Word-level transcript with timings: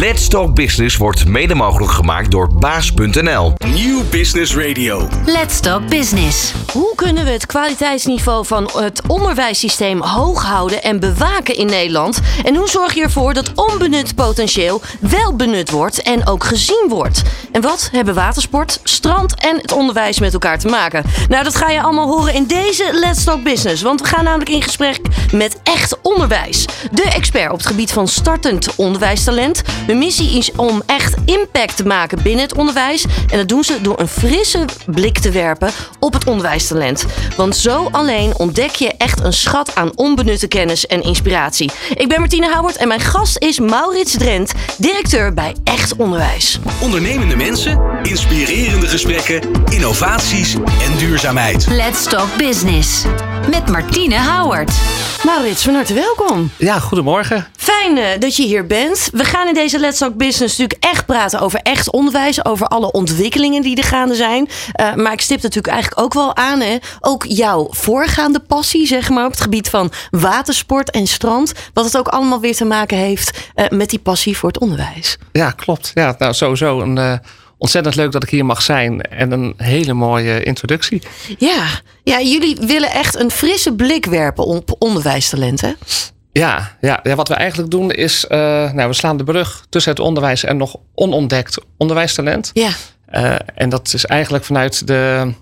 Let's 0.00 0.28
Talk 0.28 0.54
Business 0.54 0.96
wordt 0.96 1.26
mede 1.26 1.54
mogelijk 1.54 1.92
gemaakt 1.92 2.30
door 2.30 2.54
baas.nl. 2.54 3.52
Nieuw 3.74 4.02
Business 4.10 4.56
Radio. 4.56 5.08
Let's 5.26 5.60
Talk 5.60 5.88
Business. 5.88 6.52
Hoe 6.72 6.94
kunnen 6.94 7.24
we 7.24 7.30
het 7.30 7.46
kwaliteitsniveau 7.46 8.46
van 8.46 8.70
het 8.76 9.02
onderwijssysteem 9.06 10.00
hoog 10.02 10.42
houden 10.42 10.82
en 10.82 11.00
bewaken 11.00 11.56
in 11.56 11.66
Nederland? 11.66 12.20
En 12.44 12.56
hoe 12.56 12.68
zorg 12.68 12.94
je 12.94 13.02
ervoor 13.02 13.34
dat 13.34 13.52
onbenut 13.54 14.14
potentieel 14.14 14.82
wel 15.00 15.36
benut 15.36 15.70
wordt 15.70 16.02
en 16.02 16.26
ook 16.26 16.44
gezien 16.44 16.86
wordt? 16.88 17.22
En 17.52 17.60
wat 17.60 17.88
hebben 17.92 18.14
watersport, 18.14 18.80
strand 18.84 19.34
en 19.34 19.56
het 19.56 19.72
onderwijs 19.72 20.20
met 20.20 20.32
elkaar 20.32 20.58
te 20.58 20.68
maken? 20.68 21.04
Nou, 21.28 21.44
dat 21.44 21.56
ga 21.56 21.68
je 21.68 21.82
allemaal 21.82 22.08
horen 22.08 22.34
in 22.34 22.46
deze 22.46 22.90
Let's 22.92 23.24
Talk 23.24 23.42
Business. 23.42 23.82
Want 23.82 24.00
we 24.00 24.06
gaan 24.06 24.24
namelijk 24.24 24.50
in 24.50 24.62
gesprek 24.62 25.00
met 25.32 25.60
echt 25.62 26.00
onderwijs. 26.02 26.66
De 26.90 27.10
expert 27.14 27.50
op 27.50 27.58
het 27.58 27.66
gebied 27.66 27.92
van 27.92 28.08
startend 28.08 28.74
onderwijstalent. 28.76 29.62
Hun 29.90 29.98
missie 29.98 30.38
is 30.38 30.52
om 30.56 30.82
echt 30.86 31.14
impact 31.24 31.76
te 31.76 31.86
maken 31.86 32.22
binnen 32.22 32.42
het 32.42 32.54
onderwijs. 32.54 33.04
En 33.30 33.38
dat 33.38 33.48
doen 33.48 33.64
ze 33.64 33.80
door 33.80 34.00
een 34.00 34.08
frisse 34.08 34.64
blik 34.86 35.18
te 35.18 35.30
werpen 35.30 35.70
op 35.98 36.12
het 36.12 36.24
onderwijstalent. 36.24 37.06
Want 37.36 37.56
zo 37.56 37.88
alleen 37.90 38.36
ontdek 38.36 38.74
je 38.74 38.92
echt 38.98 39.20
een 39.20 39.32
schat 39.32 39.74
aan 39.74 39.96
onbenutte 39.96 40.48
kennis 40.48 40.86
en 40.86 41.02
inspiratie. 41.02 41.70
Ik 41.94 42.08
ben 42.08 42.20
Martine 42.20 42.54
Howard 42.54 42.76
en 42.76 42.88
mijn 42.88 43.00
gast 43.00 43.38
is 43.38 43.58
Maurits 43.58 44.12
Drent, 44.12 44.52
directeur 44.78 45.34
bij 45.34 45.54
Echt 45.64 45.96
Onderwijs. 45.96 46.58
Ondernemende 46.80 47.36
mensen, 47.36 47.80
inspirerende 48.02 48.86
gesprekken, 48.86 49.40
innovaties 49.68 50.54
en 50.54 50.96
duurzaamheid. 50.98 51.66
Let's 51.66 52.04
Talk 52.04 52.36
Business. 52.36 53.04
Met 53.50 53.68
Martine 53.68 54.18
Howard. 54.18 54.72
Maurits, 55.24 55.62
van 55.62 55.74
harte 55.74 55.94
welkom. 55.94 56.50
Ja, 56.56 56.78
goedemorgen. 56.78 57.46
Fijn 57.56 57.96
uh, 57.96 58.04
dat 58.18 58.36
je 58.36 58.42
hier 58.42 58.66
bent. 58.66 59.08
We 59.12 59.24
gaan 59.24 59.48
in 59.48 59.54
deze 59.54 59.69
Let's 59.78 59.98
Talk 59.98 60.16
Business 60.16 60.58
natuurlijk 60.58 60.84
echt 60.84 61.06
praten 61.06 61.40
over 61.40 61.60
echt 61.62 61.90
onderwijs. 61.90 62.44
Over 62.44 62.66
alle 62.66 62.92
ontwikkelingen 62.92 63.62
die 63.62 63.76
er 63.76 63.84
gaande 63.84 64.14
zijn. 64.14 64.48
Uh, 64.80 64.94
maar 64.94 65.12
ik 65.12 65.20
stip 65.20 65.42
natuurlijk 65.42 65.74
eigenlijk 65.74 66.02
ook 66.02 66.14
wel 66.14 66.36
aan. 66.36 66.60
Hè? 66.60 66.76
Ook 67.00 67.24
jouw 67.28 67.66
voorgaande 67.70 68.40
passie, 68.40 68.86
zeg 68.86 69.08
maar, 69.08 69.24
op 69.24 69.30
het 69.30 69.40
gebied 69.40 69.68
van 69.68 69.92
watersport 70.10 70.90
en 70.90 71.06
strand. 71.06 71.52
Wat 71.72 71.84
het 71.84 71.98
ook 71.98 72.08
allemaal 72.08 72.40
weer 72.40 72.56
te 72.56 72.64
maken 72.64 72.96
heeft 72.96 73.50
uh, 73.54 73.68
met 73.68 73.90
die 73.90 73.98
passie 73.98 74.36
voor 74.36 74.48
het 74.48 74.60
onderwijs. 74.60 75.16
Ja, 75.32 75.50
klopt. 75.50 75.90
Ja, 75.94 76.14
nou, 76.18 76.34
sowieso 76.34 76.80
een 76.80 77.20
ontzettend 77.60 77.94
leuk 77.94 78.12
dat 78.12 78.22
ik 78.22 78.30
hier 78.30 78.44
mag 78.44 78.62
zijn. 78.62 79.00
En 79.00 79.32
een 79.32 79.54
hele 79.56 79.92
mooie 79.92 80.42
introductie. 80.42 81.02
Ja, 81.38 81.66
ja 82.02 82.20
jullie 82.20 82.56
willen 82.60 82.90
echt 82.90 83.16
een 83.16 83.30
frisse 83.30 83.74
blik 83.74 84.06
werpen 84.06 84.44
op 84.44 84.76
onderwijstalenten. 84.78 85.76
Ja, 86.40 86.76
ja, 86.80 87.00
ja, 87.02 87.14
wat 87.14 87.28
we 87.28 87.34
eigenlijk 87.34 87.70
doen 87.70 87.90
is, 87.90 88.24
uh, 88.28 88.38
nou, 88.72 88.88
we 88.88 88.94
slaan 88.94 89.16
de 89.16 89.24
brug 89.24 89.66
tussen 89.68 89.92
het 89.92 90.00
onderwijs 90.00 90.44
en 90.44 90.56
nog 90.56 90.76
onontdekt 90.94 91.58
onderwijstalent. 91.76 92.50
Ja. 92.52 92.70
Uh, 93.12 93.34
en 93.54 93.68
dat 93.68 93.92
is 93.94 94.06
eigenlijk 94.06 94.44
vanuit 94.44 94.86
de, 94.86 95.32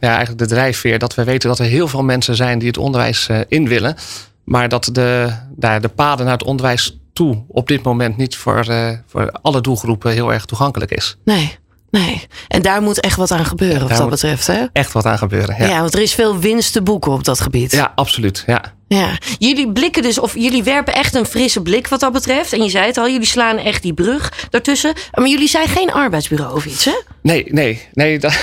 ja, 0.00 0.08
eigenlijk 0.08 0.38
de 0.38 0.46
drijfveer 0.46 0.98
dat 0.98 1.14
we 1.14 1.24
weten 1.24 1.48
dat 1.48 1.58
er 1.58 1.64
heel 1.64 1.88
veel 1.88 2.02
mensen 2.02 2.36
zijn 2.36 2.58
die 2.58 2.68
het 2.68 2.78
onderwijs 2.78 3.28
uh, 3.28 3.38
in 3.48 3.68
willen. 3.68 3.96
Maar 4.44 4.68
dat 4.68 4.88
de, 4.92 5.32
daar 5.50 5.80
de 5.80 5.88
paden 5.88 6.24
naar 6.24 6.34
het 6.34 6.46
onderwijs 6.46 6.98
toe 7.12 7.44
op 7.48 7.68
dit 7.68 7.82
moment 7.82 8.16
niet 8.16 8.36
voor, 8.36 8.66
voor 9.06 9.30
alle 9.42 9.60
doelgroepen 9.60 10.12
heel 10.12 10.32
erg 10.32 10.44
toegankelijk 10.44 10.90
is. 10.90 11.16
Nee. 11.24 11.58
Nee, 12.00 12.26
en 12.48 12.62
daar 12.62 12.82
moet 12.82 13.00
echt 13.00 13.16
wat 13.16 13.30
aan 13.30 13.44
gebeuren 13.44 13.88
wat 13.88 13.98
dat 13.98 14.10
betreft. 14.10 14.46
Hè? 14.46 14.64
Echt 14.72 14.92
wat 14.92 15.06
aan 15.06 15.18
gebeuren. 15.18 15.56
Ja. 15.58 15.66
ja, 15.66 15.80
want 15.80 15.94
er 15.94 16.02
is 16.02 16.14
veel 16.14 16.38
winst 16.38 16.72
te 16.72 16.82
boeken 16.82 17.12
op 17.12 17.24
dat 17.24 17.40
gebied. 17.40 17.72
Ja, 17.72 17.92
absoluut. 17.94 18.44
Ja. 18.46 18.62
Ja, 18.88 19.18
jullie 19.38 19.72
blikken 19.72 20.02
dus, 20.02 20.18
of 20.18 20.34
jullie 20.34 20.62
werpen 20.62 20.94
echt 20.94 21.14
een 21.14 21.26
frisse 21.26 21.62
blik 21.62 21.88
wat 21.88 22.00
dat 22.00 22.12
betreft. 22.12 22.52
En 22.52 22.62
je 22.62 22.70
zei 22.70 22.86
het 22.86 22.96
al, 22.96 23.08
jullie 23.08 23.26
slaan 23.26 23.58
echt 23.58 23.82
die 23.82 23.94
brug 23.94 24.32
daartussen. 24.50 24.92
Maar 25.12 25.28
jullie 25.28 25.48
zijn 25.48 25.68
geen 25.68 25.92
arbeidsbureau 25.92 26.54
of 26.54 26.66
iets, 26.66 26.84
hè? 26.84 27.00
Nee, 27.22 27.44
nee, 27.48 27.88
nee. 27.92 28.18
Dat 28.24 28.34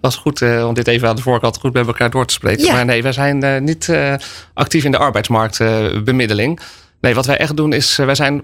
was 0.00 0.16
goed 0.16 0.40
uh, 0.40 0.66
om 0.66 0.74
dit 0.74 0.88
even 0.88 1.08
aan 1.08 1.16
de 1.16 1.22
voorkant 1.22 1.58
goed 1.58 1.72
met 1.72 1.86
elkaar 1.86 2.10
door 2.10 2.26
te 2.26 2.34
spreken. 2.34 2.64
Ja. 2.64 2.72
Maar 2.72 2.84
nee, 2.84 3.02
wij 3.02 3.12
zijn 3.12 3.44
uh, 3.44 3.58
niet 3.58 3.88
uh, 3.88 4.14
actief 4.54 4.84
in 4.84 4.90
de 4.90 4.98
arbeidsmarktbemiddeling. 4.98 6.60
nee, 7.00 7.14
wat 7.14 7.26
wij 7.26 7.36
echt 7.36 7.56
doen 7.56 7.72
is, 7.72 7.96
wij 7.96 8.14
zijn 8.14 8.42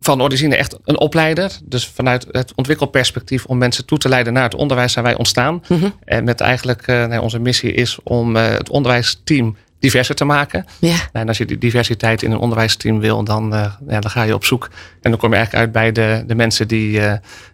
van 0.00 0.22
origine 0.22 0.56
echt 0.56 0.78
een 0.84 0.98
opleider. 0.98 1.58
Dus 1.64 1.88
vanuit 1.94 2.26
het 2.30 2.52
ontwikkelperspectief 2.54 3.44
om 3.44 3.58
mensen 3.58 3.86
toe 3.86 3.98
te 3.98 4.08
leiden 4.08 4.32
naar 4.32 4.42
het 4.42 4.54
onderwijs 4.54 4.92
zijn 4.92 5.04
wij 5.04 5.16
ontstaan. 5.16 5.62
Mhm. 5.68 5.88
En 6.04 6.24
met 6.24 6.40
eigenlijk, 6.40 6.86
nee, 6.86 7.20
onze 7.20 7.38
missie 7.38 7.72
is 7.72 7.98
om 8.02 8.36
uh, 8.36 8.48
het 8.48 8.70
onderwijsteam 8.70 9.56
diverser 9.78 10.14
te 10.14 10.24
maken. 10.24 10.66
Ja. 10.78 10.96
En 11.12 11.28
als 11.28 11.38
je 11.38 11.44
die 11.44 11.58
diversiteit 11.58 12.22
in 12.22 12.30
een 12.30 12.38
onderwijsteam 12.38 13.00
wil, 13.00 13.24
dan, 13.24 13.54
uh, 13.54 13.72
ja, 13.88 14.00
dan 14.00 14.10
ga 14.10 14.22
je 14.22 14.34
op 14.34 14.44
zoek. 14.44 14.70
En 15.00 15.10
dan 15.10 15.20
kom 15.20 15.30
je 15.30 15.36
eigenlijk 15.36 15.64
uit 15.64 15.72
bij 15.72 15.92
de, 15.92 16.24
de 16.26 16.34
mensen 16.34 16.68
die 16.68 17.00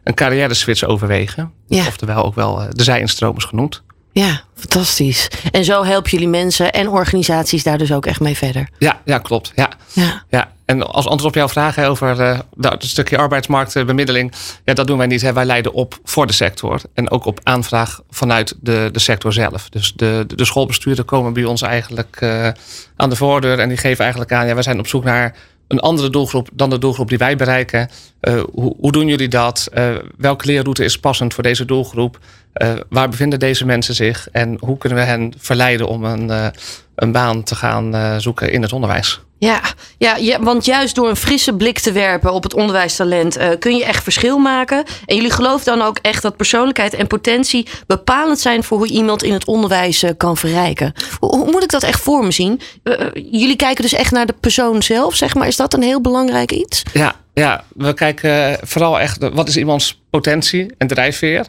een 0.05 0.15
carrière 0.15 0.55
switch 0.55 0.85
overwegen. 0.85 1.53
Ja. 1.67 1.87
Oftewel 1.87 2.25
ook 2.25 2.35
wel 2.35 2.63
de 2.71 2.83
zij-instromers 2.83 3.45
genoemd. 3.45 3.83
Ja, 4.13 4.43
fantastisch. 4.55 5.29
En 5.51 5.65
zo 5.65 5.85
helpen 5.85 6.11
jullie 6.11 6.29
mensen 6.29 6.73
en 6.73 6.89
organisaties 6.89 7.63
daar 7.63 7.79
dus 7.79 7.93
ook 7.93 8.07
echt 8.07 8.21
mee 8.21 8.37
verder. 8.37 8.69
Ja, 8.79 9.01
ja 9.05 9.19
klopt. 9.19 9.53
Ja. 9.55 9.71
Ja. 9.93 10.25
ja. 10.29 10.53
En 10.73 10.83
als 10.87 11.07
antwoord 11.07 11.33
op 11.33 11.39
jouw 11.39 11.49
vraag 11.49 11.79
over 11.79 12.21
uh, 12.21 12.39
het 12.61 12.85
stukje 12.85 13.19
arbeidsmarktbemiddeling. 13.19 14.33
Ja, 14.65 14.75
dat 14.75 14.87
doen 14.87 14.99
wij 14.99 15.07
niet. 15.07 15.23
Hè. 15.23 15.33
Wij 15.33 15.45
leiden 15.45 15.73
op 15.73 15.99
voor 16.05 16.27
de 16.27 16.33
sector. 16.33 16.81
En 16.95 17.11
ook 17.11 17.25
op 17.25 17.41
aanvraag 17.43 18.01
vanuit 18.11 18.55
de, 18.61 18.89
de 18.93 18.99
sector 18.99 19.33
zelf. 19.33 19.69
Dus 19.69 19.93
de, 19.93 20.25
de, 20.27 20.37
de 20.37 20.45
schoolbestuurder 20.45 21.05
komen 21.05 21.33
bij 21.33 21.45
ons 21.45 21.63
eigenlijk 21.63 22.19
uh, 22.21 22.49
aan 22.97 23.11
de 23.11 23.17
voordeur. 23.17 23.59
En 23.59 23.69
die 23.69 23.79
geven 23.79 24.01
eigenlijk 24.01 24.33
aan, 24.33 24.47
ja, 24.47 24.55
wij 24.55 24.63
zijn 24.63 24.79
op 24.79 24.87
zoek 24.87 25.05
naar 25.05 25.37
een 25.69 25.81
andere 25.81 26.11
doelgroep 26.11 26.49
dan 26.53 26.71
de 26.71 26.79
doelgroep 26.79 27.09
die 27.09 27.19
wij 27.19 27.37
bereiken. 27.37 27.91
Uh, 28.29 28.43
hoe, 28.53 28.75
hoe, 28.81 28.93
doen 28.93 29.07
jullie 29.07 29.29
dat? 29.29 29.69
Uh, 29.75 29.95
welke 30.17 30.47
leerroute 30.47 30.85
is 30.85 30.99
passend 30.99 31.35
voor 31.35 31.43
deze 31.43 31.65
doelgroep? 31.65 32.19
Uh, 32.55 32.73
waar 32.89 33.09
bevinden 33.09 33.39
deze 33.39 33.67
mensen 33.67 33.95
zich? 33.95 34.29
En 34.33 34.57
hoe 34.61 34.79
kunnen 34.79 34.99
we 34.99 35.05
hen 35.05 35.35
verleiden 35.39 35.89
om 35.89 36.05
een, 36.05 36.53
een 36.95 37.13
baan 37.13 37.43
te 37.43 37.55
gaan 37.55 38.21
zoeken 38.21 38.53
in 38.53 38.63
het 38.63 38.73
onderwijs? 38.73 39.21
Ja, 39.43 39.61
ja, 39.99 40.17
ja, 40.17 40.41
want 40.41 40.65
juist 40.65 40.95
door 40.95 41.09
een 41.09 41.17
frisse 41.17 41.55
blik 41.55 41.79
te 41.79 41.93
werpen 41.93 42.33
op 42.33 42.43
het 42.43 42.55
onderwijstalent 42.55 43.39
uh, 43.39 43.49
kun 43.59 43.77
je 43.77 43.85
echt 43.85 44.03
verschil 44.03 44.39
maken. 44.39 44.85
En 45.07 45.17
jullie 45.17 45.31
geloven 45.31 45.65
dan 45.65 45.83
ook 45.83 45.99
echt 46.03 46.23
dat 46.23 46.37
persoonlijkheid 46.37 46.95
en 46.95 47.07
potentie 47.07 47.67
bepalend 47.87 48.39
zijn 48.41 48.65
voor 48.65 48.79
hoe 48.79 48.89
iemand 48.89 49.23
in 49.23 49.33
het 49.33 49.45
onderwijs 49.45 50.03
uh, 50.03 50.11
kan 50.17 50.37
verrijken. 50.37 50.93
Hoe, 51.19 51.37
hoe, 51.37 51.51
moet 51.51 51.63
ik 51.63 51.71
dat 51.71 51.83
echt 51.83 52.01
voor 52.01 52.25
me 52.25 52.31
zien? 52.31 52.61
Uh, 52.85 52.95
jullie 53.15 53.57
kijken 53.57 53.83
dus 53.83 53.93
echt 53.93 54.11
naar 54.11 54.27
de 54.27 54.35
persoon 54.41 54.83
zelf, 54.83 55.15
zeg 55.15 55.35
maar. 55.35 55.47
Is 55.47 55.57
dat 55.57 55.75
een 55.75 55.83
heel 55.83 56.01
belangrijk 56.01 56.53
iets? 56.53 56.83
Ja, 56.93 57.15
ja 57.35 57.65
we 57.77 57.95
kijken 57.95 58.59
vooral 58.63 59.01
echt 59.01 59.29
wat 59.33 59.49
is 59.49 59.57
iemands 59.57 60.03
potentie 60.11 60.75
en 60.79 60.87
drijfveer. 60.87 61.47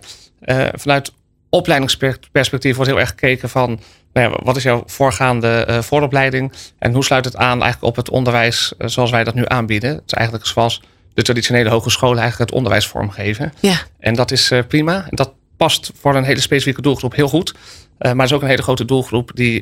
vanuit 0.74 1.12
opleidingsperspectief 1.50 2.76
wordt 2.76 2.92
heel 2.92 3.00
erg 3.00 3.10
gekeken 3.10 3.50
van 3.50 3.80
nou 4.14 4.32
ja, 4.32 4.40
wat 4.44 4.56
is 4.56 4.64
jouw 4.64 4.84
voorgaande 4.86 5.68
uh, 5.70 5.82
vooropleiding 5.82 6.52
en 6.80 6.94
hoe 6.94 7.04
sluit 7.04 7.26
het 7.26 7.36
aan 7.36 7.62
eigenlijk 7.62 7.84
op 7.84 7.96
het 7.96 8.10
onderwijs 8.10 8.74
uh, 8.78 8.88
zoals 8.88 9.12
wij 9.12 9.24
dat 9.24 9.34
nu 9.34 9.44
aanbieden? 9.48 9.90
Het 9.90 10.04
is 10.06 10.14
eigenlijk 10.14 10.48
zoals 10.48 10.82
de 11.14 11.22
traditionele 11.22 11.70
hogescholen 11.70 12.20
eigenlijk 12.20 12.50
het 12.50 12.58
onderwijs 12.58 12.88
vormgeven. 12.88 13.54
Ja. 13.60 13.78
En 14.00 14.14
dat 14.14 14.32
is 14.32 14.52
uh, 14.52 14.60
prima. 14.68 14.96
En 15.10 15.16
dat 15.16 15.34
past 15.58 15.92
voor 16.00 16.16
een 16.16 16.24
hele 16.24 16.42
specifieke 16.42 16.82
doelgroep 16.82 17.16
heel 17.16 17.28
goed. 17.28 17.54
maar 17.98 18.16
het 18.16 18.26
is 18.26 18.34
ook 18.34 18.42
een 18.42 18.48
hele 18.48 18.62
grote 18.62 18.86
doelgroep 18.86 19.32
die 19.34 19.62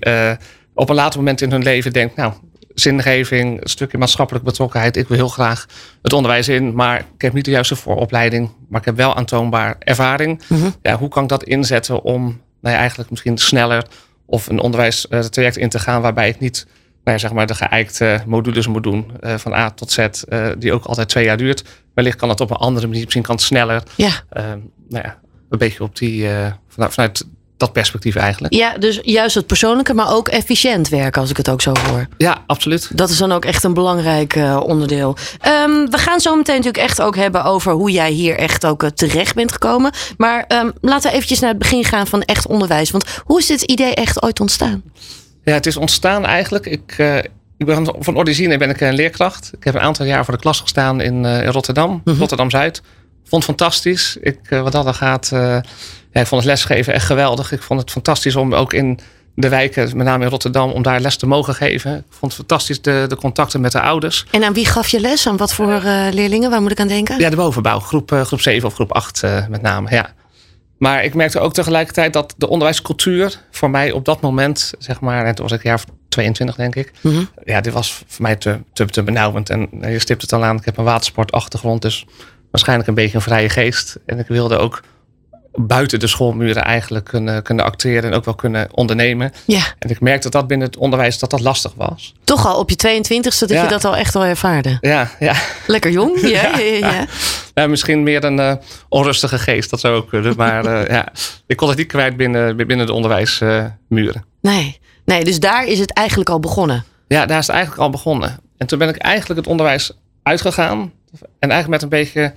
op 0.73 0.89
een 0.89 0.95
later 0.95 1.19
moment 1.19 1.41
in 1.41 1.51
hun 1.51 1.63
leven 1.63 1.93
denkt, 1.93 2.15
nou, 2.15 2.33
zingeving, 2.73 3.61
een 3.61 3.69
stukje 3.69 3.97
maatschappelijke 3.97 4.47
betrokkenheid. 4.47 4.97
Ik 4.97 5.07
wil 5.07 5.17
heel 5.17 5.27
graag 5.27 5.65
het 6.01 6.13
onderwijs 6.13 6.47
in, 6.47 6.75
maar 6.75 6.99
ik 6.99 7.21
heb 7.21 7.33
niet 7.33 7.45
de 7.45 7.51
juiste 7.51 7.75
vooropleiding, 7.75 8.49
maar 8.69 8.79
ik 8.79 8.85
heb 8.85 8.95
wel 8.95 9.15
aantoonbaar 9.15 9.75
ervaring. 9.79 10.41
Mhm. 10.47 10.69
Ja, 10.81 10.97
hoe 10.97 11.09
kan 11.09 11.23
ik 11.23 11.29
dat 11.29 11.43
inzetten 11.43 12.03
om 12.03 12.23
nou 12.61 12.73
ja, 12.75 12.79
eigenlijk 12.79 13.09
misschien 13.09 13.37
sneller 13.37 13.85
of 14.25 14.47
een 14.47 14.59
onderwijstraject 14.59 15.57
in 15.57 15.69
te 15.69 15.79
gaan 15.79 16.01
waarbij 16.01 16.29
ik 16.29 16.39
niet 16.39 16.65
nou 17.03 17.17
ja, 17.17 17.17
zeg 17.17 17.33
maar 17.33 17.47
de 17.47 17.55
geëikte 17.55 18.23
modules 18.25 18.67
moet 18.67 18.83
doen 18.83 19.11
uh, 19.21 19.37
van 19.37 19.53
A 19.53 19.69
tot 19.69 19.91
Z, 19.91 19.97
uh, 19.97 20.47
die 20.57 20.73
ook 20.73 20.85
altijd 20.85 21.09
twee 21.09 21.23
jaar 21.23 21.37
duurt. 21.37 21.63
Wellicht 21.93 22.17
kan 22.17 22.29
het 22.29 22.39
op 22.39 22.49
een 22.49 22.55
andere 22.55 22.87
manier, 22.87 23.01
misschien 23.01 23.23
kan 23.23 23.35
het 23.35 23.43
sneller. 23.43 23.83
Ja. 23.95 24.07
Uh, 24.07 24.43
nou 24.89 25.03
ja, 25.03 25.19
een 25.49 25.57
beetje 25.57 25.83
op 25.83 25.97
die, 25.97 26.27
vanuit, 26.67 26.93
vanuit 26.93 27.25
dat 27.61 27.73
perspectief 27.73 28.15
eigenlijk. 28.15 28.53
Ja, 28.53 28.77
dus 28.77 28.99
juist 29.03 29.35
het 29.35 29.47
persoonlijke, 29.47 29.93
maar 29.93 30.13
ook 30.13 30.27
efficiënt 30.27 30.89
werken, 30.89 31.21
als 31.21 31.29
ik 31.29 31.37
het 31.37 31.49
ook 31.49 31.61
zo 31.61 31.71
hoor. 31.89 32.07
Ja, 32.17 32.43
absoluut. 32.47 32.97
Dat 32.97 33.09
is 33.09 33.17
dan 33.17 33.31
ook 33.31 33.45
echt 33.45 33.63
een 33.63 33.73
belangrijk 33.73 34.35
uh, 34.35 34.59
onderdeel. 34.63 35.17
Um, 35.65 35.89
we 35.89 35.97
gaan 35.97 36.19
zo 36.19 36.35
meteen 36.35 36.55
natuurlijk 36.55 36.83
echt 36.83 37.01
ook 37.01 37.15
hebben 37.15 37.43
over 37.43 37.71
hoe 37.71 37.91
jij 37.91 38.11
hier 38.11 38.37
echt 38.37 38.65
ook 38.65 38.83
uh, 38.83 38.89
terecht 38.89 39.35
bent 39.35 39.51
gekomen. 39.51 39.91
Maar 40.17 40.45
um, 40.47 40.71
laten 40.81 41.09
we 41.09 41.15
eventjes 41.15 41.39
naar 41.39 41.49
het 41.49 41.59
begin 41.59 41.83
gaan 41.83 42.07
van 42.07 42.21
echt 42.21 42.47
onderwijs. 42.47 42.91
Want 42.91 43.05
hoe 43.23 43.39
is 43.39 43.47
dit 43.47 43.61
idee 43.61 43.93
echt 43.93 44.23
ooit 44.23 44.39
ontstaan? 44.39 44.83
Ja, 45.43 45.53
het 45.53 45.65
is 45.65 45.77
ontstaan 45.77 46.25
eigenlijk. 46.25 46.65
Ik, 46.65 46.95
uh, 46.97 47.17
ik 47.57 47.65
ben 47.65 47.95
van 47.99 48.17
origine 48.17 48.57
ben 48.57 48.69
ik 48.69 48.81
een 48.81 48.93
leerkracht. 48.93 49.51
Ik 49.57 49.63
heb 49.63 49.75
een 49.75 49.81
aantal 49.81 50.05
jaar 50.05 50.25
voor 50.25 50.33
de 50.33 50.39
klas 50.39 50.59
gestaan 50.59 51.01
in, 51.01 51.25
in 51.25 51.45
Rotterdam, 51.45 51.91
mm 51.91 52.01
-hmm. 52.03 52.17
Rotterdam-Zuid. 52.17 52.81
Vond 53.23 53.47
het 53.47 53.57
fantastisch. 53.57 54.17
Ik, 54.21 54.39
wat 54.49 54.71
dat 54.71 54.83
dan 54.83 54.93
gaat... 54.93 55.31
Ja, 56.11 56.21
ik 56.21 56.27
vond 56.27 56.41
het 56.41 56.51
lesgeven 56.51 56.93
echt 56.93 57.05
geweldig. 57.05 57.51
Ik 57.51 57.61
vond 57.61 57.79
het 57.79 57.91
fantastisch 57.91 58.35
om 58.35 58.53
ook 58.53 58.73
in 58.73 58.99
de 59.35 59.49
wijken, 59.49 59.97
met 59.97 60.05
name 60.05 60.23
in 60.23 60.29
Rotterdam, 60.29 60.71
om 60.71 60.81
daar 60.81 60.99
les 60.99 61.15
te 61.15 61.27
mogen 61.27 61.55
geven. 61.55 61.97
Ik 61.97 62.03
vond 62.09 62.31
het 62.31 62.33
fantastisch 62.33 62.81
de, 62.81 63.05
de 63.07 63.15
contacten 63.15 63.61
met 63.61 63.71
de 63.71 63.81
ouders. 63.81 64.25
En 64.31 64.43
aan 64.43 64.53
wie 64.53 64.65
gaf 64.65 64.87
je 64.87 64.99
les? 64.99 65.27
Aan 65.27 65.37
wat 65.37 65.53
voor 65.53 65.81
uh, 65.83 66.07
leerlingen? 66.11 66.49
Waar 66.49 66.61
moet 66.61 66.71
ik 66.71 66.79
aan 66.79 66.87
denken? 66.87 67.19
Ja, 67.19 67.29
de 67.29 67.35
bovenbouw, 67.35 67.79
groep, 67.79 68.11
uh, 68.11 68.21
groep 68.21 68.41
7 68.41 68.67
of 68.67 68.73
groep 68.73 68.91
8 68.91 69.21
uh, 69.23 69.47
met 69.47 69.61
name. 69.61 69.89
Ja. 69.89 70.13
Maar 70.77 71.03
ik 71.03 71.13
merkte 71.13 71.39
ook 71.39 71.53
tegelijkertijd 71.53 72.13
dat 72.13 72.33
de 72.37 72.47
onderwijscultuur 72.47 73.39
voor 73.51 73.69
mij 73.69 73.91
op 73.91 74.05
dat 74.05 74.21
moment, 74.21 74.73
zeg 74.79 74.99
maar, 74.99 75.25
en 75.25 75.35
toen 75.35 75.47
was 75.47 75.57
ik 75.57 75.63
jaar 75.63 75.83
22 76.09 76.55
denk 76.55 76.75
ik. 76.75 76.91
Mm 77.01 77.13
-hmm. 77.13 77.29
Ja, 77.43 77.61
dit 77.61 77.73
was 77.73 78.03
voor 78.07 78.21
mij 78.21 78.35
te, 78.35 78.59
te, 78.73 78.85
te 78.85 79.03
benauwend. 79.03 79.49
En 79.49 79.69
je 79.81 79.99
stipt 79.99 80.21
het 80.21 80.33
al 80.33 80.43
aan, 80.43 80.57
ik 80.57 80.65
heb 80.65 80.77
een 80.77 80.83
watersportachtergrond, 80.83 81.81
dus 81.81 82.05
waarschijnlijk 82.51 82.89
een 82.89 82.95
beetje 82.95 83.15
een 83.15 83.21
vrije 83.21 83.49
geest. 83.49 83.99
En 84.05 84.19
ik 84.19 84.27
wilde 84.27 84.57
ook 84.57 84.81
buiten 85.53 85.99
de 85.99 86.07
schoolmuren 86.07 86.63
eigenlijk 86.63 87.05
kunnen, 87.05 87.43
kunnen 87.43 87.65
acteren 87.65 88.03
en 88.11 88.13
ook 88.13 88.25
wel 88.25 88.33
kunnen 88.33 88.67
ondernemen. 88.71 89.31
Ja. 89.45 89.63
En 89.79 89.89
ik 89.89 89.99
merkte 89.99 90.29
dat 90.29 90.31
dat 90.31 90.47
binnen 90.47 90.67
het 90.67 90.77
onderwijs 90.77 91.19
dat 91.19 91.29
dat 91.29 91.39
lastig 91.39 91.73
was. 91.75 92.13
Toch 92.23 92.45
al 92.45 92.59
op 92.59 92.69
je 92.69 92.75
22ste 92.75 93.39
dat 93.39 93.49
ja. 93.49 93.63
je 93.63 93.69
dat 93.69 93.85
al 93.85 93.95
echt 93.95 94.15
al 94.15 94.23
ervaarde. 94.23 94.77
Ja, 94.81 95.11
ja. 95.19 95.35
Lekker 95.67 95.91
jong. 95.91 96.19
Ja, 96.31 96.57
ja, 96.57 96.57
ja, 96.57 96.91
ja. 96.91 97.05
ja. 97.53 97.67
misschien 97.67 98.03
meer 98.03 98.23
een 98.23 98.39
uh, 98.39 98.53
onrustige 98.89 99.39
geest, 99.39 99.69
dat 99.69 99.79
zou 99.79 99.95
ook 99.95 100.09
kunnen. 100.09 100.33
Maar 100.37 100.65
uh, 100.65 100.87
ja, 100.87 101.07
ik 101.47 101.57
kon 101.57 101.67
het 101.67 101.77
niet 101.77 101.87
kwijt 101.87 102.17
binnen, 102.17 102.55
binnen 102.57 102.85
de 102.85 102.93
onderwijsmuren. 102.93 104.25
Uh, 104.41 104.51
nee. 104.51 104.79
nee, 105.05 105.23
dus 105.23 105.39
daar 105.39 105.65
is 105.65 105.79
het 105.79 105.93
eigenlijk 105.93 106.29
al 106.29 106.39
begonnen. 106.39 106.85
Ja, 107.07 107.25
daar 107.25 107.39
is 107.39 107.47
het 107.47 107.55
eigenlijk 107.55 107.83
al 107.83 107.89
begonnen. 107.89 108.39
En 108.57 108.67
toen 108.67 108.79
ben 108.79 108.89
ik 108.89 108.97
eigenlijk 108.97 109.39
het 109.39 109.49
onderwijs 109.49 109.91
uitgegaan. 110.23 110.91
En 111.39 111.51
eigenlijk 111.51 111.67
met 111.67 111.81
een 111.81 111.99
beetje 111.99 112.33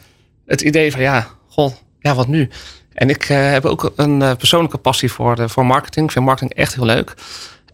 het 0.46 0.60
idee 0.60 0.92
van 0.92 1.00
ja, 1.00 1.26
goh, 1.48 1.72
ja, 2.00 2.14
wat 2.14 2.28
nu? 2.28 2.48
En 2.94 3.10
ik 3.10 3.28
uh, 3.28 3.50
heb 3.50 3.64
ook 3.64 3.92
een 3.96 4.20
uh, 4.20 4.32
persoonlijke 4.34 4.78
passie 4.78 5.12
voor, 5.12 5.36
de, 5.36 5.48
voor 5.48 5.66
marketing. 5.66 6.06
Ik 6.06 6.12
vind 6.12 6.24
marketing 6.24 6.54
echt 6.54 6.74
heel 6.74 6.84
leuk. 6.84 7.14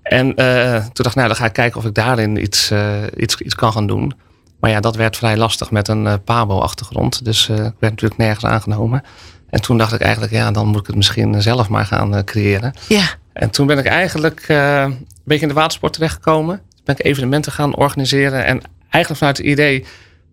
En 0.02 0.26
toen 0.34 1.04
dacht 1.04 1.08
ik, 1.08 1.14
nou, 1.14 1.26
dan 1.26 1.36
ga 1.36 1.44
ik 1.44 1.52
kijken 1.52 1.78
of 1.80 1.86
ik 1.86 1.94
daarin 1.94 2.42
iets, 2.42 2.72
iets, 3.16 3.40
iets 3.40 3.54
kan 3.54 3.72
gaan 3.72 3.86
doen. 3.86 4.12
Maar 4.60 4.70
ja, 4.70 4.80
dat 4.80 4.96
werd 4.96 5.16
vrij 5.16 5.36
lastig 5.36 5.70
met 5.70 5.88
een 5.88 6.22
Pabo-achtergrond. 6.24 7.24
Dus 7.24 7.48
ik 7.48 7.56
werd 7.56 7.80
natuurlijk 7.80 8.16
nergens 8.16 8.44
aangenomen. 8.44 9.02
En 9.50 9.62
toen 9.62 9.78
dacht 9.78 9.92
ik 9.92 10.00
eigenlijk, 10.00 10.32
ja, 10.32 10.50
dan 10.50 10.66
moet 10.66 10.80
ik 10.80 10.86
het 10.86 10.96
misschien 10.96 11.42
zelf 11.42 11.68
maar 11.68 11.84
gaan 11.84 12.24
creëren. 12.24 12.74
Ja. 12.88 13.04
En 13.32 13.50
toen 13.50 13.66
ben 13.66 13.78
ik 13.78 13.86
eigenlijk 13.86 14.44
een 14.48 15.06
beetje 15.24 15.42
in 15.42 15.48
de 15.48 15.54
watersport 15.54 15.92
terechtgekomen. 15.92 16.56
Toen 16.56 16.84
ben 16.84 16.98
ik 16.98 17.04
evenementen 17.04 17.52
gaan 17.52 17.76
organiseren. 17.76 18.44
En 18.44 18.60
eigenlijk 18.80 19.16
vanuit 19.16 19.36
het 19.36 19.46
idee, 19.46 19.84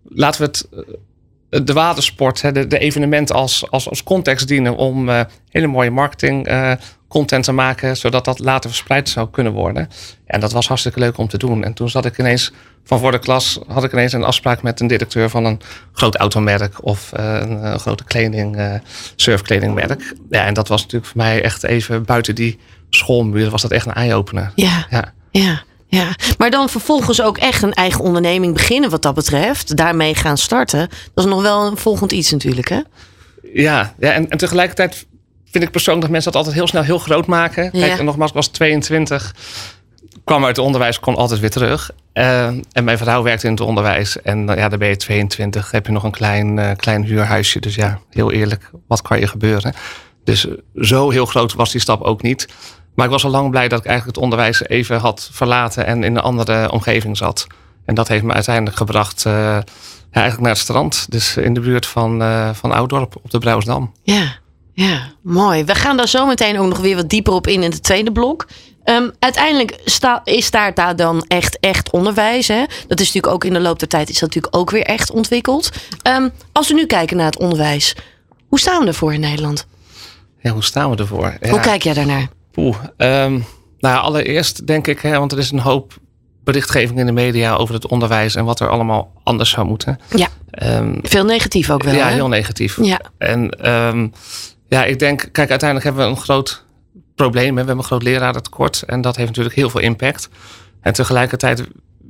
laten 0.02 0.40
we 0.40 0.46
het 0.46 0.68
de 1.50 1.72
watersport, 1.72 2.54
de, 2.54 2.66
de 2.66 2.78
evenementen 2.78 3.34
als, 3.34 3.70
als, 3.70 3.88
als 3.88 4.02
context 4.02 4.48
dienen 4.48 4.76
om 4.76 5.08
uh, 5.08 5.20
hele 5.48 5.66
mooie 5.66 5.90
marketing 5.90 6.48
uh, 6.48 6.72
content 7.08 7.44
te 7.44 7.52
maken, 7.52 7.96
zodat 7.96 8.24
dat 8.24 8.38
later 8.38 8.70
verspreid 8.70 9.08
zou 9.08 9.30
kunnen 9.30 9.52
worden. 9.52 9.88
En 10.26 10.40
dat 10.40 10.52
was 10.52 10.68
hartstikke 10.68 10.98
leuk 10.98 11.18
om 11.18 11.28
te 11.28 11.38
doen. 11.38 11.64
En 11.64 11.74
toen 11.74 11.88
zat 11.88 12.04
ik 12.04 12.18
ineens 12.18 12.52
van 12.84 12.98
voor 12.98 13.10
de 13.10 13.18
klas, 13.18 13.60
had 13.66 13.84
ik 13.84 13.92
ineens 13.92 14.12
een 14.12 14.24
afspraak 14.24 14.62
met 14.62 14.80
een 14.80 14.86
directeur 14.86 15.30
van 15.30 15.44
een 15.44 15.60
groot 15.92 16.16
automerk 16.16 16.84
of 16.84 17.12
uh, 17.18 17.34
een, 17.40 17.64
een, 17.64 17.78
grote 17.78 18.04
kleding, 18.04 18.80
surfkledingmerk. 19.16 20.14
Ja, 20.30 20.44
en 20.44 20.54
dat 20.54 20.68
was 20.68 20.82
natuurlijk 20.82 21.10
voor 21.12 21.22
mij 21.22 21.42
echt 21.42 21.64
even 21.64 22.04
buiten 22.04 22.34
die 22.34 22.58
schoolmuur, 22.90 23.50
was 23.50 23.62
dat 23.62 23.70
echt 23.70 23.86
een 23.86 23.92
eye-opener. 23.92 24.52
Ja, 24.54 24.86
ja. 24.90 25.12
ja. 25.30 25.62
Ja, 25.90 26.14
maar 26.38 26.50
dan 26.50 26.68
vervolgens 26.68 27.22
ook 27.22 27.38
echt 27.38 27.62
een 27.62 27.72
eigen 27.72 28.04
onderneming 28.04 28.52
beginnen 28.52 28.90
wat 28.90 29.02
dat 29.02 29.14
betreft. 29.14 29.76
Daarmee 29.76 30.14
gaan 30.14 30.38
starten. 30.38 30.88
Dat 31.14 31.24
is 31.24 31.30
nog 31.30 31.42
wel 31.42 31.66
een 31.66 31.76
volgend 31.76 32.12
iets 32.12 32.30
natuurlijk, 32.30 32.68
hè? 32.68 32.80
Ja, 33.52 33.94
ja 33.98 34.12
en, 34.12 34.30
en 34.30 34.38
tegelijkertijd 34.38 35.06
vind 35.50 35.64
ik 35.64 35.70
persoonlijk 35.70 36.04
dat 36.04 36.12
mensen 36.12 36.32
dat 36.32 36.40
altijd 36.40 36.58
heel 36.58 36.68
snel 36.68 36.82
heel 36.82 36.98
groot 36.98 37.26
maken. 37.26 37.64
Ja. 37.64 37.86
Kijk, 37.86 37.98
en 37.98 38.04
nogmaals, 38.04 38.30
ik 38.30 38.36
was 38.36 38.48
22, 38.48 39.34
kwam 40.24 40.44
uit 40.44 40.56
het 40.56 40.64
onderwijs, 40.64 41.00
kon 41.00 41.14
altijd 41.14 41.40
weer 41.40 41.50
terug. 41.50 41.90
Uh, 42.14 42.46
en 42.72 42.84
mijn 42.84 42.98
vrouw 42.98 43.22
werkte 43.22 43.46
in 43.46 43.52
het 43.52 43.60
onderwijs. 43.60 44.22
En 44.22 44.46
ja, 44.46 44.68
dan 44.68 44.78
ben 44.78 44.88
je 44.88 44.96
22, 44.96 45.70
heb 45.70 45.86
je 45.86 45.92
nog 45.92 46.02
een 46.02 46.10
klein, 46.10 46.56
uh, 46.56 46.70
klein 46.76 47.04
huurhuisje. 47.04 47.60
Dus 47.60 47.74
ja, 47.74 48.00
heel 48.10 48.32
eerlijk, 48.32 48.70
wat 48.86 49.02
kan 49.02 49.20
je 49.20 49.26
gebeuren? 49.26 49.74
Dus 50.24 50.46
zo 50.74 51.10
heel 51.10 51.26
groot 51.26 51.52
was 51.52 51.72
die 51.72 51.80
stap 51.80 52.02
ook 52.02 52.22
niet. 52.22 52.48
Maar 52.98 53.06
ik 53.06 53.12
was 53.12 53.24
al 53.24 53.30
lang 53.30 53.50
blij 53.50 53.68
dat 53.68 53.78
ik 53.78 53.86
eigenlijk 53.86 54.16
het 54.16 54.24
onderwijs 54.24 54.62
even 54.68 54.98
had 54.98 55.28
verlaten 55.32 55.86
en 55.86 56.04
in 56.04 56.16
een 56.16 56.22
andere 56.22 56.70
omgeving 56.70 57.16
zat. 57.16 57.46
En 57.84 57.94
dat 57.94 58.08
heeft 58.08 58.22
me 58.22 58.32
uiteindelijk 58.32 58.76
gebracht 58.76 59.24
uh, 59.26 59.32
ja, 59.32 59.62
eigenlijk 60.10 60.40
naar 60.40 60.52
het 60.52 60.60
strand. 60.60 61.06
Dus 61.08 61.36
in 61.36 61.54
de 61.54 61.60
buurt 61.60 61.86
van, 61.86 62.22
uh, 62.22 62.50
van 62.52 62.72
Ouddorp 62.72 63.16
op 63.22 63.30
de 63.30 63.38
Brouwersdam. 63.38 63.92
Ja, 64.02 64.38
ja, 64.72 65.12
mooi. 65.22 65.64
We 65.64 65.74
gaan 65.74 65.96
daar 65.96 66.08
zo 66.08 66.26
meteen 66.26 66.58
ook 66.58 66.68
nog 66.68 66.78
weer 66.78 66.96
wat 66.96 67.08
dieper 67.08 67.32
op 67.32 67.46
in 67.46 67.62
in 67.62 67.70
het 67.70 67.82
tweede 67.82 68.12
blok. 68.12 68.46
Um, 68.84 69.10
uiteindelijk 69.18 69.80
sta, 69.84 70.20
is 70.24 70.50
daar, 70.50 70.74
daar 70.74 70.96
dan 70.96 71.24
echt, 71.28 71.58
echt 71.60 71.90
onderwijs. 71.90 72.48
Hè? 72.48 72.64
Dat 72.86 73.00
is 73.00 73.06
natuurlijk 73.06 73.34
ook 73.34 73.44
in 73.44 73.52
de 73.52 73.60
loop 73.60 73.78
der 73.78 73.88
tijd 73.88 74.08
is 74.08 74.18
dat 74.18 74.28
natuurlijk 74.28 74.56
ook 74.56 74.70
weer 74.70 74.84
echt 74.84 75.10
ontwikkeld. 75.10 75.70
Um, 76.08 76.30
als 76.52 76.68
we 76.68 76.74
nu 76.74 76.86
kijken 76.86 77.16
naar 77.16 77.26
het 77.26 77.38
onderwijs, 77.38 77.96
hoe 78.48 78.58
staan 78.58 78.80
we 78.80 78.86
ervoor 78.86 79.14
in 79.14 79.20
Nederland? 79.20 79.66
Ja, 80.40 80.50
hoe 80.52 80.64
staan 80.64 80.90
we 80.90 80.96
ervoor? 80.96 81.36
Ja. 81.40 81.50
Hoe 81.50 81.60
kijk 81.60 81.82
jij 81.82 81.94
daarnaar? 81.94 82.36
Oeh, 82.58 82.76
um, 82.96 83.44
nou 83.78 83.94
ja, 83.94 83.96
allereerst 83.96 84.66
denk 84.66 84.86
ik, 84.86 85.00
hè, 85.00 85.18
want 85.18 85.32
er 85.32 85.38
is 85.38 85.50
een 85.50 85.58
hoop 85.58 85.98
berichtgeving 86.44 86.98
in 86.98 87.06
de 87.06 87.12
media 87.12 87.54
over 87.54 87.74
het 87.74 87.86
onderwijs 87.86 88.34
en 88.34 88.44
wat 88.44 88.60
er 88.60 88.68
allemaal 88.68 89.12
anders 89.22 89.50
zou 89.50 89.66
moeten. 89.66 89.98
Ja. 90.14 90.28
Um, 90.78 90.98
Veel 91.02 91.24
negatief 91.24 91.70
ook 91.70 91.82
wel. 91.82 91.94
Ja, 91.94 92.06
hè? 92.06 92.14
heel 92.14 92.28
negatief. 92.28 92.78
Ja. 92.82 93.00
En 93.18 93.70
um, 93.70 94.12
ja, 94.68 94.84
ik 94.84 94.98
denk, 94.98 95.28
kijk, 95.32 95.50
uiteindelijk 95.50 95.84
hebben 95.84 96.04
we 96.04 96.10
een 96.10 96.22
groot 96.22 96.64
probleem. 97.14 97.46
Hè. 97.46 97.52
We 97.52 97.58
hebben 97.58 97.78
een 97.78 97.84
groot 97.84 98.02
lerarentekort 98.02 98.82
en 98.82 99.00
dat 99.00 99.16
heeft 99.16 99.28
natuurlijk 99.28 99.56
heel 99.56 99.70
veel 99.70 99.80
impact. 99.80 100.28
En 100.80 100.92
tegelijkertijd 100.92 101.64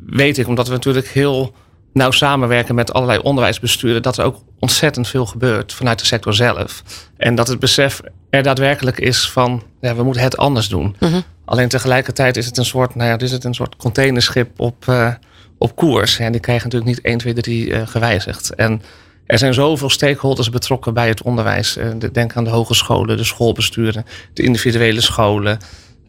weet 0.06 0.38
ik, 0.38 0.46
omdat 0.46 0.66
we 0.66 0.72
natuurlijk 0.72 1.08
heel 1.08 1.54
nauw 1.92 2.10
samenwerken 2.10 2.74
met 2.74 2.92
allerlei 2.92 3.18
onderwijsbesturen, 3.18 4.02
dat 4.02 4.18
er 4.18 4.24
ook 4.24 4.36
ontzettend 4.58 5.08
veel 5.08 5.26
gebeurt 5.26 5.72
vanuit 5.72 5.98
de 5.98 6.06
sector 6.06 6.34
zelf. 6.34 6.82
En 7.16 7.34
dat 7.34 7.48
het 7.48 7.58
besef 7.58 8.00
er 8.30 8.42
daadwerkelijk 8.42 8.98
is 8.98 9.30
van 9.30 9.62
ja, 9.80 9.94
we 9.94 10.02
moeten 10.02 10.22
het 10.22 10.36
anders 10.36 10.68
doen. 10.68 10.96
Mm 10.98 11.08
-hmm. 11.08 11.22
Alleen 11.44 11.68
tegelijkertijd 11.68 12.36
is 12.36 12.46
het 12.46 12.56
een 12.56 12.64
soort, 12.64 12.94
nou 12.94 13.10
ja, 13.10 13.18
is 13.18 13.32
het 13.32 13.44
een 13.44 13.54
soort 13.54 13.76
containerschip 13.76 14.60
op, 14.60 14.84
uh, 14.88 15.12
op 15.58 15.76
koers. 15.76 16.18
En 16.18 16.32
die 16.32 16.40
krijgen 16.40 16.64
natuurlijk 16.64 16.96
niet 16.96 17.04
1, 17.04 17.18
2, 17.18 17.34
3 17.34 17.66
uh, 17.66 17.86
gewijzigd. 17.86 18.54
En 18.54 18.82
er 19.26 19.38
zijn 19.38 19.54
zoveel 19.54 19.90
stakeholders 19.90 20.50
betrokken 20.50 20.94
bij 20.94 21.08
het 21.08 21.22
onderwijs. 21.22 21.76
Uh, 21.76 21.88
denk 22.12 22.36
aan 22.36 22.44
de 22.44 22.50
hogescholen, 22.50 23.16
de 23.16 23.24
schoolbesturen, 23.24 24.04
de 24.32 24.42
individuele 24.42 25.00
scholen. 25.00 25.58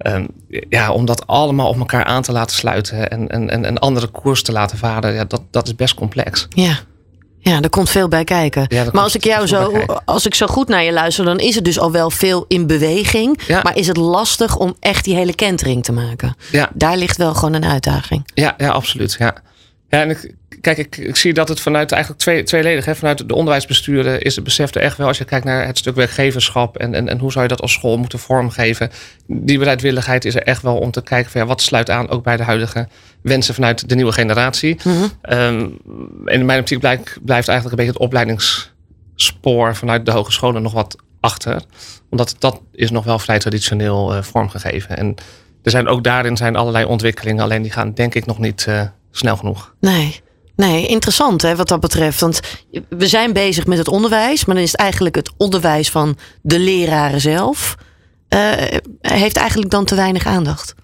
Um, 0.07 0.27
ja, 0.69 0.91
om 0.91 1.05
dat 1.05 1.27
allemaal 1.27 1.69
op 1.69 1.77
elkaar 1.77 2.03
aan 2.03 2.21
te 2.21 2.31
laten 2.31 2.55
sluiten 2.55 3.09
en, 3.09 3.29
en, 3.29 3.49
en 3.49 3.67
een 3.67 3.77
andere 3.77 4.07
koers 4.07 4.41
te 4.41 4.51
laten 4.51 4.77
varen, 4.77 5.13
ja, 5.13 5.25
dat, 5.25 5.41
dat 5.51 5.67
is 5.67 5.75
best 5.75 5.93
complex. 5.93 6.47
Ja. 6.49 6.79
Ja, 7.39 7.61
er 7.61 7.69
komt 7.69 7.89
veel 7.89 8.07
bij 8.07 8.23
kijken. 8.23 8.65
Ja, 8.67 8.85
maar 8.91 9.03
als 9.03 9.15
ik 9.15 9.23
jou 9.23 9.47
zo, 9.47 9.85
als 10.05 10.25
ik 10.25 10.35
zo 10.35 10.47
goed 10.47 10.67
naar 10.67 10.83
je 10.83 10.93
luister, 10.93 11.25
dan 11.25 11.39
is 11.39 11.55
er 11.55 11.63
dus 11.63 11.79
al 11.79 11.91
wel 11.91 12.09
veel 12.09 12.45
in 12.47 12.67
beweging. 12.67 13.39
Ja. 13.47 13.59
Maar 13.63 13.77
is 13.77 13.87
het 13.87 13.97
lastig 13.97 14.57
om 14.57 14.75
echt 14.79 15.03
die 15.03 15.15
hele 15.15 15.35
kentering 15.35 15.83
te 15.83 15.91
maken? 15.91 16.35
Ja. 16.51 16.69
Daar 16.73 16.97
ligt 16.97 17.17
wel 17.17 17.33
gewoon 17.33 17.53
een 17.53 17.65
uitdaging. 17.65 18.29
Ja, 18.33 18.53
ja 18.57 18.69
absoluut. 18.69 19.15
Ja. 19.19 19.35
Ja, 19.89 20.01
en 20.01 20.09
ik, 20.09 20.35
kijk, 20.61 20.77
ik, 20.77 20.97
ik 20.97 21.15
zie 21.15 21.33
dat 21.33 21.47
het 21.47 21.59
vanuit 21.59 21.91
eigenlijk 21.91 22.21
twee, 22.21 22.43
tweeledig, 22.43 22.85
hè, 22.85 22.95
vanuit 22.95 23.27
de 23.27 23.35
onderwijsbesturen 23.35 24.21
is 24.21 24.35
het 24.35 24.43
besef 24.43 24.75
er 24.75 24.81
echt 24.81 24.97
wel, 24.97 25.07
als 25.07 25.17
je 25.17 25.25
kijkt 25.25 25.45
naar 25.45 25.65
het 25.65 25.77
stuk 25.77 25.95
werkgeverschap 25.95 26.77
en, 26.77 26.93
en, 26.93 27.09
en 27.09 27.19
hoe 27.19 27.31
zou 27.31 27.43
je 27.43 27.49
dat 27.49 27.61
als 27.61 27.73
school 27.73 27.97
moeten 27.97 28.19
vormgeven, 28.19 28.89
die 29.27 29.57
bereidwilligheid 29.57 30.25
is 30.25 30.35
er 30.35 30.43
echt 30.43 30.61
wel 30.61 30.77
om 30.77 30.91
te 30.91 31.03
kijken 31.03 31.31
van 31.31 31.41
ja, 31.41 31.47
wat 31.47 31.61
sluit 31.61 31.89
aan 31.89 32.09
ook 32.09 32.23
bij 32.23 32.37
de 32.37 32.43
huidige 32.43 32.87
wensen 33.21 33.53
vanuit 33.53 33.89
de 33.89 33.95
nieuwe 33.95 34.11
generatie. 34.11 34.77
Mm 34.83 34.93
-hmm. 34.93 35.37
um, 35.39 35.77
in 36.25 36.45
mijn 36.45 36.59
optiek 36.59 36.79
blijft, 36.79 37.17
blijft 37.21 37.47
eigenlijk 37.47 37.79
een 37.79 37.85
beetje 37.85 37.99
het 37.99 38.07
opleidingsspoor 38.07 39.75
vanuit 39.75 40.05
de 40.05 40.11
hogescholen 40.11 40.61
nog 40.61 40.73
wat 40.73 40.95
achter, 41.19 41.61
omdat 42.09 42.35
dat 42.39 42.61
is 42.71 42.91
nog 42.91 43.03
wel 43.03 43.19
vrij 43.19 43.39
traditioneel 43.39 44.15
uh, 44.15 44.21
vormgegeven. 44.21 44.97
En 44.97 45.15
er 45.63 45.71
zijn 45.71 45.87
ook 45.87 46.03
daarin 46.03 46.37
zijn 46.37 46.55
allerlei 46.55 46.85
ontwikkelingen, 46.85 47.43
alleen 47.43 47.61
die 47.61 47.71
gaan 47.71 47.93
denk 47.93 48.15
ik 48.15 48.25
nog 48.25 48.39
niet 48.39 48.65
uh, 48.69 48.81
snel 49.11 49.37
genoeg. 49.37 49.73
Nee. 49.79 50.21
Nee, 50.55 50.87
interessant 50.87 51.41
hè, 51.41 51.55
wat 51.55 51.67
dat 51.67 51.79
betreft. 51.79 52.19
Want 52.19 52.39
we 52.89 53.07
zijn 53.07 53.33
bezig 53.33 53.65
met 53.65 53.77
het 53.77 53.87
onderwijs, 53.87 54.45
maar 54.45 54.55
dan 54.55 54.63
is 54.63 54.71
het 54.71 54.79
eigenlijk 54.79 55.15
het 55.15 55.31
onderwijs 55.37 55.89
van 55.89 56.17
de 56.41 56.59
leraren 56.59 57.21
zelf. 57.21 57.75
Uh, 58.29 58.39
heeft 59.01 59.37
eigenlijk 59.37 59.71
dan 59.71 59.85
te 59.85 59.95
weinig 59.95 60.25
aandacht. 60.25 60.75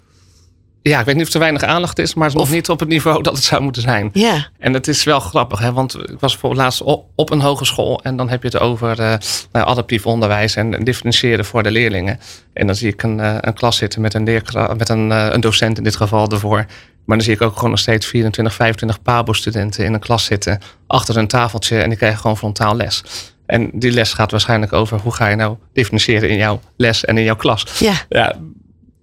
Ja, 0.82 1.00
ik 1.00 1.06
weet 1.06 1.16
niet 1.16 1.28
of 1.28 1.34
er 1.34 1.40
weinig 1.40 1.64
aandacht 1.64 2.00
is, 2.00 2.14
maar 2.14 2.28
het 2.28 2.36
is 2.36 2.42
of... 2.42 2.48
nog 2.48 2.56
niet 2.56 2.70
op 2.70 2.80
het 2.80 2.90
niveau 2.90 3.24
dat 3.24 3.36
het 3.36 3.44
zou 3.44 3.62
moeten 3.62 3.82
zijn. 3.82 4.10
Ja. 4.14 4.48
En 4.60 4.74
het 4.74 4.88
is 4.88 5.04
wel 5.04 5.20
grappig, 5.20 5.60
hè, 5.60 5.74
want 5.74 5.96
ik 5.96 6.20
was 6.20 6.38
voor 6.38 6.56
laatst 6.56 6.82
op, 6.82 7.06
op 7.16 7.32
een 7.32 7.42
hogeschool 7.42 8.00
en 8.04 8.18
dan 8.18 8.30
heb 8.30 8.42
je 8.42 8.48
het 8.48 8.60
over 8.60 9.00
uh, 9.00 9.14
nou, 9.52 9.68
adaptief 9.68 10.06
onderwijs 10.06 10.56
en 10.56 10.84
differentiëren 10.84 11.46
voor 11.46 11.64
de 11.64 11.72
leerlingen. 11.72 12.20
En 12.54 12.68
dan 12.68 12.76
zie 12.76 12.92
ik 12.92 13.04
een, 13.04 13.18
uh, 13.18 13.38
een 13.40 13.54
klas 13.54 13.78
zitten 13.78 14.02
met 14.02 14.14
een, 14.14 14.24
leerkracht, 14.24 14.78
met 14.78 14.90
een, 14.90 15.10
een 15.10 15.42
docent 15.42 15.78
in 15.78 15.84
dit 15.84 15.96
geval 15.96 16.28
ervoor. 16.28 16.66
Maar 17.06 17.18
dan 17.18 17.26
zie 17.26 17.36
ik 17.36 17.42
ook 17.42 17.56
gewoon 17.56 17.70
nog 17.70 17.80
steeds 17.80 18.06
24, 18.06 18.54
25 18.54 19.02
PABO-studenten 19.02 19.86
in 19.86 19.94
een 19.94 20.00
klas 20.00 20.26
zitten 20.26 20.60
achter 20.88 21.18
een 21.18 21.28
tafeltje 21.28 21.82
en 21.82 21.90
die 21.90 21.98
krijgen 21.98 22.20
gewoon 22.20 22.38
frontaal 22.38 22.76
les. 22.76 23.04
En 23.46 23.70
die 23.74 23.92
les 23.92 24.14
gaat 24.14 24.32
waarschijnlijk 24.32 24.74
over 24.74 25.00
hoe 25.00 25.14
ga 25.14 25.28
je 25.28 25.36
nou 25.36 25.58
differentiëren 25.74 26.30
in 26.30 26.38
jouw 26.38 26.60
les 26.78 27.06
en 27.06 27.18
in 27.18 27.24
jouw 27.24 27.36
klas. 27.36 27.66
Ja. 27.80 27.94
ja 28.10 28.36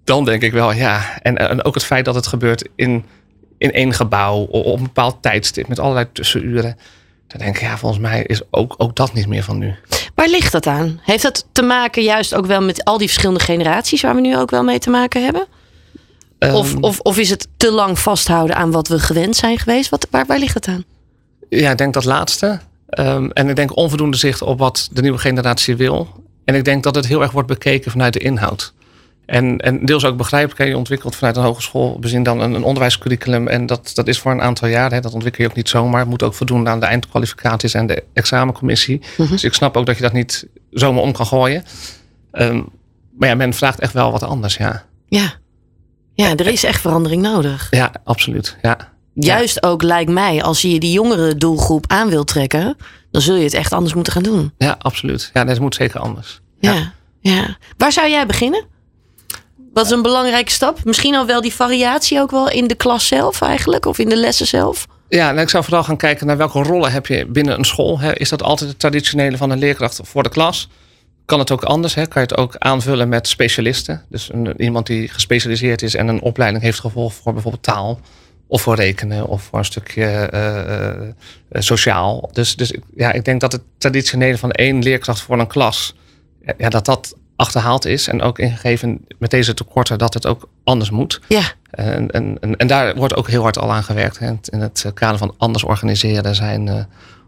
dan 0.03 0.25
denk 0.25 0.41
ik 0.41 0.51
wel, 0.51 0.71
ja. 0.71 1.19
En, 1.21 1.37
en 1.37 1.63
ook 1.63 1.73
het 1.73 1.83
feit 1.83 2.05
dat 2.05 2.15
het 2.15 2.27
gebeurt 2.27 2.69
in, 2.75 3.05
in 3.57 3.71
één 3.71 3.93
gebouw, 3.93 4.37
op 4.37 4.77
een 4.77 4.83
bepaald 4.83 5.21
tijdstip, 5.21 5.67
met 5.67 5.79
allerlei 5.79 6.05
tussenuren. 6.13 6.77
Dan 7.27 7.41
denk 7.41 7.55
ik, 7.55 7.61
ja, 7.61 7.77
volgens 7.77 8.01
mij 8.01 8.23
is 8.23 8.41
ook, 8.51 8.75
ook 8.77 8.95
dat 8.95 9.13
niet 9.13 9.27
meer 9.27 9.43
van 9.43 9.57
nu. 9.57 9.75
Waar 10.15 10.27
ligt 10.27 10.51
dat 10.51 10.67
aan? 10.67 10.99
Heeft 11.03 11.23
dat 11.23 11.47
te 11.51 11.61
maken 11.61 12.03
juist 12.03 12.35
ook 12.35 12.45
wel 12.45 12.61
met 12.61 12.83
al 12.83 12.97
die 12.97 13.07
verschillende 13.07 13.43
generaties 13.43 14.01
waar 14.01 14.15
we 14.15 14.21
nu 14.21 14.37
ook 14.37 14.51
wel 14.51 14.63
mee 14.63 14.79
te 14.79 14.89
maken 14.89 15.23
hebben? 15.23 15.47
Of, 16.51 16.73
Ehm, 16.73 16.83
of, 16.83 16.99
of 16.99 17.17
is 17.17 17.29
het 17.29 17.47
te 17.57 17.71
lang 17.71 17.99
vasthouden 17.99 18.55
aan 18.55 18.71
wat 18.71 18.87
we 18.87 18.99
gewend 18.99 19.35
zijn 19.35 19.57
geweest? 19.57 19.89
Wat, 19.89 20.07
waar, 20.11 20.25
waar 20.25 20.39
ligt 20.39 20.53
het 20.53 20.67
aan? 20.67 20.83
Ja, 21.49 21.71
ik 21.71 21.77
denk 21.77 21.93
dat 21.93 22.05
laatste. 22.05 22.59
Ehm, 22.89 23.29
en 23.29 23.49
ik 23.49 23.55
denk 23.55 23.77
onvoldoende 23.77 24.17
zicht 24.17 24.41
op 24.41 24.59
wat 24.59 24.89
de 24.91 25.01
nieuwe 25.01 25.17
generatie 25.17 25.75
wil. 25.75 26.07
En 26.45 26.55
ik 26.55 26.65
denk 26.65 26.83
dat 26.83 26.95
het 26.95 27.07
heel 27.07 27.21
erg 27.21 27.31
wordt 27.31 27.47
bekeken 27.47 27.91
vanuit 27.91 28.13
de 28.13 28.19
inhoud. 28.19 28.73
En, 29.25 29.57
en 29.57 29.85
deels 29.85 30.05
ook 30.05 30.17
begrijpelijk, 30.17 30.69
je 30.69 30.77
ontwikkelt 30.77 31.15
vanuit 31.15 31.37
een 31.37 31.43
hogeschool 31.43 31.99
bezien 31.99 32.23
dan 32.23 32.39
een, 32.39 32.53
een 32.53 32.63
onderwijscurriculum. 32.63 33.47
En 33.47 33.65
dat, 33.65 33.91
dat 33.93 34.07
is 34.07 34.19
voor 34.19 34.31
een 34.31 34.41
aantal 34.41 34.67
jaar, 34.67 34.91
hè, 34.91 34.99
dat 34.99 35.13
ontwikkel 35.13 35.43
je 35.43 35.49
ook 35.49 35.55
niet 35.55 35.69
zomaar. 35.69 35.99
Het 35.99 36.09
moet 36.09 36.23
ook 36.23 36.33
voldoen 36.33 36.67
aan 36.67 36.79
de 36.79 36.85
eindkwalificaties 36.85 37.73
en 37.73 37.87
de 37.87 38.03
examencommissie. 38.13 39.01
Dus 39.29 39.43
ik 39.43 39.53
snap 39.53 39.77
ook 39.77 39.85
dat 39.85 39.95
je 39.95 40.01
dat 40.01 40.13
niet 40.13 40.47
zomaar 40.71 41.01
om 41.01 41.11
kan 41.11 41.25
gooien. 41.25 41.63
Ehm, 42.31 42.61
maar 43.17 43.29
ja, 43.29 43.35
men 43.35 43.53
vraagt 43.53 43.79
echt 43.79 43.93
wel 43.93 44.11
wat 44.11 44.23
anders, 44.23 44.57
ja. 44.57 44.83
Ja. 45.07 45.33
Ja, 46.13 46.35
er 46.35 46.47
is 46.47 46.63
echt 46.63 46.81
verandering 46.81 47.21
nodig. 47.21 47.67
Ja, 47.69 47.91
absoluut, 48.03 48.57
ja. 48.61 48.91
Juist 49.13 49.63
ook 49.63 49.83
lijkt 49.83 50.11
mij, 50.11 50.43
als 50.43 50.61
je 50.61 50.79
die 50.79 50.91
jongere 50.91 51.35
doelgroep 51.35 51.85
aan 51.87 52.09
wilt 52.09 52.27
trekken, 52.27 52.77
dan 53.11 53.21
zul 53.21 53.35
je 53.35 53.43
het 53.43 53.53
echt 53.53 53.73
anders 53.73 53.93
moeten 53.93 54.13
gaan 54.13 54.23
doen. 54.23 54.53
Ja, 54.57 54.75
absoluut. 54.79 55.29
Ja, 55.33 55.43
dat 55.43 55.59
moet 55.59 55.75
zeker 55.75 55.99
anders. 55.99 56.41
Ja. 56.59 56.93
ja. 57.19 57.57
Waar 57.77 57.91
zou 57.91 58.09
jij 58.09 58.25
beginnen? 58.25 58.65
Wat 59.73 59.85
is 59.85 59.91
een 59.91 60.01
belangrijke 60.01 60.51
stap? 60.51 60.83
Misschien 60.83 61.15
al 61.15 61.25
wel 61.25 61.41
die 61.41 61.53
variatie 61.53 62.19
ook 62.19 62.31
wel 62.31 62.49
in 62.49 62.67
de 62.67 62.75
klas 62.75 63.07
zelf 63.07 63.41
eigenlijk, 63.41 63.85
of 63.85 63.99
in 63.99 64.09
de 64.09 64.15
lessen 64.15 64.47
zelf? 64.47 64.87
Ja, 65.09 65.31
nou, 65.31 65.41
ik 65.41 65.49
zou 65.49 65.63
vooral 65.63 65.83
gaan 65.83 65.97
kijken 65.97 66.27
naar 66.27 66.37
welke 66.37 66.63
rollen 66.63 66.91
heb 66.91 67.07
je 67.07 67.25
binnen 67.25 67.57
een 67.57 67.65
school. 67.65 67.99
Hè? 67.99 68.13
Is 68.13 68.29
dat 68.29 68.43
altijd 68.43 68.69
het 68.69 68.79
traditionele 68.79 69.37
van 69.37 69.49
een 69.49 69.59
leerkracht 69.59 69.99
voor 70.03 70.23
de 70.23 70.29
klas? 70.29 70.69
Kan 71.25 71.39
het 71.39 71.51
ook 71.51 71.63
anders? 71.63 71.95
Hè? 71.95 72.07
Kan 72.07 72.21
je 72.21 72.27
het 72.27 72.37
ook 72.37 72.55
aanvullen 72.57 73.09
met 73.09 73.27
specialisten? 73.27 74.05
Dus 74.09 74.29
een, 74.33 74.61
iemand 74.61 74.85
die 74.87 75.07
gespecialiseerd 75.07 75.81
is 75.81 75.95
en 75.95 76.07
een 76.07 76.21
opleiding 76.21 76.63
heeft 76.63 76.79
gevolgd 76.79 77.15
voor 77.15 77.33
bijvoorbeeld 77.33 77.63
taal. 77.63 77.99
Of 78.47 78.61
voor 78.61 78.75
rekenen 78.75 79.27
of 79.27 79.43
voor 79.43 79.59
een 79.59 79.65
stukje 79.65 80.05
eh, 80.05 80.59
eh, 80.59 81.07
eh, 81.49 81.61
sociaal. 81.61 82.29
Dus, 82.33 82.55
dus 82.55 82.73
ja, 82.95 83.11
ik 83.11 83.25
denk 83.25 83.41
dat 83.41 83.51
het 83.51 83.61
traditionele 83.77 84.37
van 84.37 84.51
één 84.51 84.83
leerkracht 84.83 85.21
voor 85.21 85.39
een 85.39 85.47
klas, 85.47 85.95
ja, 86.57 86.69
dat 86.69 86.85
dat 86.85 87.15
achterhaald 87.35 87.85
is. 87.85 88.07
En 88.07 88.21
ook 88.21 88.39
ingegeven 88.39 89.05
met 89.19 89.31
deze 89.31 89.53
tekorten 89.53 89.97
dat 89.97 90.13
het 90.13 90.27
ook 90.27 90.49
anders 90.63 90.89
moet. 90.89 91.21
Ja, 91.27 91.41
En, 91.69 92.11
en, 92.11 92.37
en, 92.39 92.55
en 92.55 92.67
daar 92.67 92.95
wordt 92.95 93.15
ook 93.15 93.27
heel 93.27 93.41
hard 93.41 93.57
al 93.57 93.71
aan 93.71 93.83
gewerkt. 93.83 94.19
Hè. 94.19 94.33
In 94.49 94.59
het 94.59 94.91
kader 94.93 95.17
van 95.17 95.33
anders 95.37 95.63
organiseren 95.63 96.35
zijn 96.35 96.67
eh, 96.67 96.83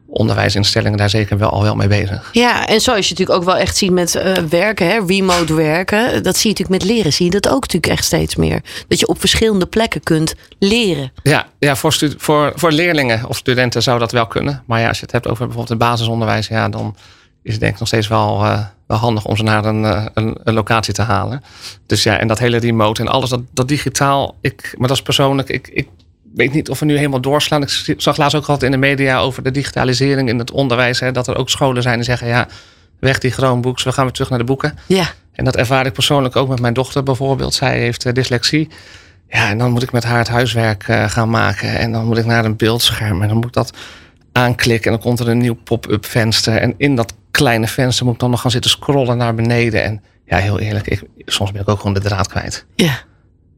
onderwijsinstellingen 0.08 0.98
daar 0.98 1.10
zeker 1.10 1.38
wel 1.38 1.50
al 1.50 1.62
wel 1.62 1.76
mee 1.76 1.88
bezig. 1.88 2.30
ja, 2.32 2.68
en 2.68 2.82
zoals 2.82 3.08
je 3.08 3.12
natuurlijk 3.14 3.40
ook 3.40 3.46
wel 3.46 3.58
echt 3.58 3.78
ziet 3.78 3.92
met 3.92 4.16
eh, 4.16 4.34
werken, 4.34 4.88
hè, 4.88 5.06
remote 5.06 5.54
werken, 5.54 6.24
dat 6.24 6.38
zie 6.38 6.50
je 6.50 6.58
natuurlijk 6.58 6.84
met 6.84 6.96
leren, 6.96 7.14
zie 7.14 7.26
je 7.26 7.32
dat 7.32 7.48
ook 7.48 7.62
natuurlijk 7.62 7.94
echt 7.94 8.06
steeds 8.06 8.36
meer. 8.36 8.62
Dat 8.88 9.00
je 9.00 9.08
op 9.08 9.20
verschillende 9.20 9.66
plekken 9.66 10.04
kunt 10.04 10.36
leren. 10.60 11.12
Ja, 11.24 11.48
ja 11.60 11.76
voor, 11.76 11.98
voor, 12.18 12.52
voor 12.56 12.72
leerlingen 12.72 13.26
of 13.28 13.38
studenten 13.38 13.84
zou 13.84 14.00
dat 14.00 14.12
wel 14.12 14.28
kunnen. 14.28 14.64
Maar 14.66 14.80
ja, 14.80 14.88
als 14.88 14.98
je 14.98 15.04
het 15.04 15.12
hebt 15.12 15.28
over 15.28 15.46
bijvoorbeeld 15.46 15.80
het 15.80 15.90
basisonderwijs, 15.90 16.48
ja, 16.48 16.70
dan 16.70 16.96
is 17.44 17.52
het 17.52 17.62
denk 17.62 17.74
ik 17.74 17.80
nog 17.80 17.88
steeds 17.88 18.08
wel, 18.08 18.44
eh, 18.44 18.66
wel 18.88 18.98
handig 18.98 19.26
om 19.26 19.38
ze 19.38 19.44
naar 19.44 19.66
een, 19.66 19.86
eh, 19.86 20.06
een, 20.14 20.38
een 20.44 20.54
locatie 20.54 20.94
te 20.94 21.02
halen. 21.02 21.44
Dus 21.86 22.04
ja, 22.04 22.18
en 22.18 22.28
dat 22.28 22.40
hele 22.40 22.58
remote 22.58 23.02
en 23.02 23.08
alles, 23.08 23.30
dat, 23.30 23.42
dat 23.52 23.68
digitaal, 23.68 24.36
ik, 24.42 24.76
maar 24.78 24.88
dat 24.88 24.98
is 24.98 25.04
persoonlijk, 25.04 25.50
ik, 25.50 25.68
ik 25.68 25.88
weet 26.36 26.54
niet 26.54 26.70
of 26.70 26.80
we 26.80 26.86
nu 26.86 26.96
helemaal 26.96 27.22
doorslaan. 27.22 27.62
Ik 27.62 28.02
zag 28.02 28.18
laatst 28.18 28.36
ook 28.36 28.46
altijd 28.46 28.74
in 28.74 28.80
de 28.80 28.88
media 28.88 29.20
over 29.20 29.44
de 29.44 29.52
digitalisering 29.52 30.30
in 30.30 30.40
het 30.40 30.52
onderwijs, 30.52 31.00
hè, 31.00 31.12
dat 31.12 31.28
er 31.28 31.36
ook 31.38 31.50
scholen 31.50 31.82
zijn 31.82 31.96
die 31.96 32.06
zeggen, 32.06 32.28
ja, 32.28 32.48
weg 33.00 33.20
die 33.20 33.32
Chromebooks, 33.32 33.84
we 33.84 33.92
gaan 33.92 34.04
weer 34.04 34.14
terug 34.14 34.30
naar 34.30 34.40
de 34.40 34.46
boeken. 34.46 34.78
Ja, 34.86 35.08
En 35.32 35.46
dat 35.46 35.56
ervaar 35.56 35.86
ik 35.86 35.94
persoonlijk 35.94 36.36
ook 36.36 36.48
met 36.48 36.60
mijn 36.60 36.74
dochter 36.74 37.04
bijvoorbeeld. 37.04 37.54
Zij 37.54 37.80
heeft 37.80 38.06
eh, 38.06 38.14
dyslexie. 38.14 38.70
Ja, 39.30 39.50
en 39.50 39.58
dan 39.58 39.72
moet 39.72 39.84
ik 39.84 39.92
met 39.92 40.04
haar 40.04 40.18
het 40.18 40.28
huiswerk 40.28 40.88
eh, 40.88 41.10
gaan 41.10 41.30
maken. 41.30 41.78
En 41.78 41.92
dan 41.92 42.06
moet 42.06 42.18
ik 42.18 42.26
naar 42.26 42.46
een 42.46 42.56
beeldscherm. 42.56 43.22
En 43.22 43.28
dan 43.28 43.38
moet 43.38 43.46
ik 43.46 43.54
dat 43.54 43.78
aanklikken. 44.32 44.92
En 44.92 44.98
dan 44.98 45.08
komt 45.08 45.20
er 45.20 45.28
een 45.28 45.38
nieuw 45.38 45.56
pop-up 45.64 46.06
venster. 46.06 46.58
En 46.58 46.74
in 46.78 46.96
dat 46.96 47.14
kleine 47.32 47.68
venster 47.68 48.06
moet 48.06 48.14
ik 48.14 48.20
dan 48.20 48.30
nog 48.30 48.42
gaan 48.42 48.52
zitten 48.52 48.72
scrollen 48.72 49.18
naar 49.18 49.36
beneden. 49.36 49.84
En 49.84 50.04
ja, 50.26 50.38
heel 50.38 50.60
eerlijk, 50.60 50.88
ik, 50.88 51.04
soms 51.18 51.52
ben 51.52 51.62
ik 51.62 51.70
ook 51.70 51.78
gewoon 51.78 51.94
de 51.94 52.00
draad 52.00 52.28
kwijt. 52.28 52.66
ja, 52.76 53.00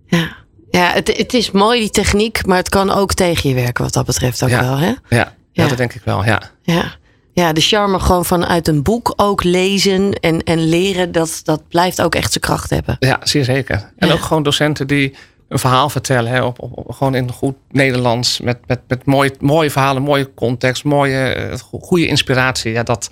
ja. 0.06 0.46
Ja, 0.70 0.92
het, 0.92 1.18
het 1.18 1.34
is 1.34 1.52
mooi 1.52 1.80
die 1.80 1.90
techniek, 1.90 2.46
maar 2.46 2.58
het 2.58 2.70
kan 2.70 2.90
ook 2.92 3.14
tegen 3.14 3.50
je 3.50 3.56
werken 3.56 3.84
wat 3.84 3.94
dat 3.94 4.06
betreft 4.06 4.44
ook 4.44 4.50
Ja. 4.50 4.60
wel, 4.62 4.78
hè? 4.78 4.86
Ja, 4.88 4.96
ja. 5.10 5.34
Ja. 5.52 5.68
dat 5.68 5.78
denk 5.78 5.94
ik 5.94 6.02
wel, 6.06 6.26
ja. 6.26 6.42
Ja. 6.62 6.96
ja, 7.34 7.54
de 7.54 7.62
charme 7.62 8.00
gewoon 8.00 8.26
vanuit 8.26 8.68
een 8.68 8.84
boek 8.84 9.14
ook 9.16 9.44
lezen 9.44 10.14
en, 10.14 10.44
en 10.44 10.60
leren, 10.70 11.12
dat, 11.12 11.40
dat 11.44 11.68
blijft 11.68 12.02
ook 12.02 12.16
echt 12.16 12.32
zijn 12.32 12.44
kracht 12.44 12.70
hebben. 12.70 12.96
Ja, 13.00 13.20
zeer 13.24 13.44
zeker. 13.44 13.92
En 13.98 14.12
ook 14.12 14.22
gewoon 14.22 14.44
docenten 14.44 14.88
die 14.88 15.16
een 15.50 15.60
verhaal 15.60 15.90
vertellen. 15.90 16.32
Hè, 16.32 16.44
op, 16.44 16.62
op, 16.62 16.92
gewoon 16.92 17.16
in 17.16 17.32
goed 17.32 17.56
Nederlands. 17.72 18.40
Met, 18.40 18.58
met, 18.68 18.80
met 18.88 19.06
mooie, 19.06 19.32
mooie 19.40 19.70
verhalen, 19.72 20.02
mooie 20.02 20.34
context, 20.34 20.84
mooie, 20.84 21.18
eh, 21.24 21.58
go- 21.70 21.80
goede 21.80 22.08
inspiratie. 22.08 22.72
Ja, 22.72 22.84
dat, 22.84 23.10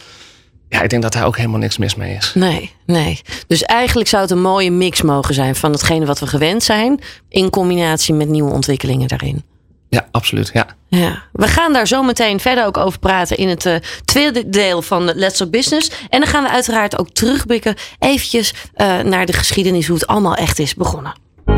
ja, 0.69 0.81
ik 0.81 0.89
denk 0.89 1.01
dat 1.01 1.13
daar 1.13 1.25
ook 1.25 1.37
helemaal 1.37 1.59
niks 1.59 1.77
mis 1.77 1.95
mee 1.95 2.15
is. 2.15 2.31
Nee, 2.33 2.71
nee. 2.85 3.21
Dus 3.47 3.63
eigenlijk 3.63 4.09
zou 4.09 4.21
het 4.21 4.31
een 4.31 4.41
mooie 4.41 4.71
mix 4.71 5.01
mogen 5.01 5.33
zijn 5.33 5.55
van 5.55 5.71
hetgene 5.71 6.05
wat 6.05 6.19
we 6.19 6.27
gewend 6.27 6.63
zijn, 6.63 6.99
in 7.29 7.49
combinatie 7.49 8.13
met 8.13 8.29
nieuwe 8.29 8.51
ontwikkelingen 8.51 9.07
daarin. 9.07 9.43
Ja, 9.89 10.07
absoluut. 10.11 10.49
Ja. 10.53 10.67
Ja, 10.87 11.23
we 11.31 11.47
gaan 11.47 11.73
daar 11.73 11.87
zo 11.87 12.03
meteen 12.03 12.39
verder 12.39 12.65
ook 12.65 12.77
over 12.77 12.99
praten 12.99 13.37
in 13.37 13.49
het 13.49 13.65
eh, 13.65 13.75
tweede 14.05 14.49
deel 14.49 14.81
van 14.81 15.03
Let's 15.03 15.37
Talk 15.37 15.49
Business. 15.49 15.91
En 16.09 16.19
dan 16.19 16.29
gaan 16.29 16.43
we 16.43 16.49
uiteraard 16.49 16.99
ook 16.99 17.09
terugblikken 17.09 17.75
eventjes 17.99 18.53
eh, 18.73 18.99
naar 18.99 19.25
de 19.25 19.33
geschiedenis, 19.33 19.87
hoe 19.87 19.97
het 19.97 20.07
allemaal 20.07 20.35
echt 20.35 20.59
is 20.59 20.75
begonnen. 20.75 21.13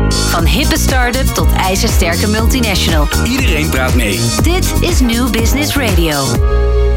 Van 0.08 0.44
hippe 0.46 0.78
start-up 0.78 1.26
tot 1.26 1.52
ijzersterke 1.52 2.28
multinational. 2.28 3.08
Iedereen 3.24 3.70
praat 3.70 3.94
mee. 3.94 4.20
Dit 4.42 4.72
is 4.80 5.00
New 5.00 5.30
Business 5.30 5.76
Radio. 5.76 6.24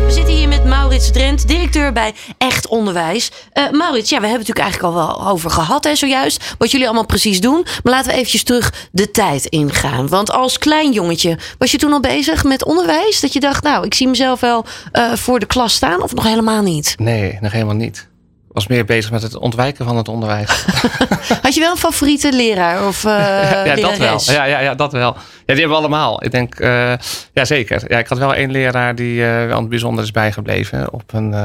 We 0.06 0.12
zitten 0.12 0.34
hier 0.34 0.48
met 0.48 0.66
Maurits 0.66 1.12
Drent, 1.12 1.48
directeur 1.48 1.94
bij 1.94 2.14
Echt 2.38 2.68
Onderwijs. 2.68 3.32
Eh, 3.54 3.70
Maurits, 3.72 4.10
ja, 4.10 4.20
we 4.20 4.28
hebben 4.28 4.46
het 4.46 4.48
natuurlijk 4.48 4.60
eigenlijk 4.60 4.84
al 4.84 4.94
wel 4.94 5.28
over 5.28 5.50
gehad 5.50 5.84
hè, 5.84 5.96
zojuist. 5.96 6.56
Wat 6.58 6.72
jullie 6.72 6.86
allemaal 6.86 7.06
precies 7.06 7.42
doen. 7.42 7.66
Maar 7.84 7.94
laten 7.94 8.12
we 8.12 8.18
eventjes 8.18 8.44
terug 8.44 8.90
de 8.92 9.12
tijd 9.12 9.46
ingaan. 9.46 10.08
Want 10.08 10.32
als 10.32 10.58
klein 10.58 10.92
jongetje 10.92 11.38
was 11.58 11.72
je 11.72 11.78
toen 11.78 11.94
al 11.94 12.00
bezig 12.00 12.44
met 12.44 12.66
onderwijs? 12.66 13.20
Dat 13.20 13.34
je 13.34 13.40
dacht, 13.40 13.64
nou, 13.64 13.86
ik 13.86 13.94
zie 13.94 14.08
mezelf 14.08 14.40
wel 14.40 14.66
eh, 14.92 15.14
voor 15.14 15.40
de 15.40 15.46
klas 15.46 15.74
staan 15.74 16.02
of 16.02 16.14
nog 16.14 16.24
helemaal 16.24 16.62
niet? 16.62 16.96
Nee, 16.98 17.38
nog 17.42 17.52
helemaal 17.52 17.76
niet. 17.76 18.10
Was 18.54 18.68
meer 18.68 18.86
bezig 18.86 19.12
met 19.12 19.22
het 19.22 19.38
ontwijken 19.38 19.86
van 19.86 19.98
het 19.98 20.08
onderwijs. 20.08 20.66
Had 21.42 21.54
je 21.54 21.60
wel 21.60 21.72
een 21.72 21.78
favoriete 21.78 22.34
leraar 22.34 22.88
of 22.88 23.06
eh 23.06 23.12
ja, 23.66 23.76
dat 23.76 23.98
wel. 23.98 24.20
Ja, 24.24 24.44
ja, 24.44 24.60
ja, 24.60 24.76
dat 24.76 24.92
wel. 24.92 25.14
Ja, 25.14 25.24
die 25.46 25.56
hebben 25.56 25.70
we 25.70 25.76
allemaal. 25.76 26.24
Ik 26.24 26.32
denk, 26.32 26.56
eh, 26.56 26.94
ja 27.34 27.46
zeker. 27.46 27.84
Ja, 27.88 27.98
ik 27.98 28.08
had 28.08 28.18
wel 28.18 28.36
één 28.36 28.52
leraar 28.52 28.96
die 28.96 29.26
eh, 29.26 29.46
wel 29.46 29.68
bijzonder 29.68 30.04
is 30.04 30.12
bijgebleven. 30.12 30.94
Op 30.94 31.14
een, 31.14 31.36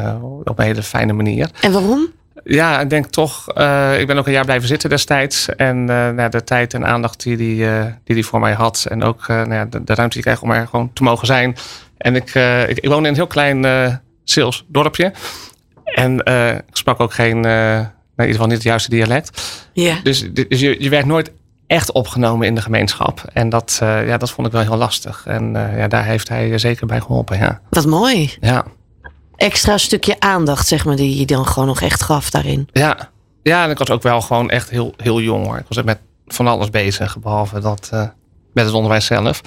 op 0.44 0.58
een 0.58 0.64
hele 0.64 0.82
fijne 0.82 1.12
manier. 1.12 1.50
En 1.60 1.72
waarom? 1.72 2.06
Ja, 2.44 2.80
ik 2.80 2.90
denk 2.90 3.06
toch. 3.06 3.48
ik 3.98 4.06
ben 4.06 4.18
ook 4.18 4.26
een 4.26 4.32
jaar 4.32 4.44
blijven 4.44 4.68
zitten 4.68 4.90
destijds. 4.90 5.48
En 5.48 5.84
nou, 5.84 6.28
de 6.30 6.44
tijd 6.44 6.74
en 6.74 6.86
aandacht 6.86 7.22
die 7.22 7.36
die, 7.36 7.66
die 8.04 8.14
die 8.14 8.26
voor 8.26 8.40
mij 8.40 8.52
had. 8.52 8.86
En 8.88 9.02
ook 9.02 9.28
nou 9.28 9.68
de, 9.68 9.84
de 9.84 9.94
ruimte 9.94 10.18
die 10.18 10.18
ik 10.18 10.22
kreeg 10.22 10.42
om 10.42 10.50
er 10.50 10.66
gewoon 10.66 10.90
te 10.92 11.02
mogen 11.02 11.26
zijn. 11.26 11.56
En 11.98 12.16
ik, 12.16 12.34
ik, 12.68 12.78
ik 12.78 12.88
woonde 12.88 13.02
in 13.02 13.08
een 13.08 13.14
heel 13.14 13.26
klein 13.26 14.00
Sils 14.24 14.64
dorpje. 14.68 15.12
En 15.94 16.22
eh, 16.22 16.54
ik 16.54 16.76
sprak 16.76 17.00
ook 17.00 17.12
geen, 17.12 17.36
eh, 17.36 17.52
nou, 17.52 17.82
in 17.82 17.90
ieder 18.16 18.32
geval 18.32 18.46
niet 18.46 18.56
het 18.56 18.62
juiste 18.62 18.90
dialect. 18.90 19.42
Ja. 19.72 20.00
Dus, 20.02 20.32
dus 20.32 20.60
je, 20.60 20.82
je 20.82 20.88
werd 20.88 21.06
nooit 21.06 21.30
echt 21.66 21.92
opgenomen 21.92 22.46
in 22.46 22.54
de 22.54 22.60
gemeenschap. 22.60 23.22
En 23.32 23.48
dat, 23.48 23.78
eh, 23.82 24.06
ja, 24.06 24.16
dat 24.16 24.30
vond 24.30 24.46
ik 24.46 24.52
wel 24.52 24.62
heel 24.62 24.76
lastig. 24.76 25.22
En 25.26 25.52
ja, 25.76 25.88
daar 25.88 26.04
heeft 26.04 26.28
hij 26.28 26.58
zeker 26.58 26.86
bij 26.86 27.00
geholpen. 27.00 27.38
Ja. 27.38 27.60
Wat 27.70 27.86
mooi. 27.86 28.34
Ja. 28.40 28.64
Extra 29.36 29.78
stukje 29.78 30.20
aandacht, 30.20 30.66
zeg 30.66 30.84
maar, 30.84 30.96
die 30.96 31.18
je 31.18 31.26
dan 31.26 31.46
gewoon 31.46 31.68
nog 31.68 31.80
echt 31.80 32.02
gaf 32.02 32.30
daarin. 32.30 32.68
Ja. 32.72 33.10
ja, 33.42 33.64
en 33.64 33.70
ik 33.70 33.78
was 33.78 33.90
ook 33.90 34.02
wel 34.02 34.20
gewoon 34.20 34.50
echt 34.50 34.70
heel, 34.70 34.94
heel 34.96 35.20
jong 35.20 35.46
hoor. 35.46 35.58
Ik 35.58 35.64
was 35.68 35.76
echt 35.76 35.86
met 35.86 35.98
van 36.26 36.46
alles 36.46 36.70
bezig, 36.70 37.18
behalve 37.18 37.60
dat 37.60 37.90
met 38.52 38.64
het 38.64 38.74
onderwijs 38.74 39.06
zelf. 39.06 39.40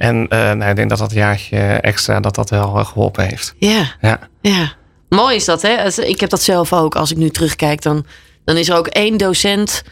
En 0.00 0.26
nou, 0.28 0.64
ik 0.64 0.76
denk 0.76 0.88
dat 0.88 0.98
dat 0.98 1.12
jaartje 1.12 1.58
extra 1.58 2.20
dat 2.20 2.34
dat 2.34 2.50
wel 2.50 2.78
eh, 2.78 2.84
geholpen 2.84 3.26
heeft. 3.26 3.54
Ja. 3.58 3.84
Ja, 4.00 4.18
Ja, 4.40 4.72
mooi 5.10 5.36
is 5.36 5.44
dat, 5.44 5.62
hè? 5.62 6.02
Ik 6.02 6.20
heb 6.20 6.30
dat 6.30 6.42
zelf 6.42 6.72
ook. 6.72 6.94
Als 6.94 7.10
ik 7.10 7.16
nu 7.16 7.30
terugkijk, 7.30 7.82
dan, 7.82 8.06
dan 8.44 8.56
is 8.56 8.68
er 8.68 8.76
ook 8.76 8.86
één 8.86 9.16
docent 9.16 9.82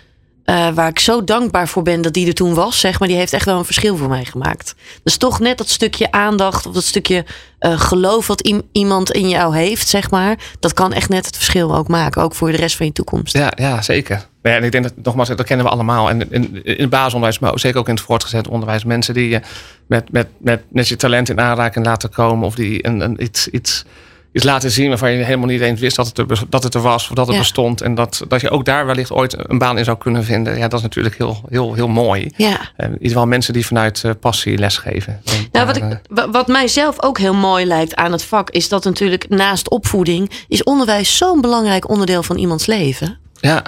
eh, 0.48 0.68
waar 0.74 0.88
ik 0.88 0.98
zo 0.98 1.24
dankbaar 1.24 1.68
voor 1.68 1.82
ben 1.82 2.02
dat 2.02 2.12
die 2.12 2.26
er 2.26 2.34
toen 2.34 2.54
was, 2.54 2.80
zeg 2.80 2.98
maar. 2.98 3.08
Die 3.08 3.16
heeft 3.16 3.32
echt 3.32 3.44
wel 3.44 3.58
een 3.58 3.64
verschil 3.64 3.96
voor 3.96 4.08
mij 4.08 4.24
gemaakt. 4.24 4.74
Dus 5.02 5.16
toch 5.16 5.40
net 5.40 5.58
dat 5.58 5.68
stukje 5.68 6.12
aandacht 6.12 6.66
of 6.66 6.74
dat 6.74 6.84
stukje 6.84 7.24
eh, 7.58 7.80
geloof 7.80 8.26
wat 8.26 8.52
iemand 8.72 9.10
in 9.10 9.28
jou 9.28 9.56
heeft, 9.56 9.88
zeg 9.88 10.10
maar. 10.10 10.38
Dat 10.60 10.72
kan 10.72 10.92
echt 10.92 11.08
net 11.08 11.26
het 11.26 11.36
verschil 11.36 11.76
ook 11.76 11.88
maken, 11.88 12.22
ook 12.22 12.34
voor 12.34 12.50
de 12.50 12.56
rest 12.56 12.76
van 12.76 12.86
je 12.86 12.92
toekomst. 12.92 13.36
ja, 13.36 13.52
ja 13.56 13.82
zeker. 13.82 14.26
ja, 14.42 14.50
en 14.56 14.64
ik 14.64 14.72
denk 14.72 14.84
dat, 14.84 14.92
nogmaals, 15.02 15.28
dat 15.28 15.44
kennen 15.44 15.66
we 15.66 15.72
allemaal. 15.72 16.08
En 16.08 16.32
in, 16.32 16.64
in 16.64 16.80
het 16.80 16.90
basisonderwijs, 16.90 17.38
maar 17.38 17.58
zeker 17.58 17.78
ook 17.78 17.88
in 17.88 17.94
het 17.94 18.04
voortgezet 18.04 18.48
onderwijs. 18.48 18.84
Mensen 18.84 19.14
die 19.14 19.28
je 19.28 19.40
met, 19.86 20.12
met, 20.12 20.26
met, 20.38 20.62
met 20.68 20.88
je 20.88 20.96
talent 20.96 21.28
in 21.28 21.40
aanraking 21.40 21.84
laten 21.84 22.10
komen. 22.10 22.46
Of 22.46 22.54
die 22.54 22.86
een, 22.86 23.00
een, 23.00 23.22
iets, 23.22 23.48
iets, 23.48 23.84
iets 24.32 24.44
laten 24.44 24.70
zien 24.70 24.88
waarvan 24.88 25.10
je 25.12 25.24
helemaal 25.24 25.46
niet 25.46 25.60
eens 25.60 25.80
wist 25.80 25.96
dat 25.96 26.06
het 26.06 26.18
er, 26.18 26.42
dat 26.48 26.62
het 26.62 26.74
er 26.74 26.80
was. 26.80 27.08
Of 27.08 27.14
dat 27.14 27.26
het 27.26 27.34
Ja. 27.34 27.40
bestond. 27.42 27.80
En 27.80 27.94
dat, 27.94 28.22
dat 28.28 28.40
je 28.40 28.50
ook 28.50 28.64
daar 28.64 28.86
wellicht 28.86 29.10
ooit 29.12 29.50
een 29.50 29.58
baan 29.58 29.78
in 29.78 29.84
zou 29.84 29.98
kunnen 29.98 30.24
vinden. 30.24 30.56
Ja, 30.58 30.68
dat 30.68 30.78
is 30.78 30.82
natuurlijk 30.84 31.16
heel, 31.18 31.40
heel, 31.48 31.74
heel 31.74 31.88
mooi. 31.88 32.30
Ja. 32.36 32.60
Eh, 32.76 32.86
in 32.86 32.92
ieder 32.92 33.08
geval 33.08 33.26
mensen 33.26 33.52
die 33.52 33.66
vanuit 33.66 34.04
eh, 34.04 34.10
passie 34.20 34.58
lesgeven. 34.58 35.20
En 35.24 35.48
Nou, 35.52 35.66
wat, 35.66 35.76
ik, 35.76 36.00
wa- 36.10 36.30
wat 36.30 36.46
mij 36.46 36.68
zelf 36.68 37.02
ook 37.02 37.18
heel 37.18 37.34
mooi 37.34 37.64
lijkt 37.66 37.94
aan 37.94 38.12
het 38.12 38.22
vak, 38.24 38.50
is 38.50 38.68
dat 38.68 38.84
natuurlijk 38.84 39.28
naast 39.28 39.70
opvoeding, 39.70 40.30
is 40.48 40.62
onderwijs 40.62 41.16
zo'n 41.16 41.40
belangrijk 41.40 41.88
onderdeel 41.88 42.22
van 42.22 42.36
iemands 42.38 42.66
leven. 42.66 43.18
Ja. 43.40 43.62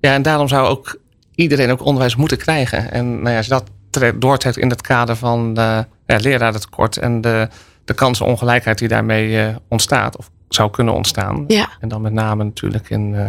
ja, 0.00 0.14
en 0.14 0.22
daarom 0.22 0.48
zou 0.48 0.66
ook 0.68 0.96
iedereen 1.34 1.70
ook 1.70 1.84
onderwijs 1.84 2.16
moeten 2.16 2.38
krijgen. 2.38 2.92
En 2.92 3.14
nou 3.14 3.30
ja, 3.30 3.36
als 3.36 3.46
je 3.46 3.52
dat 3.52 3.64
tre- 3.90 4.18
doortrekt 4.18 4.56
in 4.56 4.70
het 4.70 4.80
kader 4.80 5.16
van 5.16 5.54
de 5.54 5.86
ja, 6.06 6.16
lerarentekort 6.16 6.96
en 6.96 7.20
de, 7.20 7.48
de 7.84 7.94
kansenongelijkheid 7.94 8.78
die 8.78 8.88
daarmee 8.88 9.40
eh, 9.40 9.56
ontstaat, 9.68 10.16
of 10.16 10.30
zou 10.48 10.70
kunnen 10.70 10.94
ontstaan. 10.94 11.44
Ja. 11.46 11.68
En 11.80 11.88
dan 11.88 12.02
met 12.02 12.12
name 12.12 12.44
natuurlijk 12.44 12.90
in, 12.90 13.14
eh, 13.14 13.26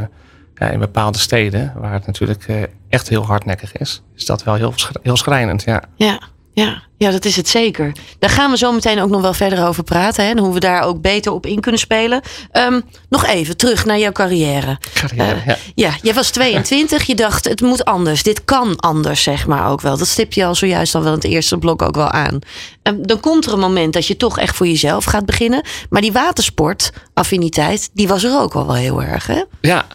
ja, 0.56 0.70
in 0.70 0.80
bepaalde 0.80 1.18
steden, 1.18 1.74
waar 1.76 1.94
het 1.94 2.06
natuurlijk 2.06 2.48
eh, 2.48 2.64
echt 2.90 3.10
heel 3.10 3.26
hardnekkig 3.26 3.78
is, 3.78 4.02
is 4.16 4.26
dat 4.26 4.44
wel 4.44 4.56
heel, 4.56 4.74
heel 5.02 5.18
schrijnend. 5.18 5.64
Ja. 5.64 5.84
Ja, 5.96 6.20
ja, 6.56 6.84
ja, 6.98 7.12
dat 7.12 7.26
is 7.26 7.36
het 7.36 7.48
zeker. 7.50 7.92
Daar 8.20 8.30
gaan 8.30 8.52
we 8.52 8.58
zo 8.58 8.72
meteen 8.72 9.02
ook 9.02 9.10
nog 9.10 9.22
wel 9.22 9.34
verder 9.34 9.68
over 9.68 9.84
praten. 9.84 10.24
Hè, 10.24 10.30
en 10.32 10.38
hoe 10.38 10.54
we 10.54 10.60
daar 10.60 10.84
ook 10.84 11.02
beter 11.02 11.32
op 11.32 11.46
in 11.46 11.60
kunnen 11.60 11.80
spelen. 11.80 12.22
Ehm, 12.52 12.82
nog 13.10 13.26
even 13.26 13.58
terug 13.58 13.86
naar 13.86 14.00
jouw 14.00 14.12
carrière. 14.12 14.78
Carrière, 14.94 15.34
Eh, 15.36 15.46
ja. 15.46 15.58
ja, 15.76 15.92
jij 16.02 16.14
was 16.14 16.30
22. 16.32 17.04
Je 17.04 17.16
dacht, 17.16 17.46
het 17.46 17.62
moet 17.62 17.86
anders. 17.86 18.24
Dit 18.24 18.46
kan 18.46 18.76
anders, 18.76 19.24
zeg 19.24 19.48
maar 19.48 19.70
ook 19.70 19.82
wel. 19.82 19.98
Dat 19.98 20.08
stip 20.08 20.34
je 20.34 20.46
al 20.46 20.56
zojuist 20.56 20.96
al 20.96 21.02
wel 21.04 21.12
in 21.14 21.18
het 21.18 21.28
eerste 21.28 21.58
blok 21.58 21.82
ook 21.82 21.96
wel 21.96 22.10
aan. 22.12 22.40
Ehm, 22.84 22.96
dan 23.02 23.20
komt 23.20 23.46
er 23.46 23.54
een 23.54 23.60
moment 23.60 23.94
dat 23.94 24.08
je 24.08 24.18
toch 24.18 24.40
echt 24.40 24.56
voor 24.56 24.68
jezelf 24.68 25.04
gaat 25.06 25.26
beginnen. 25.26 25.64
Maar 25.90 26.02
die 26.02 26.12
watersportaffiniteit, 26.12 27.90
die 27.94 28.08
was 28.08 28.24
er 28.24 28.40
ook 28.40 28.54
al 28.54 28.66
wel 28.66 28.76
heel 28.76 29.04
erg, 29.04 29.28
hè? 29.28 29.44
Ja. 29.62 29.86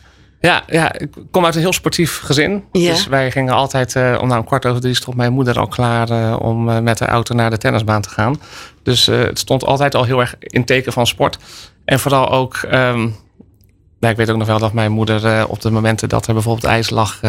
Ja, 0.41 0.63
ja, 0.67 0.93
ik 0.93 1.09
kom 1.31 1.45
uit 1.45 1.55
een 1.55 1.61
heel 1.61 1.73
sportief 1.73 2.21
gezin. 2.21 2.65
Ja. 2.73 2.91
Dus 2.91 3.07
wij 3.07 3.31
gingen 3.31 3.55
altijd, 3.55 3.97
eh, 3.97 4.19
om 4.21 4.29
nou 4.29 4.41
een 4.41 4.47
kwart 4.47 4.67
over 4.67 4.81
drie 4.81 4.95
stond 4.95 5.17
mijn 5.17 5.33
moeder 5.33 5.59
al 5.59 5.67
klaar 5.67 6.11
eh, 6.11 6.37
om 6.41 6.69
eh, 6.69 6.79
met 6.79 6.99
de 6.99 7.05
auto 7.05 7.35
naar 7.35 7.51
de 7.51 7.59
tennisbaan 7.59 8.03
te 8.03 8.09
gaan. 8.09 8.41
Dus 8.83 9.07
het 9.07 9.39
stond 9.39 9.65
altijd 9.65 9.95
al 9.95 10.05
heel 10.05 10.21
erg 10.21 10.35
in 10.39 10.65
teken 10.65 10.93
van 10.93 11.07
sport. 11.07 11.39
En 11.85 12.01
vooral 12.01 12.31
ook, 12.31 12.59
ja, 14.01 14.09
ik 14.09 14.17
weet 14.17 14.31
ook 14.31 14.37
nog 14.37 14.47
wel 14.47 14.59
dat 14.59 14.73
mijn 14.73 14.93
moeder 14.93 15.47
op 15.49 15.61
de 15.61 15.71
momenten 15.71 16.09
dat 16.09 16.27
er 16.27 16.35
bijvoorbeeld 16.35 16.65
ijs 16.65 16.91
lag 16.91 17.21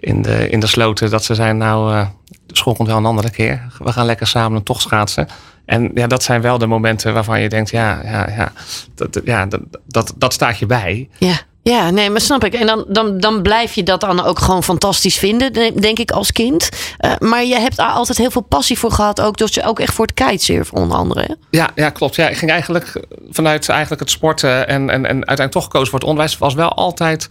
in, 0.00 0.22
de, 0.22 0.48
in 0.48 0.60
de 0.60 0.66
sloten, 0.66 1.10
dat 1.10 1.24
ze 1.24 1.34
zei 1.34 1.52
nou, 1.52 2.06
de 2.46 2.56
school 2.56 2.74
komt 2.74 2.88
wel 2.88 2.96
een 2.96 3.04
andere 3.04 3.30
keer. 3.30 3.66
We 3.78 3.92
gaan 3.92 4.06
lekker 4.06 4.26
samen 4.26 4.58
een 4.58 4.64
tocht 4.64 4.82
schaatsen. 4.82 5.28
En 5.64 5.90
ja, 5.94 6.06
dat 6.06 6.22
zijn 6.22 6.40
wel 6.40 6.58
de 6.58 6.66
momenten 6.66 7.14
waarvan 7.14 7.40
je 7.40 7.48
denkt, 7.48 7.70
ja, 7.70 8.00
ja, 8.04 8.28
ja, 8.30 8.52
dat, 8.94 9.20
ja 9.24 9.46
dat, 9.46 9.60
dat, 9.86 10.14
dat 10.16 10.32
staat 10.32 10.58
je 10.58 10.66
bij. 10.66 11.08
Ja. 11.18 11.40
Ja, 11.68 11.90
nee, 11.90 12.10
maar 12.10 12.20
snap 12.20 12.44
ik. 12.44 12.54
En 12.54 12.66
dan, 12.66 12.84
dan, 12.88 13.18
dan 13.20 13.42
blijf 13.42 13.72
je 13.74 13.82
dat 13.82 14.00
dan 14.00 14.24
ook 14.24 14.38
gewoon 14.38 14.62
fantastisch 14.64 15.18
vinden, 15.18 15.52
de- 15.52 15.72
denk 15.80 15.98
ik, 15.98 16.10
als 16.10 16.32
kind. 16.32 16.68
Eh, 16.98 17.12
maar 17.18 17.44
je 17.44 17.58
hebt 17.58 17.76
daar 17.76 17.90
altijd 17.90 18.18
heel 18.18 18.30
veel 18.30 18.42
passie 18.42 18.78
voor 18.78 18.90
gehad. 18.92 19.20
Ook, 19.20 19.36
dus 19.36 19.62
ook 19.62 19.80
echt 19.80 19.94
voor 19.94 20.06
het 20.06 20.14
kitesurfen, 20.14 20.76
onder 20.76 20.98
andere. 20.98 21.20
hè? 21.20 21.34
Ja, 21.50 21.68
ja, 21.74 21.90
klopt. 21.90 22.14
Ja, 22.14 22.28
ik 22.28 22.36
ging 22.36 22.50
eigenlijk 22.50 23.00
vanuit 23.30 23.68
eigenlijk 23.68 24.00
het 24.00 24.10
sporten 24.10 24.68
en, 24.68 24.90
en, 24.90 25.06
en 25.06 25.14
uiteindelijk 25.14 25.50
toch 25.52 25.64
gekozen 25.64 25.88
voor 25.90 25.98
het 25.98 26.08
onderwijs. 26.08 26.38
was 26.38 26.54
wel 26.54 26.72
altijd 26.72 27.28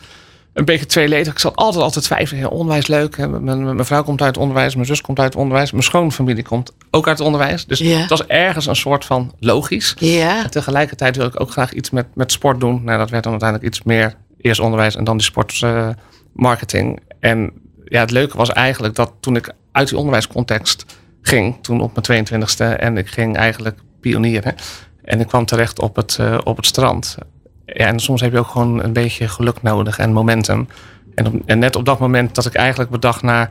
een 0.54 0.66
beetje 0.66 0.86
tweeledig. 0.86 1.34
Ik 1.34 1.40
zat 1.40 1.56
altijd 1.56 1.84
altijd 1.84 2.06
twijfelen. 2.06 2.42
Ja, 2.42 2.48
onderwijs 2.48 2.88
leuk. 2.88 3.18
Hè. 3.18 3.28
Mijn, 3.28 3.44
mijn, 3.44 3.64
mijn 3.76 3.86
vrouw 3.86 4.04
komt 4.04 4.22
uit 4.22 4.30
het 4.36 4.44
onderwijs. 4.44 4.74
Mijn 4.76 4.88
zus 4.88 5.02
komt 5.02 5.20
uit 5.20 5.34
het 5.34 5.42
onderwijs. 5.42 5.72
Mijn 5.72 5.84
schoonfamilie 5.84 6.44
komt 6.44 6.72
ook 6.92 7.08
uit 7.08 7.18
het 7.18 7.28
onderwijs. 7.28 7.66
Dus 7.66 7.80
Ja. 7.80 7.98
het 8.00 8.10
was 8.10 8.26
ergens 8.26 8.66
een 8.66 8.76
soort 8.76 9.06
van 9.06 9.34
logisch. 9.40 9.94
Ja. 10.00 10.44
En 10.44 10.50
tegelijkertijd 10.52 11.16
wil 11.16 11.26
ik 11.26 11.40
ook 11.40 11.52
graag 11.52 11.74
iets 11.74 11.90
met, 11.90 12.06
met 12.14 12.32
sport 12.32 12.60
doen. 12.60 12.84
Nou, 12.84 12.98
dat 12.98 13.10
werd 13.10 13.24
dan 13.24 13.32
uiteindelijk 13.32 13.70
iets 13.74 13.84
meer 13.84 14.14
eerst 14.38 14.60
onderwijs 14.60 14.96
en 14.96 15.04
dan 15.04 15.18
die 15.18 15.26
sportmarketing. 15.26 17.00
en 17.20 17.52
ja, 17.86 18.00
het 18.00 18.12
leuke 18.12 18.38
was 18.38 18.50
eigenlijk 18.52 18.96
dat 18.96 19.14
toen 19.20 19.36
ik 19.36 19.54
uit 19.72 19.88
die 19.88 19.98
onderwijscontext 19.98 20.86
ging, 21.22 21.56
toen 21.62 21.82
op 21.82 22.08
mijn 22.08 22.26
22e, 22.28 22.80
en 22.80 22.98
ik 22.98 23.08
ging 23.08 23.36
eigenlijk 23.38 23.80
pionieren. 24.02 24.56
En 25.04 25.20
ik 25.20 25.28
kwam 25.28 25.46
terecht 25.46 25.80
op 25.80 25.96
het, 25.96 26.18
eh, 26.20 26.38
op 26.44 26.56
het 26.58 26.66
strand. 26.66 27.18
Ja, 27.66 27.86
en 27.88 28.00
soms 28.00 28.22
heb 28.22 28.32
je 28.32 28.40
ook 28.40 28.48
gewoon 28.48 28.84
een 28.84 28.94
beetje 28.94 29.28
geluk 29.28 29.62
nodig 29.62 29.98
en 29.98 30.14
momentum. 30.14 30.68
En, 31.16 31.28
op- 31.28 31.42
en 31.46 31.60
net 31.60 31.76
op 31.76 31.86
dat 31.86 32.00
moment 32.00 32.36
dat 32.36 32.46
ik 32.46 32.54
eigenlijk 32.54 32.90
bedacht 32.90 33.22
na 33.22 33.50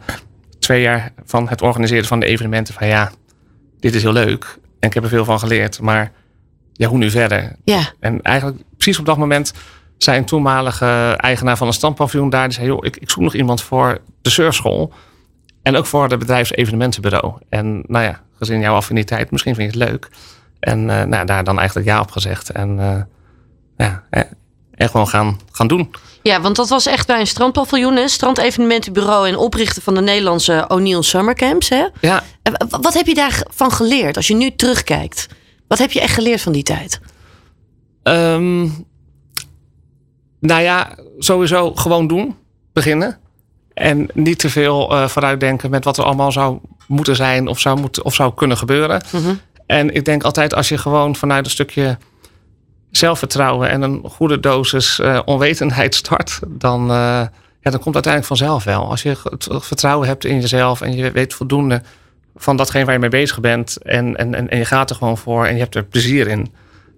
twee 0.59 0.81
jaar 0.83 1.13
van 1.25 1.49
het 1.49 1.63
organiseren 1.63 2.05
van 2.07 2.21
de 2.21 2.27
evenementen, 2.27 2.75
van 2.75 2.87
ja, 2.87 3.11
dit 3.81 3.95
is 3.95 4.03
heel 4.03 4.13
leuk. 4.13 4.59
En 4.81 4.89
ik 4.89 4.95
heb 4.95 5.03
er 5.03 5.09
veel 5.09 5.25
van 5.25 5.39
geleerd, 5.39 5.81
maar 5.81 6.13
ja, 6.73 6.89
hoe 6.89 6.99
nu 6.99 7.11
verder? 7.11 7.57
Ja. 7.65 7.81
En 8.01 8.23
eigenlijk 8.23 8.63
precies 8.77 8.99
op 8.99 9.07
dat 9.07 9.17
moment 9.19 9.53
zei 9.99 10.19
een 10.19 10.25
toenmalige 10.25 11.15
eigenaar 11.17 11.57
van 11.57 11.67
een 11.67 11.73
standpaviljoen 11.73 12.31
daar. 12.31 12.49
Die 12.49 12.57
zei, 12.57 12.67
joh, 12.67 12.85
ik, 12.85 12.97
ik 12.97 13.11
zoek 13.11 13.23
nog 13.23 13.35
iemand 13.35 13.63
voor 13.63 14.01
de 14.23 14.31
surfschool. 14.31 14.93
En 15.63 15.77
ook 15.77 15.87
voor 15.87 16.09
de 16.09 16.17
bedrijfsevenementenbureau. 16.17 17.35
En 17.49 17.83
nou 17.87 18.05
ja, 18.05 18.21
gezien 18.39 18.61
jouw 18.61 18.75
affiniteit, 18.75 19.31
misschien 19.31 19.55
vind 19.55 19.73
je 19.73 19.79
het 19.79 19.91
leuk. 19.91 20.09
En 20.61 20.91
eh, 20.91 21.07
nou, 21.07 21.27
daar 21.27 21.45
dan 21.45 21.59
eigenlijk 21.59 21.89
ja 21.89 22.01
op 22.01 22.11
gezegd. 22.11 22.51
En 22.51 22.79
eh, 22.79 23.03
ja, 23.87 24.05
eh, 24.11 24.23
en 24.75 24.89
gewoon 24.89 25.09
gaan, 25.09 25.41
gaan 25.51 25.67
doen. 25.67 25.95
Ja, 26.23 26.41
want 26.41 26.57
dat 26.57 26.69
was 26.69 26.87
echt 26.87 27.07
bij 27.07 27.21
een 27.21 27.27
strandpaviljoen, 27.27 27.97
hè? 27.97 28.09
strandevenementenbureau 28.09 29.29
en 29.29 29.37
oprichten 29.37 29.83
van 29.83 29.95
de 29.95 30.01
Nederlandse 30.01 30.65
O'Neill 30.69 31.03
Summer 31.03 31.35
Camps. 31.35 31.69
Hè? 31.69 31.87
Ja, 32.01 32.23
Wat 32.81 32.95
heb 32.95 33.07
je 33.07 33.15
daarvan 33.15 33.73
geleerd 33.73 34.17
als 34.17 34.27
je 34.27 34.35
nu 34.35 34.51
terugkijkt? 34.57 35.27
Wat 35.69 35.79
heb 35.79 35.93
je 35.93 36.01
echt 36.01 36.15
geleerd 36.15 36.41
van 36.41 36.53
die 36.53 36.63
tijd? 36.63 37.01
Ehm, 38.03 38.69
nou 40.41 40.63
ja, 40.63 40.95
sowieso 41.19 41.75
gewoon 41.75 42.07
doen. 42.07 42.37
Beginnen. 42.73 43.19
En 43.75 44.09
niet 44.13 44.39
te 44.39 44.51
veel 44.51 44.91
eh, 44.91 45.09
vooruitdenken 45.09 45.71
met 45.71 45.85
wat 45.85 45.99
er 45.99 46.05
allemaal 46.05 46.33
zou 46.33 46.59
moeten 46.87 47.17
zijn 47.17 47.49
of 47.49 47.61
zou, 47.61 47.81
moeten, 47.81 48.05
of 48.05 48.15
zou 48.15 48.35
kunnen 48.35 48.57
gebeuren. 48.57 49.03
Mhm. 49.13 49.35
En 49.67 49.95
ik 49.95 50.05
denk 50.05 50.23
altijd 50.23 50.55
als 50.55 50.69
je 50.69 50.79
gewoon 50.79 51.17
vanuit 51.17 51.45
een 51.45 51.51
stukje 51.51 51.99
zelfvertrouwen 52.91 53.71
en 53.71 53.83
een 53.83 54.03
goede 54.05 54.41
dosis 54.41 54.99
eh, 54.99 55.21
onwetendheid 55.25 55.95
start, 55.95 56.41
dan, 56.49 56.81
eh, 56.83 57.27
ja, 57.61 57.71
dan 57.71 57.81
komt 57.81 57.95
het 57.95 58.07
uiteindelijk 58.07 58.27
vanzelf 58.27 58.65
wel. 58.65 58.91
Als 58.91 59.03
je 59.03 59.17
het 59.31 59.49
vertrouwen 59.51 60.09
hebt 60.09 60.25
in 60.25 60.41
jezelf 60.41 60.81
en 60.81 60.97
je 60.97 61.11
weet 61.11 61.35
voldoende 61.35 61.83
van 62.37 62.57
datgene 62.57 62.85
waar 62.85 62.95
je 62.95 63.01
mee 63.01 63.09
bezig 63.09 63.41
bent 63.41 63.77
en, 63.83 64.17
en, 64.17 64.35
en, 64.35 64.49
en 64.49 64.59
je 64.59 64.65
gaat 64.65 64.91
er 64.91 64.97
gewoon 64.97 65.19
voor 65.19 65.47
en 65.47 65.55
je 65.55 65.61
hebt 65.61 65.75
er 65.75 65.85
plezier 65.85 66.29
in, 66.29 66.53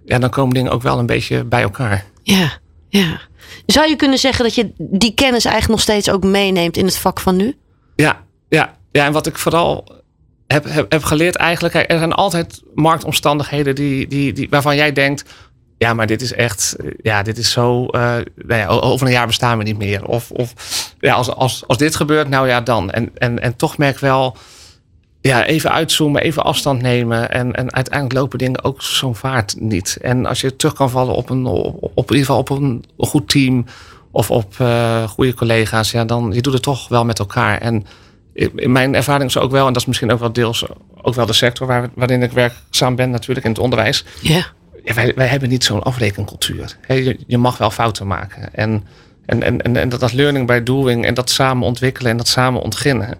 ja, 0.05 0.19
dan 0.19 0.31
komen 0.31 0.55
dingen 0.55 0.73
ook 0.73 0.83
wel 0.83 0.99
een 0.99 1.07
beetje 1.07 1.45
bij 1.45 1.63
elkaar. 1.63 2.05
Ja, 2.23 2.53
ja. 2.89 3.21
Zou 3.67 3.89
je 3.89 3.97
kunnen 3.97 4.19
zeggen 4.19 4.45
dat 4.45 4.55
je 4.55 4.73
die 4.77 5.15
kennis 5.15 5.45
eigenlijk 5.45 5.75
nog 5.75 5.81
steeds 5.81 6.11
ook 6.11 6.25
meeneemt 6.25 6.77
in 6.77 6.85
het 6.85 6.97
vak 6.97 7.21
van 7.21 7.37
nu? 7.37 7.57
Ja, 7.97 8.25
ja, 8.49 8.77
ja, 8.93 9.05
en 9.05 9.13
wat 9.13 9.27
ik 9.27 9.39
vooral 9.39 9.97
heb, 10.47 10.65
heb, 10.65 10.93
heb 10.93 11.03
geleerd 11.03 11.37
eigenlijk, 11.37 11.75
er 11.75 11.99
zijn 11.99 12.13
altijd 12.13 12.63
marktomstandigheden 12.75 13.75
die, 13.75 14.07
die, 14.07 14.33
die, 14.33 14.49
waarvan 14.51 14.77
jij 14.77 14.93
denkt, 14.93 15.25
ja, 15.79 15.95
maar 15.95 16.07
dit 16.07 16.23
is 16.23 16.33
echt, 16.33 16.77
ja, 17.03 17.23
dit 17.23 17.39
is 17.39 17.51
zo, 17.51 17.87
eh, 17.87 18.01
nou 18.35 18.61
ja, 18.61 18.67
over 18.67 19.07
een 19.07 19.13
jaar 19.13 19.27
bestaan 19.27 19.59
we 19.59 19.65
niet 19.65 19.79
meer. 19.79 20.05
Of, 20.05 20.31
of 20.31 20.53
ja, 20.99 21.15
als, 21.15 21.29
als, 21.29 21.65
als 21.67 21.79
dit 21.79 21.97
gebeurt, 21.97 22.29
nou 22.29 22.49
ja, 22.49 22.61
dan. 22.61 22.91
En, 22.91 23.11
en, 23.15 23.43
en 23.43 23.57
toch 23.57 23.79
merk 23.79 23.95
ik 23.95 24.01
wel, 24.01 24.37
ja, 25.21 25.45
even 25.45 25.73
uitzoomen, 25.73 26.23
even 26.23 26.45
afstand 26.45 26.83
nemen. 26.83 27.31
En, 27.31 27.53
en 27.53 27.73
uiteindelijk 27.73 28.21
lopen 28.21 28.39
dingen 28.39 28.65
ook 28.65 28.83
zo'n 28.83 29.15
vaart 29.15 29.61
niet. 29.61 29.99
En 30.01 30.27
als 30.27 30.41
je 30.41 30.57
terug 30.57 30.75
kan 30.75 30.91
vallen 30.91 31.15
op 31.15 31.31
een, 31.31 31.47
op, 31.47 31.91
op 31.95 32.11
in 32.11 32.17
ieder 32.17 32.27
geval 32.27 32.39
op 32.39 32.51
een 32.51 32.85
goed 32.97 33.29
team 33.29 33.65
of 34.11 34.31
op 34.31 34.55
eh, 34.59 35.09
goede 35.09 35.35
collega's, 35.35 35.91
ja, 35.91 36.05
dan 36.05 36.31
je 36.33 36.43
doet 36.43 36.53
het 36.53 36.63
toch 36.63 36.89
wel 36.89 37.05
met 37.05 37.19
elkaar. 37.19 37.61
En 37.61 37.87
in 38.55 38.73
mijn 38.73 38.95
ervaring 38.95 39.29
is 39.29 39.39
ook 39.39 39.51
wel, 39.51 39.67
en 39.67 39.73
dat 39.73 39.83
is 39.83 39.89
misschien 39.89 40.11
ook 40.11 40.21
wel 40.21 40.33
deels 40.33 40.67
ook 41.03 41.15
wel 41.15 41.27
de 41.27 41.33
sector 41.33 41.67
waar, 41.67 41.89
waarin 41.95 42.23
ik 42.23 42.33
werkzaam 42.33 42.97
ben, 42.97 43.11
natuurlijk 43.11 43.47
in 43.47 43.53
het 43.53 43.61
onderwijs. 43.61 44.05
Ja. 44.21 44.47
Ja, 44.85 44.95
wij, 44.95 45.13
wij 45.15 45.27
hebben 45.27 45.49
niet 45.49 45.65
zo'n 45.65 45.83
afrekencultuur. 45.83 46.77
Je, 46.87 47.19
je 47.27 47.39
mag 47.39 47.59
wel 47.59 47.71
fouten 47.71 48.07
maken. 48.07 48.55
En, 48.55 48.85
en, 49.27 49.43
en, 49.43 49.63
en, 49.63 49.77
en 49.77 49.89
dat, 49.89 50.01
dat 50.01 50.13
learning 50.13 50.47
by 50.47 50.63
doing 50.63 51.05
en 51.05 51.15
dat 51.15 51.31
samen 51.31 51.67
ontwikkelen 51.67 52.11
en 52.11 52.17
dat 52.17 52.29
samen 52.29 52.61
ontginnen. 52.61 53.19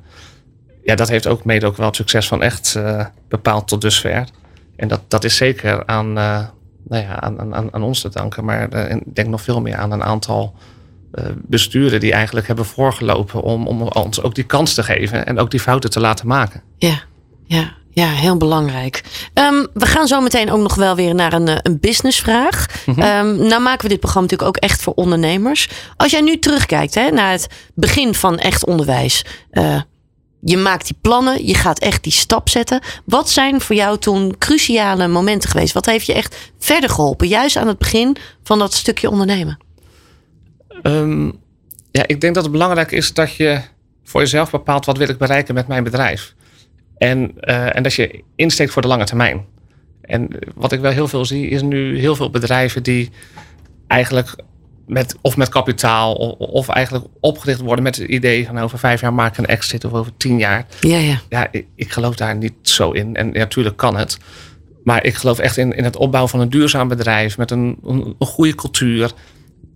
Ja, 0.89 0.95
dat 0.95 1.09
heeft 1.09 1.27
ook 1.27 1.45
mede 1.45 1.67
ook 1.67 1.77
wel 1.77 1.87
het 1.87 1.97
succes 1.97 2.29
van 2.29 2.43
echt 2.43 2.75
eh, 2.75 3.05
bepaald 3.29 3.69
tot 3.69 3.81
dusver. 3.81 4.29
En 4.77 4.89
dat, 4.89 5.01
dat 5.09 5.25
is 5.25 5.37
zeker 5.37 5.87
aan, 5.87 6.19
eh, 6.19 6.41
nou 6.89 7.03
ja, 7.03 7.21
aan, 7.21 7.55
aan, 7.55 7.75
aan 7.75 7.83
ons 7.83 8.01
te 8.01 8.09
danken. 8.09 8.45
Maar 8.45 8.69
eh, 8.69 8.97
ik 8.97 9.15
denk 9.15 9.29
nog 9.29 9.43
veel 9.43 9.61
meer 9.61 9.77
aan 9.77 9.93
een 9.93 10.03
aantal 10.03 10.55
besturen 11.35 12.01
die 12.01 12.13
eigenlijk 12.13 12.47
hebben 12.47 12.65
voorgelopen 12.65 13.43
om, 13.43 13.67
om 13.67 13.83
ons 13.83 14.23
ook 14.23 14.35
die 14.35 14.45
kans 14.45 14.75
te 14.75 14.83
geven 14.83 15.27
en 15.27 15.39
ook 15.39 15.51
die 15.51 15.61
fouten 15.61 15.91
te 15.91 16.01
laten 16.01 16.27
maken. 16.27 16.63
Ja, 16.79 17.03
ja, 17.45 17.73
Ja, 17.91 18.09
heel 18.09 18.37
belangrijk. 18.37 19.05
Ehm, 19.35 19.67
we 19.75 19.87
gaan 19.87 20.07
zo 20.07 20.21
meteen 20.21 20.51
ook 20.51 20.61
nog 20.61 20.75
wel 20.75 20.97
weer 20.97 21.15
naar 21.15 21.33
een, 21.33 21.49
een 21.67 21.81
businessvraag. 21.81 22.67
Mhm. 22.87 23.01
Ehm, 23.01 23.37
nou 23.37 23.63
maken 23.63 23.83
we 23.83 23.89
dit 23.89 24.01
programma 24.01 24.29
natuurlijk 24.29 24.57
ook 24.57 24.63
echt 24.63 24.83
voor 24.83 24.95
ondernemers. 24.95 25.69
Als 25.97 26.11
jij 26.11 26.21
nu 26.21 26.39
terugkijkt 26.39 26.95
hè, 26.95 27.11
naar 27.11 27.31
het 27.31 27.47
begin 27.75 28.15
van 28.15 28.39
echt 28.39 28.67
onderwijs. 28.67 29.25
Je 30.41 30.57
maakt 30.57 30.87
die 30.87 30.97
plannen, 31.01 31.47
je 31.47 31.55
gaat 31.55 31.79
echt 31.79 32.03
die 32.03 32.13
stap 32.13 32.49
zetten. 32.49 32.83
Wat 33.05 33.31
zijn 33.31 33.61
voor 33.61 33.77
jou 33.77 33.99
toen 33.99 34.39
cruciale 34.39 35.09
momenten 35.09 35.51
geweest? 35.51 35.73
Wat 35.73 35.87
heeft 35.87 36.07
je 36.07 36.15
echt 36.15 36.51
verder 36.59 36.91
geholpen? 36.91 37.29
Juist 37.29 37.57
aan 37.57 37.69
het 37.69 37.79
begin 37.79 38.17
van 38.43 38.59
dat 38.59 38.75
stukje 38.75 39.11
ondernemen. 39.11 39.59
Ehm, 40.83 41.27
ja, 41.91 42.07
ik 42.07 42.21
denk 42.21 42.35
dat 42.35 42.43
het 42.43 42.53
belangrijk 42.53 42.93
is 42.93 43.15
dat 43.15 43.35
je 43.35 43.61
voor 44.05 44.21
jezelf 44.21 44.51
bepaalt 44.51 44.85
wat 44.85 44.99
wil 44.99 45.09
ik 45.09 45.19
bereiken 45.19 45.55
met 45.55 45.69
mijn 45.69 45.85
bedrijf. 45.85 46.35
En, 46.97 47.33
eh, 47.41 47.77
en 47.77 47.83
dat 47.83 47.95
je 47.95 48.23
insteekt 48.37 48.73
voor 48.73 48.83
de 48.83 48.89
lange 48.89 49.05
termijn. 49.05 49.47
En 50.01 50.29
wat 50.55 50.73
ik 50.73 50.81
wel 50.81 50.93
heel 50.93 51.09
veel 51.09 51.25
zie, 51.25 51.49
is 51.49 51.63
nu 51.63 51.99
heel 51.99 52.17
veel 52.17 52.31
bedrijven 52.31 52.83
die 52.83 53.11
eigenlijk 53.87 54.37
met, 54.89 55.17
of 55.21 55.37
met 55.37 55.49
kapitaal 55.49 56.15
of, 56.15 56.49
of 56.49 56.69
eigenlijk 56.69 57.05
opgericht 57.21 57.61
worden 57.61 57.85
met 57.85 57.97
het 57.97 58.09
idee 58.09 58.47
van 58.47 58.59
over 58.59 58.79
vijf 58.79 59.01
jaar 59.01 59.15
maak 59.15 59.33
ik 59.33 59.39
een 59.39 59.47
exit 59.47 59.85
of 59.85 59.93
over 59.93 60.13
tien 60.17 60.39
jaar. 60.39 60.67
Ja, 60.81 60.99
ja. 60.99 61.21
Ja, 61.29 61.49
ik, 61.51 61.67
ik 61.75 61.93
geloof 61.93 62.17
daar 62.17 62.37
niet 62.37 62.55
zo 62.63 62.91
in. 62.91 63.17
En 63.17 63.27
ja, 63.33 63.39
natuurlijk 63.39 63.77
kan 63.77 63.97
het. 63.97 64.19
Maar 64.85 65.05
ik 65.05 65.15
geloof 65.15 65.39
echt 65.39 65.57
in, 65.57 65.73
in 65.73 65.85
het 65.85 65.97
opbouwen 65.97 66.31
van 66.31 66.41
een 66.41 66.51
duurzaam 66.51 66.89
bedrijf 66.89 67.39
met 67.39 67.51
een, 67.51 67.79
een, 67.85 68.15
een 68.19 68.27
goede 68.27 68.55
cultuur. 68.55 69.11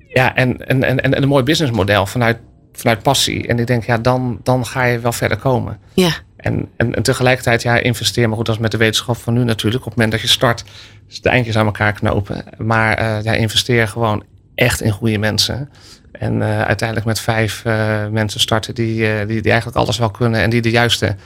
Ja, 0.06 0.34
en, 0.34 0.68
en, 0.68 0.84
en, 0.84 1.00
en 1.00 1.22
een 1.22 1.28
mooi 1.28 1.42
businessmodel 1.42 2.06
vanuit, 2.06 2.38
vanuit 2.72 3.02
passie. 3.02 3.46
En 3.46 3.58
ik 3.58 3.66
denk, 3.66 3.84
ja, 3.84 3.98
dan, 3.98 4.40
dan 4.42 4.66
ga 4.66 4.84
je 4.84 4.98
wel 4.98 5.12
verder 5.12 5.38
komen. 5.38 5.78
Ja, 5.94 6.10
En, 6.36 6.68
en, 6.76 6.94
en 6.94 7.02
tegelijkertijd, 7.02 7.62
ja, 7.62 7.76
investeer. 7.76 8.28
Maar 8.28 8.36
goed, 8.36 8.46
dat 8.46 8.54
is 8.54 8.60
met 8.60 8.70
de 8.70 8.76
wetenschap 8.76 9.16
van 9.16 9.34
nu 9.34 9.44
natuurlijk. 9.44 9.84
Op 9.84 9.90
het 9.90 9.96
moment 9.96 10.12
dat 10.12 10.20
je 10.20 10.34
start, 10.34 10.64
is 11.08 11.20
de 11.20 11.28
eindjes 11.28 11.56
aan 11.56 11.66
elkaar 11.66 11.92
knopen. 11.92 12.44
Maar 12.58 12.94
eh, 12.94 13.22
ja, 13.22 13.32
investeer 13.32 13.88
gewoon 13.88 14.24
echt 14.54 14.80
in 14.80 14.90
goede 14.90 15.18
mensen. 15.18 15.70
En 16.12 16.42
eh, 16.42 16.62
uiteindelijk 16.62 17.06
met 17.06 17.20
vijf 17.20 17.64
eh, 17.64 18.06
mensen 18.08 18.40
starten 18.40 18.74
die, 18.74 19.06
eh, 19.06 19.26
die, 19.26 19.40
die 19.42 19.50
eigenlijk 19.50 19.80
alles 19.80 19.98
wel 19.98 20.10
kunnen. 20.10 20.40
En 20.40 20.50
die 20.50 20.60
de 20.60 20.70
juiste 20.70 21.16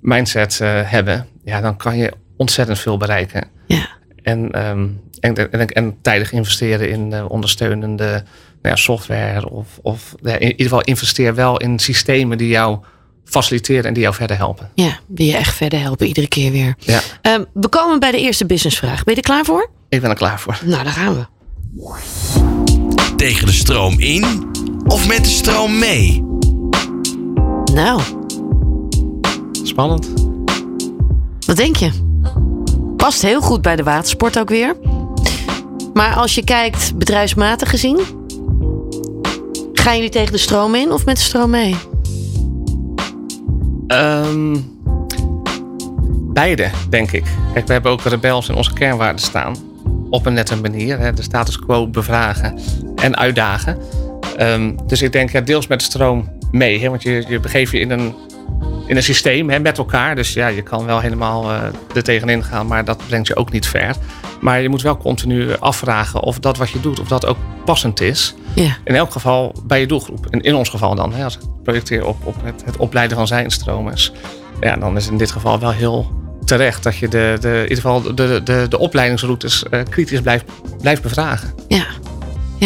mindset 0.00 0.58
hebben. 0.84 1.26
Ja, 1.44 1.60
dan 1.60 1.76
kan 1.76 1.96
je 1.96 2.12
ontzettend 2.36 2.78
veel 2.78 2.96
bereiken. 2.96 3.48
ja. 3.66 3.88
En, 4.22 4.50
ehm, 4.50 4.86
en, 5.20 5.50
en, 5.50 5.66
en 5.68 5.96
tijdig 6.02 6.32
investeren 6.32 6.90
in 6.90 7.24
ondersteunende 7.24 8.04
nou 8.04 8.74
ja, 8.74 8.76
software. 8.76 9.50
Of, 9.50 9.78
of 9.82 10.14
ja, 10.22 10.34
in 10.34 10.50
ieder 10.50 10.62
geval 10.62 10.80
investeer 10.80 11.34
wel 11.34 11.56
in 11.56 11.78
systemen 11.78 12.38
die 12.38 12.48
jou 12.48 12.78
faciliteren 13.24 13.84
en 13.84 13.92
die 13.92 14.02
jou 14.02 14.14
verder 14.14 14.36
helpen. 14.36 14.70
ja, 14.74 14.98
die 15.06 15.26
je 15.30 15.36
echt 15.36 15.54
verder 15.54 15.80
helpen 15.80 16.06
iedere 16.06 16.28
keer 16.28 16.52
weer. 16.52 16.74
Ja, 16.78 17.00
Ehm, 17.22 17.44
we 17.52 17.68
komen 17.68 18.00
bij 18.00 18.10
de 18.10 18.18
eerste 18.20 18.46
businessvraag. 18.46 19.04
Ben 19.04 19.14
je 19.14 19.20
er 19.20 19.26
klaar 19.26 19.44
voor? 19.44 19.70
ik 19.88 20.00
ben 20.00 20.10
er 20.10 20.16
klaar 20.16 20.40
voor. 20.40 20.58
Nou, 20.64 20.84
daar 20.84 20.92
gaan 20.92 21.14
we. 21.14 21.24
Tegen 23.22 23.46
de 23.46 23.52
stroom 23.52 23.98
in 23.98 24.24
of 24.86 25.08
met 25.08 25.24
de 25.24 25.30
stroom 25.30 25.78
mee? 25.78 26.24
Nou, 27.74 28.00
Spannend. 29.62 30.12
wat 31.46 31.56
denk 31.56 31.76
je? 31.76 31.90
Past 32.96 33.22
heel 33.22 33.40
goed 33.40 33.62
bij 33.62 33.76
de 33.76 33.82
watersport 33.82 34.38
ook 34.38 34.48
weer. 34.48 34.76
Maar 35.92 36.14
als 36.14 36.34
je 36.34 36.44
kijkt 36.44 36.98
bedrijfsmatig 36.98 37.70
gezien, 37.70 38.00
gaan 39.72 39.94
jullie 39.94 40.10
tegen 40.10 40.32
de 40.32 40.38
stroom 40.38 40.74
in 40.74 40.92
of 40.92 41.04
met 41.04 41.16
de 41.16 41.22
stroom 41.22 41.50
mee? 41.50 41.76
Ehm, 43.86 44.56
beide, 46.32 46.70
denk 46.88 47.12
ik. 47.12 47.24
Kijk, 47.52 47.66
we 47.66 47.72
hebben 47.72 47.92
ook 47.92 48.02
rebels 48.02 48.48
in 48.48 48.54
onze 48.54 48.72
kernwaarden 48.72 49.22
staan. 49.22 49.56
Op 50.10 50.26
een 50.26 50.32
nette 50.32 50.56
manier. 50.56 50.98
Hè, 50.98 51.12
de 51.12 51.22
status 51.22 51.58
quo 51.58 51.88
bevragen 51.88 52.58
en 53.02 53.16
uitdagen. 53.16 53.78
Ehm, 54.36 54.72
dus 54.86 55.02
ik 55.02 55.12
denk 55.12 55.30
ja, 55.30 55.40
deels 55.40 55.66
met 55.66 55.78
de 55.78 55.84
stroom 55.84 56.38
mee. 56.50 56.80
Hè, 56.80 56.88
want 56.88 57.02
je, 57.02 57.24
je 57.28 57.40
begeeft 57.40 57.72
je 57.72 57.80
in 57.80 57.90
een, 57.90 58.14
in 58.86 58.96
een 58.96 59.02
systeem 59.02 59.50
hè, 59.50 59.58
met 59.58 59.78
elkaar. 59.78 60.14
Dus 60.14 60.32
ja, 60.32 60.46
je 60.46 60.62
kan 60.62 60.84
wel 60.84 61.00
helemaal 61.00 61.50
eh 61.50 61.62
er 61.94 62.02
tegenin 62.02 62.44
gaan. 62.44 62.66
Maar 62.66 62.84
dat 62.84 63.06
brengt 63.06 63.26
je 63.26 63.36
ook 63.36 63.52
niet 63.52 63.66
ver. 63.66 63.96
Maar 64.40 64.62
je 64.62 64.68
moet 64.68 64.82
wel 64.82 64.96
continu 64.96 65.56
afvragen 65.58 66.20
of 66.20 66.38
dat 66.38 66.56
wat 66.56 66.70
je 66.70 66.80
doet, 66.80 67.00
of 67.00 67.08
dat 67.08 67.26
ook 67.26 67.36
passend 67.64 68.00
is. 68.00 68.34
Ja, 68.54 68.76
In 68.84 68.94
elk 68.94 69.12
geval 69.12 69.54
bij 69.64 69.80
je 69.80 69.86
doelgroep. 69.86 70.26
En 70.26 70.40
in 70.40 70.54
ons 70.54 70.68
geval 70.68 70.94
dan, 70.94 71.12
hè, 71.12 71.24
als 71.24 71.34
ik 71.36 71.40
projecteer 71.62 72.06
op, 72.06 72.16
op 72.24 72.34
het, 72.44 72.62
het 72.64 72.76
opleiden 72.76 73.16
van 73.16 73.26
zijnstromers. 73.26 74.12
Ja, 74.60 74.76
dan 74.76 74.96
is 74.96 75.08
in 75.08 75.16
dit 75.16 75.30
geval 75.30 75.58
wel 75.58 75.70
heel 75.70 76.10
terecht 76.44 76.82
dat 76.82 76.96
je 76.96 77.08
de, 77.08 77.36
de, 77.40 77.48
in 77.48 77.62
ieder 77.62 77.76
geval 77.76 78.14
de, 78.14 78.42
de, 78.42 78.66
de 78.68 78.78
opleidingsroutes 78.78 79.62
eh, 79.62 79.80
kritisch 79.88 80.20
blijft, 80.20 80.44
blijft 80.80 81.02
bevragen. 81.02 81.54
ja, 81.68 81.86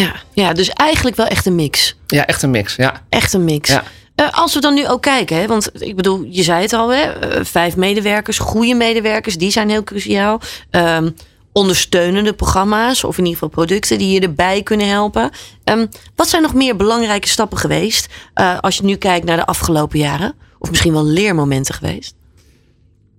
ja, 0.01 0.15
ja. 0.33 0.53
Dus 0.53 0.69
eigenlijk 0.69 1.15
wel 1.15 1.25
echt 1.25 1.45
een 1.45 1.55
mix. 1.55 1.95
Ja, 2.07 2.25
echt 2.25 2.43
een 2.43 2.51
mix. 2.51 2.75
Ja, 2.75 3.01
Echt 3.09 3.33
een 3.33 3.43
mix. 3.43 3.69
Ja. 3.69 3.83
Eh, 4.15 4.27
als 4.31 4.53
we 4.53 4.59
dan 4.59 4.73
nu 4.73 4.87
ook 4.87 5.01
kijken, 5.01 5.37
hè, 5.37 5.47
want 5.47 5.69
ik 5.81 5.95
bedoel, 5.95 6.25
je 6.29 6.43
zei 6.43 6.61
het 6.61 6.73
al, 6.73 6.93
hè, 6.93 7.01
eh, 7.01 7.45
vijf 7.45 7.75
medewerkers, 7.75 8.39
goede 8.39 8.73
medewerkers, 8.73 9.37
die 9.37 9.51
zijn 9.51 9.69
heel 9.69 9.83
cruciaal. 9.83 10.41
Ehm, 10.69 11.09
ondersteunende 11.51 12.33
programma's, 12.33 13.03
of 13.03 13.17
in 13.17 13.23
ieder 13.23 13.33
geval 13.33 13.49
producten 13.63 13.97
die 13.97 14.13
je 14.13 14.19
erbij 14.19 14.63
kunnen 14.63 14.87
helpen. 14.87 15.29
Ehm, 15.63 15.85
wat 16.15 16.27
zijn 16.29 16.41
nog 16.41 16.53
meer 16.53 16.75
belangrijke 16.75 17.27
stappen 17.27 17.57
geweest 17.57 18.07
eh, 18.33 18.57
als 18.59 18.77
je 18.77 18.83
nu 18.83 18.95
kijkt 18.95 19.25
naar 19.25 19.37
de 19.37 19.45
afgelopen 19.45 19.99
jaren? 19.99 20.35
Of 20.59 20.69
misschien 20.69 20.93
wel 20.93 21.05
leermomenten 21.05 21.73
geweest? 21.73 22.15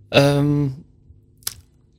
Ehm, 0.09 0.67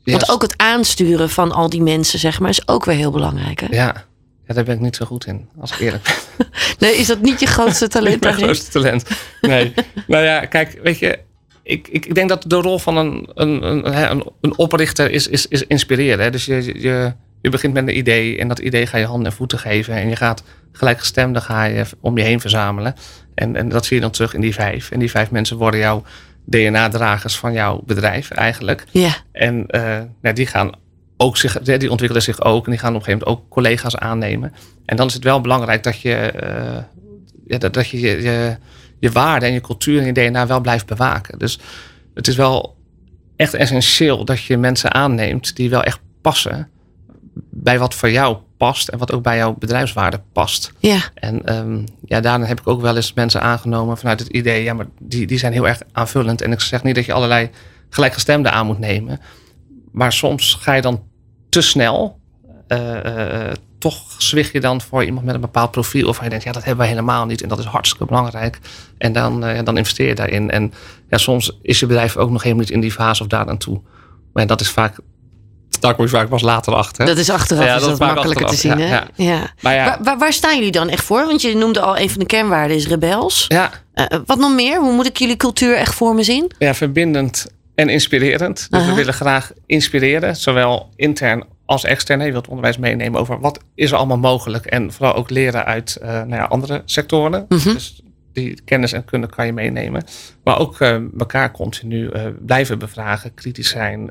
Want 0.03 0.29
ook 0.29 0.41
het 0.41 0.53
aansturen 0.57 1.29
van 1.29 1.51
al 1.51 1.69
die 1.69 1.81
mensen, 1.81 2.19
zeg 2.19 2.39
maar, 2.39 2.49
is 2.49 2.67
ook 2.67 2.85
weer 2.85 2.95
heel 2.95 3.11
belangrijk. 3.11 3.59
Hè? 3.59 3.67
Ja. 3.69 4.05
Ja, 4.49 4.55
daar 4.55 4.63
ben 4.63 4.75
ik 4.75 4.81
niet 4.81 4.95
zo 4.95 5.05
goed 5.05 5.25
in, 5.25 5.49
als 5.59 5.71
ik 5.71 5.79
eerlijk 5.79 6.03
ben. 6.03 6.47
Nee, 6.79 6.95
is 6.95 7.07
dat 7.07 7.21
niet 7.21 7.39
je 7.39 7.45
grootste 7.45 7.87
talent? 7.97 8.21
Mijn 8.21 8.33
grootste 8.33 8.71
talent. 8.71 9.05
Nee. 9.41 9.73
nou 10.07 10.23
ja, 10.23 10.45
kijk, 10.45 10.79
weet 10.83 10.99
je, 10.99 11.19
ik, 11.63 11.87
ik, 11.87 12.05
ik 12.05 12.15
denk 12.15 12.29
dat 12.29 12.43
de 12.47 12.55
rol 12.55 12.79
van 12.79 12.97
een, 12.97 13.29
een, 13.33 13.67
een, 13.85 14.23
een, 14.41 14.57
oprichter 14.57 15.11
is, 15.11 15.27
is, 15.27 15.47
is 15.47 15.67
inspireren. 15.67 16.23
Hè? 16.23 16.31
Dus 16.31 16.45
je, 16.45 16.79
je, 16.81 17.13
je 17.41 17.49
begint 17.49 17.73
met 17.73 17.87
een 17.87 17.97
idee 17.97 18.37
en 18.37 18.47
dat 18.47 18.59
idee 18.59 18.87
ga 18.87 18.97
je 18.97 19.05
handen 19.05 19.25
en 19.25 19.37
voeten 19.37 19.59
geven. 19.59 19.93
En 19.93 20.09
je 20.09 20.15
gaat 20.15 20.43
gelijkgestemden 20.71 21.41
ga 21.41 21.63
je 21.63 21.85
om 21.99 22.17
je 22.17 22.23
heen 22.23 22.39
verzamelen. 22.39 22.95
En, 23.35 23.55
en 23.55 23.69
dat 23.69 23.85
zie 23.85 23.95
je 23.95 24.01
dan 24.01 24.11
terug 24.11 24.33
in 24.33 24.41
die 24.41 24.53
vijf. 24.53 24.91
En 24.91 24.99
die 24.99 25.09
vijf 25.09 25.31
mensen 25.31 25.57
worden 25.57 25.79
jouw 25.79 26.03
DNA-dragers 26.45 27.37
van 27.37 27.53
jouw 27.53 27.81
bedrijf 27.85 28.31
eigenlijk. 28.31 28.85
Ja, 28.91 29.15
En 29.31 29.65
eh, 29.67 29.99
nou, 30.21 30.35
die 30.35 30.47
gaan 30.47 30.71
ook 31.21 31.37
zich, 31.37 31.59
die 31.59 31.91
ontwikkelen 31.91 32.23
zich 32.23 32.41
ook. 32.41 32.65
En 32.65 32.71
die 32.71 32.79
gaan 32.79 32.95
op 32.95 32.99
een 32.99 33.05
gegeven 33.05 33.27
moment 33.27 33.43
ook 33.43 33.49
collega's 33.49 33.95
aannemen. 33.95 34.53
En 34.85 34.95
dan 34.95 35.07
is 35.07 35.13
het 35.13 35.23
wel 35.23 35.41
belangrijk 35.41 35.83
dat 35.83 36.01
je 36.01 36.15
eh, 36.15 36.83
ja, 37.47 37.57
dat, 37.57 37.73
dat 37.73 37.89
je, 37.89 37.99
je, 37.99 38.57
je 38.99 39.11
waarde 39.11 39.45
en 39.45 39.53
je 39.53 39.61
cultuur 39.61 39.99
en 39.99 40.05
je 40.05 40.13
DNA 40.13 40.47
wel 40.47 40.61
blijft 40.61 40.85
bewaken. 40.85 41.39
Dus 41.39 41.59
het 42.13 42.27
is 42.27 42.35
wel 42.35 42.77
echt 43.35 43.53
essentieel 43.53 44.25
dat 44.25 44.43
je 44.43 44.57
mensen 44.57 44.93
aanneemt 44.93 45.55
die 45.55 45.69
wel 45.69 45.83
echt 45.83 45.99
passen 46.21 46.69
bij 47.49 47.79
wat 47.79 47.95
voor 47.95 48.11
jou 48.11 48.37
past 48.57 48.87
en 48.87 48.97
wat 48.97 49.11
ook 49.11 49.23
bij 49.23 49.37
jouw 49.37 49.55
bedrijfswaarde 49.59 50.21
past. 50.33 50.73
ja, 50.79 50.99
En 51.13 51.45
ehm, 51.45 51.81
ja, 52.05 52.19
daarna 52.19 52.45
heb 52.45 52.59
ik 52.59 52.67
ook 52.67 52.81
wel 52.81 52.95
eens 52.95 53.13
mensen 53.13 53.41
aangenomen 53.41 53.97
vanuit 53.97 54.19
het 54.19 54.29
idee, 54.29 54.63
ja, 54.63 54.73
maar 54.73 54.87
die, 54.99 55.27
die 55.27 55.37
zijn 55.37 55.53
heel 55.53 55.67
erg 55.67 55.81
aanvullend. 55.91 56.41
En 56.41 56.51
ik 56.51 56.59
zeg 56.59 56.83
niet 56.83 56.95
dat 56.95 57.05
je 57.05 57.13
allerlei 57.13 57.49
gelijkgestemden 57.89 58.51
aan 58.51 58.65
moet 58.65 58.79
nemen. 58.79 59.19
Maar 59.91 60.13
soms 60.13 60.53
ga 60.53 60.73
je 60.73 60.81
dan 60.81 61.03
te 61.49 61.61
snel. 61.61 62.17
eh, 62.67 63.47
eh, 63.47 63.51
toch 63.79 64.01
zwicht 64.17 64.51
je 64.51 64.59
dan 64.59 64.81
voor 64.81 65.03
iemand 65.03 65.25
met 65.25 65.35
een 65.35 65.41
bepaald 65.41 65.71
profiel. 65.71 66.07
Of 66.07 66.23
je 66.23 66.29
denkt, 66.29 66.43
ja, 66.43 66.51
dat 66.51 66.61
hebben 66.63 66.79
wij 66.79 66.87
helemaal 66.87 67.25
niet. 67.25 67.41
En 67.41 67.49
dat 67.49 67.59
is 67.59 67.65
hartstikke 67.65 68.05
belangrijk. 68.05 68.59
En 68.97 69.13
dan, 69.13 69.43
eh, 69.43 69.55
ja, 69.55 69.63
dan 69.63 69.77
investeer 69.77 70.07
je 70.07 70.15
daarin. 70.15 70.51
En 70.51 70.73
ja, 71.09 71.17
soms 71.17 71.57
is 71.61 71.79
je 71.79 71.85
bedrijf 71.85 72.17
ook 72.17 72.29
nog 72.29 72.43
helemaal 72.43 72.63
niet 72.63 72.73
in 72.73 72.79
die 72.79 72.91
fase 72.91 73.21
of 73.21 73.27
daar 73.27 73.47
aan 73.49 73.57
toe. 73.57 73.81
Maar 74.33 74.47
dat 74.47 74.61
is 74.61 74.69
vaak, 74.69 74.95
daar 75.79 75.95
kom 75.95 76.03
je 76.05 76.09
vaak 76.11 76.29
pas 76.29 76.41
later 76.41 76.73
achter. 76.73 77.05
dat 77.05 77.17
is 77.17 77.29
achteraf 77.29 77.65
Ja, 77.65 77.75
is 77.75 77.81
dat 77.81 77.91
is 77.91 77.99
makkelijker 77.99 78.45
te 78.47 78.55
zien. 78.55 78.71
achteraf, 78.71 79.07
Hè? 79.15 79.23
ja, 79.23 79.31
Ja. 79.33 79.53
Maar 79.61 79.73
ja, 79.73 79.99
Waar, 80.17 80.33
staan 80.33 80.55
jullie 80.55 80.71
dan 80.71 80.89
echt 80.89 81.03
voor? 81.03 81.25
Want 81.25 81.41
je 81.41 81.55
noemde 81.55 81.79
al 81.79 81.97
een 81.97 82.09
van 82.09 82.19
de 82.19 82.25
kernwaarden 82.25 82.77
is 82.77 82.87
rebels. 82.87 83.45
ja, 83.47 83.71
Eh, 83.93 84.05
wat 84.25 84.37
nog 84.37 84.53
meer? 84.55 84.79
Hoe 84.79 84.93
moet 84.93 85.05
ik 85.07 85.17
jullie 85.17 85.37
cultuur 85.37 85.75
echt 85.75 85.95
voor 85.95 86.15
me 86.15 86.23
zien? 86.23 86.51
ja, 86.59 86.73
verbindend 86.73 87.47
en 87.79 87.89
inspirerend. 87.89 88.67
Dus 88.69 88.79
Aha. 88.79 88.89
we 88.89 88.95
willen 88.95 89.13
graag 89.13 89.51
inspireren, 89.65 90.35
zowel 90.35 90.89
intern 90.95 91.43
als 91.65 91.83
extern. 91.83 92.25
Je 92.25 92.31
wilt 92.31 92.47
onderwijs 92.47 92.77
meenemen 92.77 93.19
over 93.19 93.39
wat 93.39 93.59
is 93.75 93.91
er 93.91 93.97
allemaal 93.97 94.17
mogelijk. 94.17 94.65
En 94.65 94.91
vooral 94.91 95.15
ook 95.15 95.29
leren 95.29 95.65
uit 95.65 95.95
eh, 95.95 96.09
nou 96.09 96.35
ja, 96.35 96.43
andere 96.43 96.81
sectoren. 96.85 97.45
Mhm. 97.49 97.73
Dus 97.73 98.01
die 98.33 98.61
kennis 98.65 98.93
en 98.93 99.05
kunde 99.05 99.27
kan 99.27 99.45
je 99.45 99.53
meenemen. 99.53 100.03
Maar 100.43 100.59
ook 100.59 100.79
eh, 100.79 100.97
elkaar 101.17 101.51
continu 101.51 102.09
eh, 102.09 102.25
blijven 102.45 102.79
bevragen, 102.79 103.33
kritisch 103.33 103.69
zijn. 103.69 104.05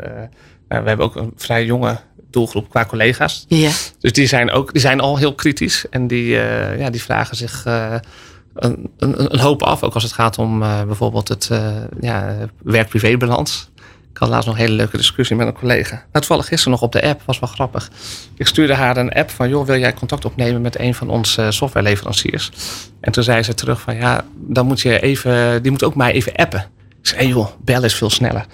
Nou, 0.69 0.83
we 0.83 0.89
hebben 0.89 1.07
ook 1.07 1.17
een 1.17 1.33
vrij 1.37 1.65
jonge 1.65 1.99
doelgroep 2.31 2.69
qua 2.69 2.85
collega's. 2.85 3.45
Ja. 3.49 3.71
Dus 4.01 4.13
die 4.13 4.27
zijn, 4.27 4.51
ook, 4.51 4.73
die 4.73 4.81
zijn 4.81 5.01
al 5.01 5.17
heel 5.17 5.35
kritisch. 5.35 5.87
En 5.91 6.07
die, 6.07 6.29
ja, 6.79 6.91
die 6.91 7.03
vragen 7.03 7.37
zich 7.37 7.65
een, 8.55 8.91
een, 8.99 9.39
hoop 9.39 9.63
af. 9.63 9.83
Ook 9.83 9.95
als 9.95 10.03
het 10.03 10.13
gaat 10.13 10.39
om 10.39 10.63
eh, 10.63 10.83
bijvoorbeeld 10.83 11.29
het 11.29 11.51
eh 11.51 11.77
ja, 12.01 12.37
werk-privé-balans. 12.63 13.71
Ik 14.11 14.25
had 14.25 14.29
laatst 14.29 14.49
nog 14.49 14.57
een 14.57 14.65
hele 14.65 14.77
leuke 14.77 14.97
discussie 14.97 15.37
met 15.37 15.47
een 15.47 15.53
collega. 15.53 15.95
Nou, 15.95 16.05
toevallig 16.13 16.47
gisteren 16.47 16.73
nog 16.73 16.83
op 16.83 16.93
de 16.93 17.03
app, 17.03 17.23
was 17.25 17.39
wel 17.39 17.49
grappig. 17.49 17.91
Ik 18.37 18.47
stuurde 18.47 18.75
haar 18.75 18.97
een 18.97 19.13
app 19.13 19.31
van, 19.31 19.49
joh, 19.49 19.67
wil 19.67 19.79
jij 19.79 19.95
contact 19.95 20.25
opnemen 20.25 20.61
met 20.61 20.79
een 20.79 20.95
van 20.95 21.11
onze 21.11 21.51
softwareleveranciers? 21.51 22.51
En 23.01 23.13
toen 23.13 23.23
zei 23.23 23.43
ze 23.43 23.55
terug 23.55 23.81
van, 23.81 23.97
ja, 23.97 24.25
dan 24.35 24.67
moet 24.67 24.81
je 24.81 25.01
even, 25.01 25.63
die 25.63 25.71
moet 25.71 25.85
ook 25.85 25.95
mij 25.95 26.13
even 26.13 26.35
appen. 26.35 26.67
Ik 27.01 27.07
zei, 27.07 27.29
joh, 27.29 27.49
bel 27.65 27.85
is 27.85 27.95
veel 27.95 28.11
sneller. 28.11 28.47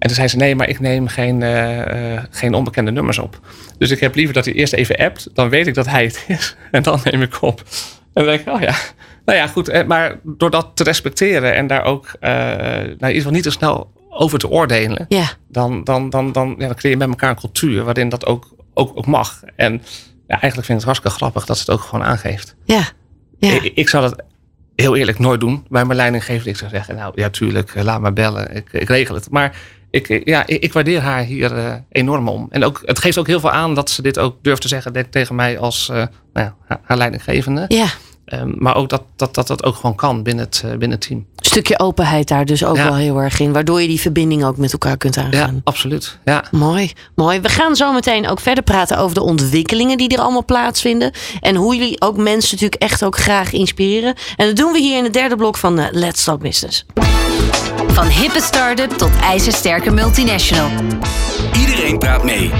En 0.00 0.06
toen 0.06 0.16
zei 0.16 0.28
ze, 0.28 0.36
nee, 0.36 0.54
maar 0.54 0.68
ik 0.68 0.80
neem 0.80 1.08
geen, 1.08 1.40
uh, 1.40 2.22
geen 2.30 2.54
onbekende 2.54 2.90
nummers 2.90 3.18
op. 3.18 3.40
Dus 3.78 3.90
ik 3.90 4.00
heb 4.00 4.14
liever 4.14 4.34
dat 4.34 4.44
hij 4.44 4.54
eerst 4.54 4.72
even 4.72 4.96
appt. 4.96 5.28
Dan 5.34 5.48
weet 5.48 5.66
ik 5.66 5.74
dat 5.74 5.86
hij 5.86 6.04
het 6.04 6.24
is. 6.28 6.56
En 6.70 6.82
dan 6.82 7.00
neem 7.04 7.22
ik 7.22 7.42
op. 7.42 7.60
En 8.12 8.24
dan 8.24 8.24
denk 8.24 8.40
ik, 8.40 8.54
oh 8.54 8.60
ja, 8.60 8.74
nou 9.24 9.38
ja, 9.38 9.46
goed. 9.46 9.68
Eh, 9.68 9.86
maar 9.86 10.20
door 10.22 10.50
dat 10.50 10.70
te 10.74 10.84
respecteren 10.84 11.54
en 11.54 11.66
daar 11.66 11.84
ook 11.84 12.06
uh, 12.20 12.30
nou, 12.30 12.80
in 12.84 12.96
ieder 12.98 13.14
geval 13.14 13.32
niet 13.32 13.42
te 13.42 13.50
snel 13.50 13.92
over 14.08 14.38
te 14.38 14.48
oordelen, 14.48 15.06
ja. 15.08 15.28
dan, 15.48 15.84
dan, 15.84 16.10
dan, 16.10 16.32
dan, 16.32 16.54
ja, 16.58 16.66
dan 16.66 16.76
creëer 16.76 16.92
je 16.92 16.98
met 16.98 17.08
elkaar 17.08 17.30
een 17.30 17.36
cultuur 17.36 17.84
waarin 17.84 18.08
dat 18.08 18.26
ook, 18.26 18.54
ook, 18.74 18.96
ook 18.96 19.06
mag. 19.06 19.42
En 19.56 19.72
ja, 20.26 20.40
eigenlijk 20.40 20.54
vind 20.54 20.68
ik 20.68 20.74
het 20.74 20.84
hartstikke 20.84 21.16
grappig 21.16 21.44
dat 21.44 21.58
ze 21.58 21.62
het 21.62 21.80
ook 21.80 21.86
gewoon 21.86 22.04
aangeeft. 22.04 22.54
Ja. 22.64 22.82
ja. 23.38 23.52
Ik, 23.52 23.72
ik 23.74 23.88
zou 23.88 24.08
dat 24.08 24.22
heel 24.74 24.96
eerlijk 24.96 25.18
nooit 25.18 25.40
doen 25.40 25.66
bij 25.68 25.84
mijn 25.84 25.96
leidinggever. 25.96 26.48
Ik 26.48 26.56
zou 26.56 26.70
zeggen, 26.70 26.96
nou 26.96 27.12
ja, 27.14 27.30
tuurlijk, 27.30 27.82
laat 27.82 28.00
maar 28.00 28.12
bellen. 28.12 28.56
Ik, 28.56 28.72
ik 28.72 28.88
regel 28.88 29.14
het. 29.14 29.30
Maar 29.30 29.56
ik, 29.90 30.22
ja, 30.24 30.46
ik, 30.46 30.62
ik 30.62 30.72
waardeer 30.72 31.00
haar 31.00 31.22
hier 31.22 31.56
uh, 31.56 31.74
enorm 31.88 32.28
om. 32.28 32.46
En 32.50 32.64
ook, 32.64 32.82
het 32.84 32.98
geeft 32.98 33.18
ook 33.18 33.26
heel 33.26 33.40
veel 33.40 33.50
aan 33.50 33.74
dat 33.74 33.90
ze 33.90 34.02
dit 34.02 34.18
ook 34.18 34.36
durft 34.42 34.62
te 34.62 34.68
zeggen 34.68 35.10
tegen 35.10 35.34
mij 35.34 35.58
als 35.58 35.88
uh, 35.88 35.96
nou 36.32 36.50
ja, 36.68 36.80
haar 36.82 36.96
leidinggevende. 36.96 37.64
Ja. 37.68 37.86
Um, 38.32 38.54
maar 38.58 38.76
ook 38.76 38.88
dat 38.88 39.02
dat, 39.16 39.34
dat 39.34 39.46
dat 39.46 39.64
ook 39.64 39.74
gewoon 39.74 39.94
kan 39.94 40.22
binnen 40.22 40.44
het, 40.44 40.62
uh, 40.64 40.70
binnen 40.70 40.90
het 40.90 41.00
team. 41.00 41.18
Een 41.36 41.44
stukje 41.44 41.78
openheid 41.78 42.28
daar 42.28 42.44
dus 42.44 42.64
ook 42.64 42.76
ja. 42.76 42.84
wel 42.84 42.94
heel 42.94 43.18
erg 43.18 43.40
in. 43.40 43.52
Waardoor 43.52 43.80
je 43.80 43.88
die 43.88 44.00
verbinding 44.00 44.44
ook 44.44 44.56
met 44.56 44.72
elkaar 44.72 44.96
kunt 44.96 45.16
aangaan. 45.16 45.54
Ja, 45.54 45.60
absoluut. 45.64 46.18
Ja. 46.24 46.44
Mooi, 46.50 46.92
mooi. 47.14 47.40
We 47.40 47.48
gaan 47.48 47.76
zo 47.76 47.92
meteen 47.92 48.28
ook 48.28 48.40
verder 48.40 48.64
praten 48.64 48.98
over 48.98 49.14
de 49.14 49.22
ontwikkelingen 49.22 49.98
die 49.98 50.08
er 50.08 50.20
allemaal 50.20 50.44
plaatsvinden. 50.44 51.12
En 51.40 51.54
hoe 51.54 51.76
jullie 51.76 52.00
ook 52.00 52.16
mensen 52.16 52.54
natuurlijk 52.54 52.82
echt 52.82 53.04
ook 53.04 53.16
graag 53.16 53.52
inspireren. 53.52 54.14
En 54.36 54.46
dat 54.46 54.56
doen 54.56 54.72
we 54.72 54.78
hier 54.78 54.96
in 54.96 55.04
het 55.04 55.12
derde 55.12 55.36
blok 55.36 55.56
van 55.56 55.88
Let's 55.90 56.24
Talk 56.24 56.40
Business. 56.40 56.86
Van 57.86 58.06
hippe 58.06 58.40
start-up 58.40 58.90
tot 58.90 59.10
ijzersterke 59.22 59.90
multinational. 59.90 60.70
Iedereen 61.58 61.98
praat 61.98 62.24
mee. 62.24 62.50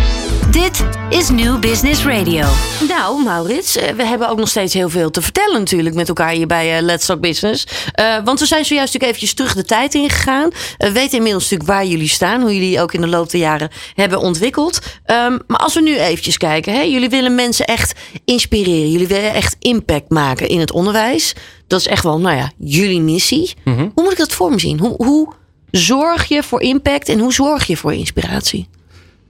Dit 0.50 0.84
is 1.08 1.30
New 1.30 1.58
Business 1.58 2.04
Radio. 2.04 2.46
Nou, 2.88 3.22
Maurits, 3.24 3.74
we 3.74 4.04
hebben 4.04 4.28
ook 4.28 4.38
nog 4.38 4.48
steeds 4.48 4.74
heel 4.74 4.88
veel 4.88 5.10
te 5.10 5.22
vertellen 5.22 5.58
natuurlijk 5.58 5.94
met 5.94 6.08
elkaar 6.08 6.30
hier 6.30 6.46
bij 6.46 6.82
Let's 6.82 7.06
Talk 7.06 7.20
Business. 7.20 7.66
Uh, 8.00 8.16
want 8.24 8.40
we 8.40 8.46
zijn 8.46 8.64
zojuist 8.64 8.92
natuurlijk 8.92 9.18
eventjes 9.18 9.34
terug 9.34 9.54
de 9.54 9.64
tijd 9.64 9.94
ingegaan. 9.94 10.48
We 10.78 10.86
uh, 10.86 10.92
weten 10.92 11.16
inmiddels 11.16 11.42
natuurlijk 11.42 11.70
waar 11.70 11.86
jullie 11.86 12.08
staan, 12.08 12.40
hoe 12.40 12.54
jullie 12.54 12.80
ook 12.80 12.92
in 12.92 13.00
de 13.00 13.06
loop 13.06 13.30
der 13.30 13.40
jaren 13.40 13.70
hebben 13.94 14.18
ontwikkeld. 14.18 14.78
Um, 15.06 15.38
maar 15.46 15.58
als 15.58 15.74
we 15.74 15.80
nu 15.80 15.98
eventjes 15.98 16.36
kijken, 16.36 16.72
hè, 16.72 16.80
jullie 16.80 17.08
willen 17.08 17.34
mensen 17.34 17.66
echt 17.66 18.00
inspireren. 18.24 18.90
Jullie 18.90 19.08
willen 19.08 19.34
echt 19.34 19.56
impact 19.58 20.08
maken 20.08 20.48
in 20.48 20.60
het 20.60 20.72
onderwijs. 20.72 21.34
Dat 21.66 21.80
is 21.80 21.86
echt 21.86 22.02
wel, 22.02 22.20
nou 22.20 22.36
ja, 22.36 22.50
jullie 22.58 23.00
missie. 23.00 23.54
Mhm. 23.64 23.88
Hoe 23.94 24.02
moet 24.02 24.12
ik 24.12 24.18
dat 24.18 24.32
voor 24.32 24.50
me 24.50 24.60
zien? 24.60 24.78
Hoe, 24.78 24.94
hoe 24.96 25.32
zorg 25.70 26.24
je 26.24 26.42
voor 26.42 26.60
impact 26.60 27.08
en 27.08 27.18
hoe 27.18 27.32
zorg 27.32 27.66
je 27.66 27.76
voor 27.76 27.94
inspiratie? 27.94 28.68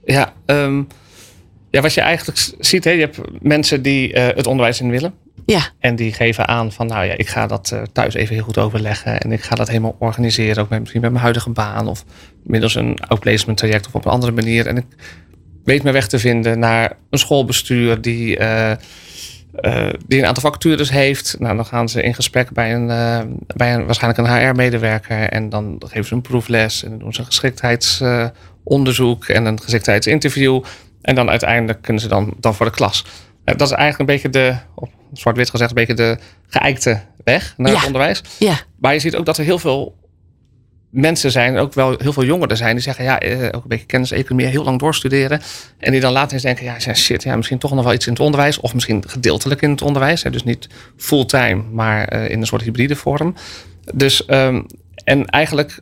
Ja, 0.05 0.33
um, 0.45 0.87
ja 1.71 1.81
wat 1.81 1.93
je 1.93 2.01
eigenlijk 2.01 2.39
ziet, 2.59 2.83
hè, 2.83 2.91
je 2.91 2.99
hebt 2.99 3.19
mensen 3.41 3.81
die 3.81 4.13
uh, 4.13 4.27
het 4.27 4.47
onderwijs 4.47 4.81
in 4.81 4.89
willen. 4.89 5.13
Ja. 5.45 5.69
En 5.79 5.95
die 5.95 6.13
geven 6.13 6.47
aan 6.47 6.71
van, 6.71 6.87
nou 6.87 7.05
ja, 7.05 7.13
ik 7.17 7.27
ga 7.27 7.47
dat 7.47 7.71
uh, 7.73 7.81
thuis 7.91 8.13
even 8.13 8.35
heel 8.35 8.43
goed 8.43 8.57
overleggen. 8.57 9.19
En 9.19 9.31
ik 9.31 9.41
ga 9.41 9.55
dat 9.55 9.67
helemaal 9.67 9.95
organiseren. 9.99 10.63
Ook 10.63 10.69
met, 10.69 10.79
misschien 10.79 11.01
met 11.01 11.09
mijn 11.09 11.23
huidige 11.23 11.49
baan. 11.49 11.87
Of 11.87 12.05
middels 12.43 12.75
een 12.75 12.99
outplacement 13.07 13.57
traject 13.57 13.87
of 13.87 13.95
op 13.95 14.05
een 14.05 14.11
andere 14.11 14.31
manier. 14.31 14.67
En 14.67 14.77
ik 14.77 14.85
weet 15.63 15.83
mijn 15.83 15.95
weg 15.95 16.07
te 16.07 16.19
vinden 16.19 16.59
naar 16.59 16.97
een 17.09 17.19
schoolbestuur 17.19 18.01
die... 18.01 18.39
Uh, 18.39 18.71
uh, 19.61 19.89
die 20.07 20.19
een 20.19 20.25
aantal 20.25 20.43
vacatures 20.43 20.89
heeft. 20.89 21.35
Nou, 21.39 21.55
dan 21.55 21.65
gaan 21.65 21.89
ze 21.89 22.01
in 22.01 22.13
gesprek 22.13 22.51
bij 22.51 22.73
een, 22.73 22.87
bij 23.55 23.73
een 23.73 23.85
waarschijnlijk 23.85 24.27
een 24.27 24.37
HR-medewerker. 24.37 25.29
En 25.29 25.49
dan 25.49 25.81
geven 25.85 26.05
ze 26.05 26.13
een 26.13 26.21
proefles. 26.21 26.83
En 26.83 26.89
dan 26.89 26.99
doen 26.99 27.13
ze 27.13 27.19
een 27.19 27.25
geschiktheidsonderzoek 27.25 29.25
en 29.25 29.45
een 29.45 29.61
geschiktheidsinterview. 29.61 30.61
En 31.01 31.15
dan 31.15 31.29
uiteindelijk 31.29 31.81
kunnen 31.81 32.01
ze 32.01 32.07
dan, 32.07 32.33
dan 32.39 32.55
voor 32.55 32.65
de 32.65 32.71
klas. 32.71 33.05
dat 33.43 33.61
is 33.61 33.71
eigenlijk 33.71 33.99
een 33.99 34.15
beetje 34.15 34.29
de, 34.29 34.55
op 34.75 34.89
zwart-wit 35.13 35.49
gezegd, 35.49 35.69
een 35.69 35.75
beetje 35.75 35.93
de 35.93 36.17
geëikte 36.47 37.01
weg 37.23 37.53
naar 37.57 37.71
ja. 37.71 37.77
het 37.77 37.85
onderwijs. 37.85 38.23
Ja. 38.39 38.59
Maar 38.79 38.93
je 38.93 38.99
ziet 38.99 39.15
ook 39.15 39.25
dat 39.25 39.37
er 39.37 39.43
heel 39.43 39.59
veel 39.59 39.99
mensen 40.91 41.31
zijn, 41.31 41.57
ook 41.57 41.73
wel 41.73 41.95
heel 41.97 42.13
veel 42.13 42.23
jongeren 42.23 42.57
zijn, 42.57 42.73
die 42.73 42.83
zeggen, 42.83 43.03
ja, 43.03 43.19
eh, 43.19 43.45
ook 43.45 43.63
een 43.63 43.69
beetje 43.69 43.85
kenniseconomie, 43.85 44.45
heel 44.45 44.63
lang 44.63 44.79
doorstuderen. 44.79 45.41
En 45.77 45.91
die 45.91 46.01
dan 46.01 46.11
later 46.11 46.33
eens 46.33 46.41
denken, 46.41 46.65
ja, 46.65 46.93
shit, 46.93 47.23
ja, 47.23 47.35
misschien 47.35 47.57
toch 47.57 47.73
nog 47.73 47.83
wel 47.83 47.93
iets 47.93 48.05
in 48.05 48.13
het 48.13 48.21
onderwijs. 48.21 48.59
Of 48.59 48.73
misschien 48.73 49.03
gedeeltelijk 49.07 49.61
in 49.61 49.69
het 49.69 49.81
onderwijs. 49.81 50.23
Hè, 50.23 50.29
dus 50.29 50.43
niet 50.43 50.67
fulltime, 50.97 51.63
maar 51.71 52.13
uh, 52.13 52.29
in 52.29 52.39
een 52.39 52.45
soort 52.45 52.61
hybride 52.61 52.95
vorm. 52.95 53.35
Dus, 53.93 54.23
um, 54.27 54.65
en 55.03 55.25
eigenlijk, 55.25 55.79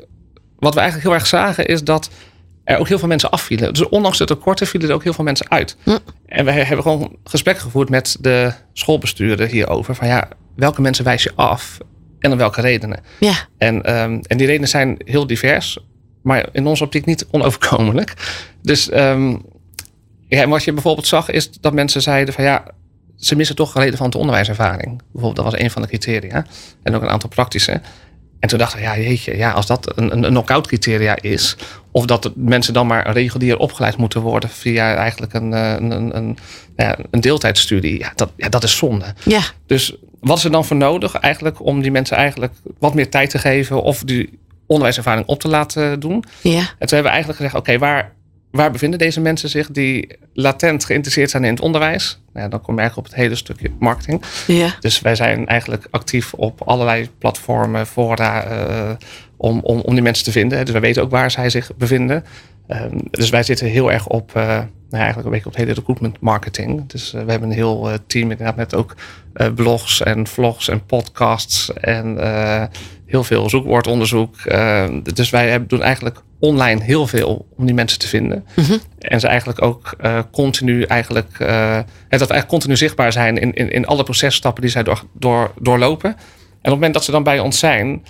wat 0.60 0.73
we 0.73 0.79
eigenlijk 0.79 1.10
heel 1.10 1.17
erg 1.17 1.27
zagen, 1.27 1.65
is 1.65 1.84
dat 1.84 2.10
er 2.73 2.79
ook 2.79 2.88
heel 2.88 2.99
veel 2.99 3.08
mensen 3.08 3.29
afvielen. 3.29 3.73
Dus 3.73 3.89
ondanks 3.89 4.17
de 4.17 4.25
tekorten 4.25 4.67
vielen 4.67 4.89
er 4.89 4.95
ook 4.95 5.03
heel 5.03 5.13
veel 5.13 5.23
mensen 5.23 5.49
uit. 5.49 5.77
Ja. 5.84 5.99
En 6.25 6.45
we 6.45 6.51
hebben 6.51 6.82
gewoon 6.82 7.15
gesprekken 7.23 7.63
gevoerd 7.63 7.89
met 7.89 8.17
de 8.19 8.53
schoolbestuurder 8.73 9.47
hierover. 9.47 9.95
Van 9.95 10.08
ja, 10.08 10.27
welke 10.55 10.82
mensen 10.82 11.03
wijs 11.03 11.23
je 11.23 11.32
af? 11.36 11.77
En 12.19 12.32
om 12.32 12.38
welke 12.38 12.62
redenen? 12.62 12.99
Ja. 13.19 13.34
En, 13.58 13.75
um, 14.01 14.21
en 14.21 14.38
die 14.38 14.47
redenen 14.47 14.69
zijn 14.69 15.01
heel 15.05 15.27
divers, 15.27 15.79
maar 16.23 16.49
in 16.51 16.65
onze 16.65 16.84
optiek 16.84 17.05
niet 17.05 17.27
onoverkomelijk. 17.32 18.13
Dus 18.62 18.93
um, 18.93 19.41
ja, 20.27 20.41
en 20.41 20.49
wat 20.49 20.63
je 20.63 20.73
bijvoorbeeld 20.73 21.08
zag, 21.08 21.29
is 21.29 21.51
dat 21.51 21.73
mensen 21.73 22.01
zeiden 22.01 22.34
van 22.34 22.43
ja, 22.43 22.65
ze 23.15 23.36
missen 23.36 23.55
toch 23.55 23.73
relevante 23.73 24.17
onderwijservaring. 24.17 25.01
Bijvoorbeeld, 25.12 25.36
dat 25.36 25.45
was 25.45 25.62
een 25.62 25.71
van 25.71 25.82
de 25.82 25.88
criteria. 25.88 26.45
En 26.84 26.95
ook 26.95 27.01
een 27.01 27.10
aantal 27.10 27.29
praktische. 27.29 27.82
En 28.39 28.49
toen 28.49 28.60
dachten 28.60 28.79
we, 28.79 28.84
ja, 28.86 28.97
jeetje, 28.97 29.38
ja, 29.38 29.51
als 29.51 29.65
dat 29.65 29.97
een, 29.97 30.12
een, 30.12 30.23
een 30.23 30.29
knock-out 30.29 30.67
criteria 30.67 31.21
is, 31.21 31.55
of 31.91 32.06
dat 32.06 32.32
mensen 32.36 32.73
dan 32.73 32.88
maar 32.88 33.12
regulier 33.12 33.58
opgeleid 33.58 33.97
moeten 33.97 34.21
worden 34.21 34.49
via 34.49 34.95
eigenlijk 34.95 35.34
een, 35.34 35.52
een, 35.52 35.91
een, 35.91 36.15
een, 36.15 36.38
ja, 36.75 36.97
een 37.12 37.21
deeltijdstudie, 37.21 37.99
ja 37.99 38.12
dat, 38.15 38.32
ja, 38.36 38.49
dat 38.49 38.63
is 38.63 38.78
zonde. 38.78 39.13
Ja. 39.25 39.41
Dus 39.65 39.95
wat 40.19 40.38
is 40.38 40.43
er 40.43 40.52
dan 40.52 40.65
voor 40.65 40.78
nodig 40.78 41.15
eigenlijk 41.15 41.65
om 41.65 41.82
die 41.82 41.91
mensen 41.91 42.17
eigenlijk 42.17 42.54
wat 42.80 42.93
meer 42.93 43.10
tijd 43.10 43.30
te 43.30 43.39
geven 43.39 43.82
of 43.82 44.04
die 44.04 44.39
onderwijservaring 44.65 45.28
op 45.28 45.39
te 45.39 45.47
laten 45.47 45.99
doen? 45.99 46.23
Ja. 46.41 46.60
En 46.60 46.88
toen 46.88 46.97
hebben 46.97 47.04
we 47.04 47.10
eigenlijk 47.10 47.38
gezegd, 47.38 47.56
oké, 47.56 47.71
okay, 47.71 47.80
waar, 47.80 48.12
waar 48.52 48.71
bevinden 48.71 48.99
deze 48.99 49.21
mensen 49.21 49.49
zich 49.49 49.71
die 49.71 50.17
latent 50.34 50.86
geïnteresseerd 50.86 51.30
zijn 51.30 51.43
in 51.43 51.54
het 51.54 51.62
onderwijs? 51.62 52.19
Nou, 52.34 52.45
ja, 52.45 52.52
dan 52.52 52.62
kom 52.62 52.73
je 52.73 52.80
eigenlijk 52.80 53.10
op 53.10 53.13
het 53.13 53.23
hele 53.23 53.36
stukje 53.36 53.71
marketing. 53.80 54.23
Ja. 54.47 54.75
Dus 54.80 55.02
wij 55.02 55.15
zijn 55.15 55.47
eigenlijk 55.47 55.88
actief 55.91 56.34
op 56.34 56.62
allerlei 56.65 57.10
platformen, 57.17 57.88
fora, 57.88 58.52
uh, 58.52 58.89
om, 59.41 59.60
om, 59.63 59.80
om 59.80 59.93
die 59.93 60.04
mensen 60.04 60.23
te 60.23 60.32
vinden. 60.32 60.65
Dus 60.65 60.71
wij 60.71 60.82
weten 60.82 61.04
ook 61.04 61.12
waar 61.12 61.32
zij 61.32 61.49
zich 61.49 61.71
bevinden. 61.75 62.23
Um, 62.67 63.02
dus 63.12 63.30
wij 63.30 63.43
zitten 63.43 63.67
heel 63.67 63.91
erg 63.91 64.08
op, 64.08 64.32
uh, 64.38 64.43
nou 64.43 64.67
ja, 64.89 64.97
eigenlijk 64.97 65.25
een 65.25 65.32
beetje 65.32 65.45
op 65.45 65.52
het 65.52 65.62
hele 65.62 65.73
recruitment 65.73 66.19
marketing. 66.19 66.89
Dus 66.89 67.13
uh, 67.13 67.21
we 67.21 67.32
hebben 67.32 67.49
een 67.49 67.56
heel 67.56 67.89
uh, 67.89 67.95
team 68.08 68.32
inderdaad 68.32 68.56
met 68.56 68.75
ook 68.75 68.95
blogs 69.56 70.02
en 70.02 70.28
vlogs 70.28 70.67
en 70.67 70.86
podcasts 70.86 71.73
en 71.73 72.17
heel 73.06 73.23
veel 73.23 73.49
zoekwoordonderzoek. 73.49 74.36
dus 75.13 75.30
wij 75.30 75.49
hebben, 75.49 75.69
doen 75.69 75.82
eigenlijk 75.82 76.21
online 76.39 76.84
heel 76.84 77.08
veel 77.08 77.47
om 77.58 77.65
die 77.65 77.75
mensen 77.75 77.99
te 77.99 78.08
vinden. 78.08 78.45
Mm 78.56 78.63
-hmm. 78.63 78.80
En 78.99 79.19
ze 79.19 79.28
eigenlijk 79.28 79.62
ook 79.62 79.95
continu 80.32 80.84
eigenlijk, 80.84 81.38
dat 81.38 82.10
eigenlijk 82.10 82.47
continu 82.47 82.78
zichtbaar 82.78 83.12
zijn 83.12 83.38
in, 83.38 83.54
in, 83.54 83.71
in 83.71 83.86
alle 83.86 84.04
processtappen 84.04 84.62
die 84.62 84.71
zij 84.71 84.84
door, 84.84 85.04
door, 85.13 85.52
doorlopen. 85.60 86.10
En 86.10 86.15
op 86.15 86.62
het 86.62 86.73
moment 86.73 86.93
dat 86.93 87.04
ze 87.04 87.12
dan 87.12 87.23
bij 87.23 87.39
ons 87.39 87.60
zijn, 87.60 88.04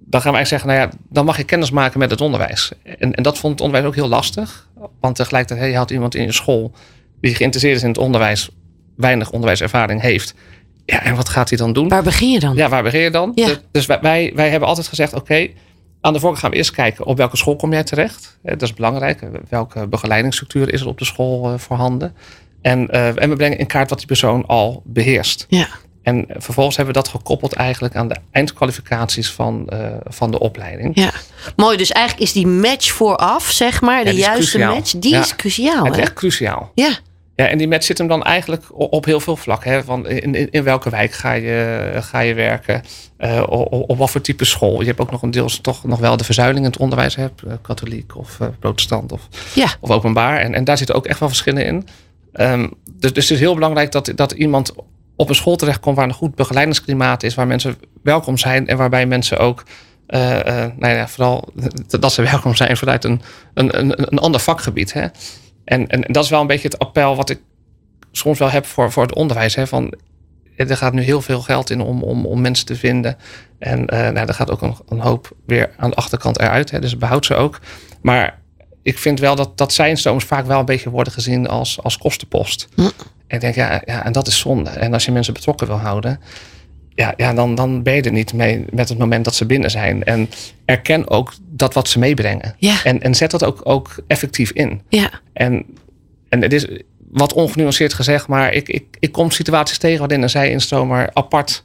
dan 0.00 0.20
gaan 0.20 0.32
wij 0.32 0.44
zeggen, 0.44 0.68
nou 0.68 0.80
ja, 0.80 0.88
dan 1.08 1.24
mag 1.24 1.36
je 1.36 1.44
kennis 1.44 1.70
maken 1.70 1.98
met 1.98 2.10
het 2.10 2.20
onderwijs. 2.20 2.72
En, 2.98 3.14
en 3.14 3.22
dat 3.22 3.38
vond 3.38 3.52
het 3.52 3.62
onderwijs 3.62 3.88
ook 3.88 3.94
heel 3.94 4.08
lastig. 4.08 4.68
Want 5.00 5.16
tegelijkertijd, 5.16 5.60
hey, 5.60 5.70
je 5.70 5.76
had 5.76 5.90
iemand 5.90 6.14
in 6.14 6.22
je 6.22 6.32
school 6.32 6.72
die 7.20 7.34
geïnteresseerd 7.34 7.76
is 7.76 7.82
in 7.82 7.88
het 7.88 7.98
onderwijs, 7.98 8.50
weinig 8.96 9.30
onderwijservaring 9.30 10.00
heeft. 10.00 10.34
Ja, 10.84 11.02
en 11.02 11.14
wat 11.14 11.28
gaat 11.28 11.48
hij 11.48 11.58
dan 11.58 11.72
doen? 11.72 11.88
Waar 11.88 12.02
begin 12.02 12.30
je 12.30 12.40
dan? 12.40 12.56
Ja, 12.56 12.68
waar 12.68 12.82
begin 12.82 13.00
je 13.00 13.10
dan? 13.10 13.32
Ja. 13.34 13.46
Dus, 13.46 13.60
dus 13.70 13.86
wij, 13.86 14.32
wij 14.34 14.50
hebben 14.50 14.68
altijd 14.68 14.88
gezegd, 14.88 15.12
oké, 15.12 15.20
okay, 15.20 15.54
aan 16.00 16.12
de 16.12 16.18
voorkant 16.18 16.40
gaan 16.40 16.50
we 16.50 16.56
eerst 16.56 16.70
kijken 16.70 17.06
op 17.06 17.16
welke 17.16 17.36
school 17.36 17.56
kom 17.56 17.72
jij 17.72 17.84
terecht. 17.84 18.38
Dat 18.42 18.62
is 18.62 18.74
belangrijk. 18.74 19.20
Welke 19.48 19.86
begeleidingsstructuur 19.86 20.72
is 20.72 20.80
er 20.80 20.86
op 20.86 20.98
de 20.98 21.04
school 21.04 21.58
voorhanden? 21.58 22.14
En, 22.62 22.88
uh, 22.90 23.22
en 23.22 23.28
we 23.28 23.36
brengen 23.36 23.58
in 23.58 23.66
kaart 23.66 23.88
wat 23.88 23.98
die 23.98 24.06
persoon 24.06 24.46
al 24.46 24.82
beheerst. 24.84 25.46
Ja. 25.48 25.68
En 26.02 26.26
vervolgens 26.28 26.76
hebben 26.76 26.94
we 26.94 27.00
dat 27.00 27.10
gekoppeld 27.10 27.52
eigenlijk 27.52 27.96
aan 27.96 28.08
de 28.08 28.16
eindkwalificaties 28.30 29.30
van, 29.30 29.66
uh, 29.72 29.86
van 30.04 30.30
de 30.30 30.38
opleiding. 30.38 30.96
Ja, 30.96 31.12
mooi. 31.56 31.76
Dus 31.76 31.90
eigenlijk 31.92 32.26
is 32.26 32.32
die 32.32 32.46
match 32.46 32.90
vooraf, 32.92 33.50
zeg 33.50 33.80
maar, 33.80 34.04
de 34.04 34.14
juiste 34.14 34.58
match, 34.58 34.92
die 34.96 35.12
ja. 35.12 35.20
is 35.20 35.36
cruciaal. 35.36 35.84
Het 35.84 35.94
is 35.94 36.00
echt 36.00 36.12
cruciaal. 36.12 36.70
Ja. 36.74 36.98
Ja, 37.36 37.48
en 37.48 37.58
die 37.58 37.68
match 37.68 37.84
zit 37.84 37.98
hem 37.98 38.06
dan 38.06 38.22
eigenlijk 38.22 38.64
op 38.72 39.04
heel 39.04 39.20
veel 39.20 39.36
vlakken. 39.36 39.70
Hè? 39.70 39.84
Van 39.84 40.08
in, 40.08 40.34
in, 40.34 40.50
in 40.50 40.62
welke 40.62 40.90
wijk 40.90 41.12
ga 41.12 41.32
je, 41.32 41.90
ga 42.00 42.20
je 42.20 42.34
werken? 42.34 42.82
Eh, 43.16 43.42
op, 43.48 43.90
op 43.90 43.98
wat 43.98 44.10
voor 44.10 44.20
type 44.20 44.44
school? 44.44 44.80
Je 44.80 44.86
hebt 44.86 45.00
ook 45.00 45.10
nog 45.10 45.22
een 45.22 45.30
deels 45.30 45.60
toch 45.60 45.84
nog 45.84 45.98
wel 45.98 46.16
de 46.16 46.24
verzuiling 46.24 46.64
in 46.64 46.70
het 46.70 46.80
onderwijs. 46.80 47.16
Hebt, 47.16 47.42
eh, 47.42 47.52
katholiek 47.62 48.16
of 48.16 48.40
eh, 48.40 48.48
protestant 48.58 49.12
of, 49.12 49.28
Ja. 49.54 49.66
of 49.80 49.90
openbaar. 49.90 50.38
En, 50.38 50.54
en 50.54 50.64
daar 50.64 50.78
zitten 50.78 50.94
ook 50.94 51.06
echt 51.06 51.20
wel 51.20 51.28
verschillen 51.28 51.64
in. 51.64 51.88
Ehm, 52.32 52.68
dus, 52.84 53.12
dus 53.12 53.28
het 53.28 53.30
is 53.30 53.40
heel 53.40 53.54
belangrijk 53.54 53.92
dat, 53.92 54.12
dat 54.14 54.32
iemand 54.32 54.72
op 55.22 55.28
een 55.28 55.34
school 55.34 55.56
terechtkomt 55.56 55.96
waar 55.96 56.08
een 56.08 56.14
goed 56.14 56.34
begeleidingsklimaat 56.34 57.22
is, 57.22 57.34
waar 57.34 57.46
mensen 57.46 57.76
welkom 58.02 58.38
zijn 58.38 58.66
en 58.66 58.76
waarbij 58.76 59.06
mensen 59.06 59.38
ook, 59.38 59.64
eh, 60.06 60.64
eh, 60.64 60.72
nou 60.76 60.94
ja, 60.94 61.08
vooral 61.08 61.52
dat 62.00 62.12
ze 62.12 62.22
welkom 62.22 62.54
zijn 62.54 62.76
vanuit 62.76 63.04
een, 63.04 63.20
een, 63.54 63.78
een, 63.78 64.12
een 64.12 64.18
ander 64.18 64.40
vakgebied. 64.40 64.92
Hè? 64.92 65.06
En, 65.64 65.86
en 65.86 66.12
dat 66.12 66.24
is 66.24 66.30
wel 66.30 66.40
een 66.40 66.46
beetje 66.46 66.68
het 66.68 66.78
appel 66.78 67.16
wat 67.16 67.30
ik 67.30 67.40
soms 68.12 68.38
wel 68.38 68.50
heb 68.50 68.66
voor, 68.66 68.92
voor 68.92 69.02
het 69.02 69.14
onderwijs. 69.14 69.54
Hè? 69.54 69.66
Van, 69.66 69.94
er 70.56 70.76
gaat 70.76 70.92
nu 70.92 71.02
heel 71.02 71.22
veel 71.22 71.40
geld 71.40 71.70
in 71.70 71.80
om, 71.80 72.02
om, 72.02 72.26
om 72.26 72.40
mensen 72.40 72.66
te 72.66 72.76
vinden. 72.76 73.16
En 73.58 73.86
eh 73.86 74.08
nou, 74.08 74.32
gaat 74.32 74.50
ook 74.50 74.62
een, 74.88 75.00
hoop 75.00 75.36
weer 75.46 75.70
aan 75.76 75.90
de 75.90 75.96
achterkant 75.96 76.40
eruit. 76.40 76.70
Hè? 76.70 76.80
Dus 76.80 76.98
behoud 76.98 77.26
ze 77.26 77.34
ook. 77.34 77.60
Maar 78.02 78.40
ik 78.82 78.98
vind 78.98 79.20
wel 79.20 79.34
dat, 79.34 79.58
dat 79.58 79.72
zijnstroomers 79.72 80.24
vaak 80.24 80.46
wel 80.46 80.58
een 80.58 80.64
beetje 80.64 80.90
worden 80.90 81.12
gezien 81.12 81.48
als, 81.48 81.82
als 81.82 81.98
kostenpost. 81.98 82.68
Hm. 82.74 82.88
En 83.32 83.38
ik 83.38 83.40
denk, 83.40 83.54
ja, 83.54 83.82
ja, 83.84 84.04
en 84.04 84.12
dat 84.12 84.26
is 84.26 84.38
zonde. 84.38 84.70
En 84.70 84.92
als 84.92 85.04
je 85.04 85.12
mensen 85.12 85.34
betrokken 85.34 85.66
wil 85.66 85.76
houden, 85.76 86.20
ja, 86.94 87.14
ja 87.16 87.34
dan, 87.34 87.54
dan 87.54 87.82
ben 87.82 87.94
je 87.94 88.02
er 88.02 88.12
niet 88.12 88.32
mee 88.32 88.64
met 88.70 88.88
het 88.88 88.98
moment 88.98 89.24
dat 89.24 89.34
ze 89.34 89.46
binnen 89.46 89.70
zijn. 89.70 90.04
En 90.04 90.30
erken 90.64 91.10
ook 91.10 91.32
dat 91.48 91.74
wat 91.74 91.88
ze 91.88 91.98
meebrengen. 91.98 92.54
Ja. 92.58 92.84
En, 92.84 93.00
en 93.02 93.14
zet 93.14 93.30
dat 93.30 93.44
ook, 93.44 93.60
ook 93.62 94.02
effectief 94.06 94.50
in. 94.50 94.82
Ja. 94.88 95.10
En, 95.32 95.64
en 96.28 96.42
het 96.42 96.52
is 96.52 96.66
wat 97.10 97.32
ongenuanceerd 97.32 97.94
gezegd, 97.94 98.26
maar 98.26 98.52
ik, 98.52 98.68
ik, 98.68 98.84
ik 98.98 99.12
kom 99.12 99.30
situaties 99.30 99.78
tegen 99.78 99.98
waarin 99.98 100.22
een 100.22 100.30
zijinstromer 100.30 101.10
apart 101.12 101.64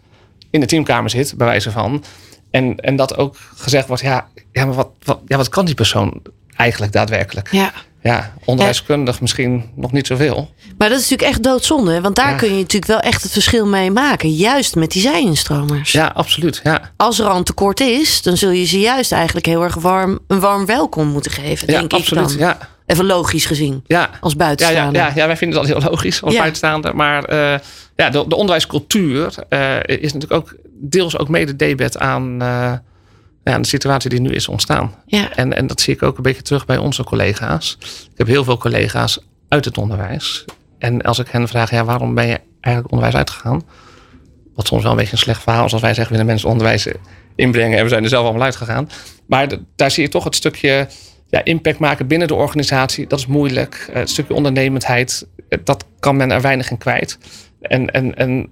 in 0.50 0.60
de 0.60 0.66
teamkamer 0.66 1.10
zit, 1.10 1.34
bij 1.38 1.48
wijze 1.48 1.72
van. 1.72 2.04
En, 2.52 2.76
en 2.76 2.96
dat 2.96 3.18
ook 3.18 3.38
gezegd 3.56 3.88
wordt, 3.88 4.04
ja, 4.04 4.28
ja 4.52 4.66
maar 4.66 4.76
wat, 4.76 4.90
wat, 5.04 5.20
ja, 5.26 5.38
wat 5.38 5.50
kan 5.50 5.66
die 5.66 5.76
persoon 5.76 6.22
eigenlijk 6.56 6.92
daadwerkelijk? 6.92 7.52
ja. 7.52 7.74
Ja, 8.02 8.34
onderwijskundig 8.46 9.22
misschien 9.22 9.70
nog 9.76 9.92
niet 9.92 10.08
zoveel. 10.08 10.50
Maar 10.78 10.90
dat 10.90 11.00
is 11.00 11.10
natuurlijk 11.10 11.30
echt 11.30 11.44
doodzonde. 11.44 12.02
Want 12.02 12.16
daar 12.16 12.30
Ja. 12.30 12.36
kun 12.38 12.48
je 12.48 12.56
natuurlijk 12.60 12.86
wel 12.92 13.00
echt 13.00 13.24
het 13.24 13.32
verschil 13.32 13.66
mee 13.68 13.92
maken. 13.92 14.30
Juist 14.32 14.76
met 14.76 14.92
die 14.92 15.02
zijinstromers. 15.02 15.92
Ja, 15.92 16.12
absoluut. 16.14 16.60
Ja, 16.64 16.92
Als 16.98 17.20
er 17.20 17.26
al 17.28 17.38
een 17.38 17.44
tekort 17.44 17.80
is, 17.80 18.22
dan 18.22 18.38
zul 18.38 18.50
je 18.50 18.66
ze 18.66 18.80
juist 18.80 19.12
eigenlijk 19.12 19.46
heel 19.46 19.64
erg 19.64 19.76
warm, 19.76 20.20
een 20.28 20.40
warm 20.40 20.66
welkom 20.66 21.08
moeten 21.08 21.32
geven. 21.32 21.72
ja 21.72 21.80
denk 21.80 21.94
absoluut. 21.94 22.32
ik 22.32 22.40
dan. 22.40 22.48
Ja, 22.48 22.58
Even 22.86 23.06
logisch 23.06 23.46
gezien. 23.46 23.84
ja. 23.88 24.10
Als 24.20 24.34
Ja, 24.34 24.40
ja, 24.40 24.46
buitenstaander. 24.46 25.02
ja, 25.02 25.12
ja, 25.16 25.28
wij 25.28 25.38
vinden 25.38 25.58
dat 25.60 25.68
heel 25.68 25.90
logisch 25.90 26.22
als 26.24 26.36
buitenstaander. 26.36 26.96
Maar 26.96 27.24
eh, 27.24 27.60
ja, 27.96 28.10
de, 28.10 28.26
de 28.28 28.36
onderwijscultuur 28.36 29.34
eh, 29.50 29.76
is 29.86 30.14
natuurlijk 30.14 30.32
ook 30.42 30.56
deels 30.80 31.18
ook 31.18 31.30
mede 31.30 31.56
debet 31.56 31.98
aan, 31.98 32.42
eh, 32.42 32.74
ja, 33.50 33.60
de 33.60 33.68
situatie 33.68 34.10
die 34.10 34.22
nu 34.22 34.30
is 34.30 34.48
ontstaan. 34.48 34.96
Ja. 35.06 35.36
En, 35.36 35.54
en 35.54 35.68
dat 35.68 35.82
zie 35.82 35.94
ik 35.94 36.04
ook 36.04 36.18
een 36.18 36.24
beetje 36.24 36.42
terug 36.42 36.66
bij 36.66 36.78
onze 36.78 37.04
collega's. 37.04 37.78
Ik 38.12 38.18
heb 38.18 38.28
heel 38.28 38.44
veel 38.44 38.58
collega's 38.58 39.20
uit 39.48 39.66
het 39.66 39.78
onderwijs. 39.78 40.46
En 40.78 41.02
als 41.02 41.20
ik 41.20 41.28
hen 41.28 41.48
vraag, 41.48 41.72
ja, 41.72 41.86
waarom 41.86 42.16
ben 42.16 42.28
je 42.28 42.40
eigenlijk 42.62 42.94
onderwijs 42.94 43.16
uitgegaan? 43.16 43.64
Wat 44.56 44.68
soms 44.68 44.82
wel 44.82 44.92
een 44.92 44.98
beetje 44.98 45.12
een 45.12 45.18
slecht 45.18 45.44
verhaal 45.44 45.66
is 45.66 45.74
als 45.74 45.82
wij 45.82 45.94
zeggen, 45.94 46.12
willen 46.12 46.28
mensen 46.28 46.50
onderwijs 46.50 46.88
inbrengen 47.36 47.78
en 47.78 47.84
we 47.84 47.90
zijn 47.90 48.04
er 48.04 48.10
zelf 48.10 48.24
allemaal 48.24 48.44
uitgegaan. 48.44 48.90
Maar 49.28 49.48
daar 49.76 49.92
zie 49.92 50.04
je 50.04 50.10
toch 50.10 50.24
het 50.24 50.36
stukje 50.36 50.88
ja, 51.30 51.44
impact 51.44 51.80
maken 51.80 52.08
binnen 52.08 52.28
de 52.28 52.36
organisatie. 52.36 53.08
Dat 53.08 53.20
is 53.20 53.26
moeilijk. 53.26 53.88
Eh, 53.90 53.96
Het 53.96 54.10
stukje 54.10 54.34
ondernemendheid, 54.34 55.28
eh, 55.50 55.60
dat 55.64 55.86
kan 56.00 56.16
men 56.16 56.32
er 56.32 56.42
weinig 56.42 56.72
in 56.72 56.78
kwijt. 56.78 57.18
En, 57.62 57.92
en, 57.92 58.16
en 58.16 58.50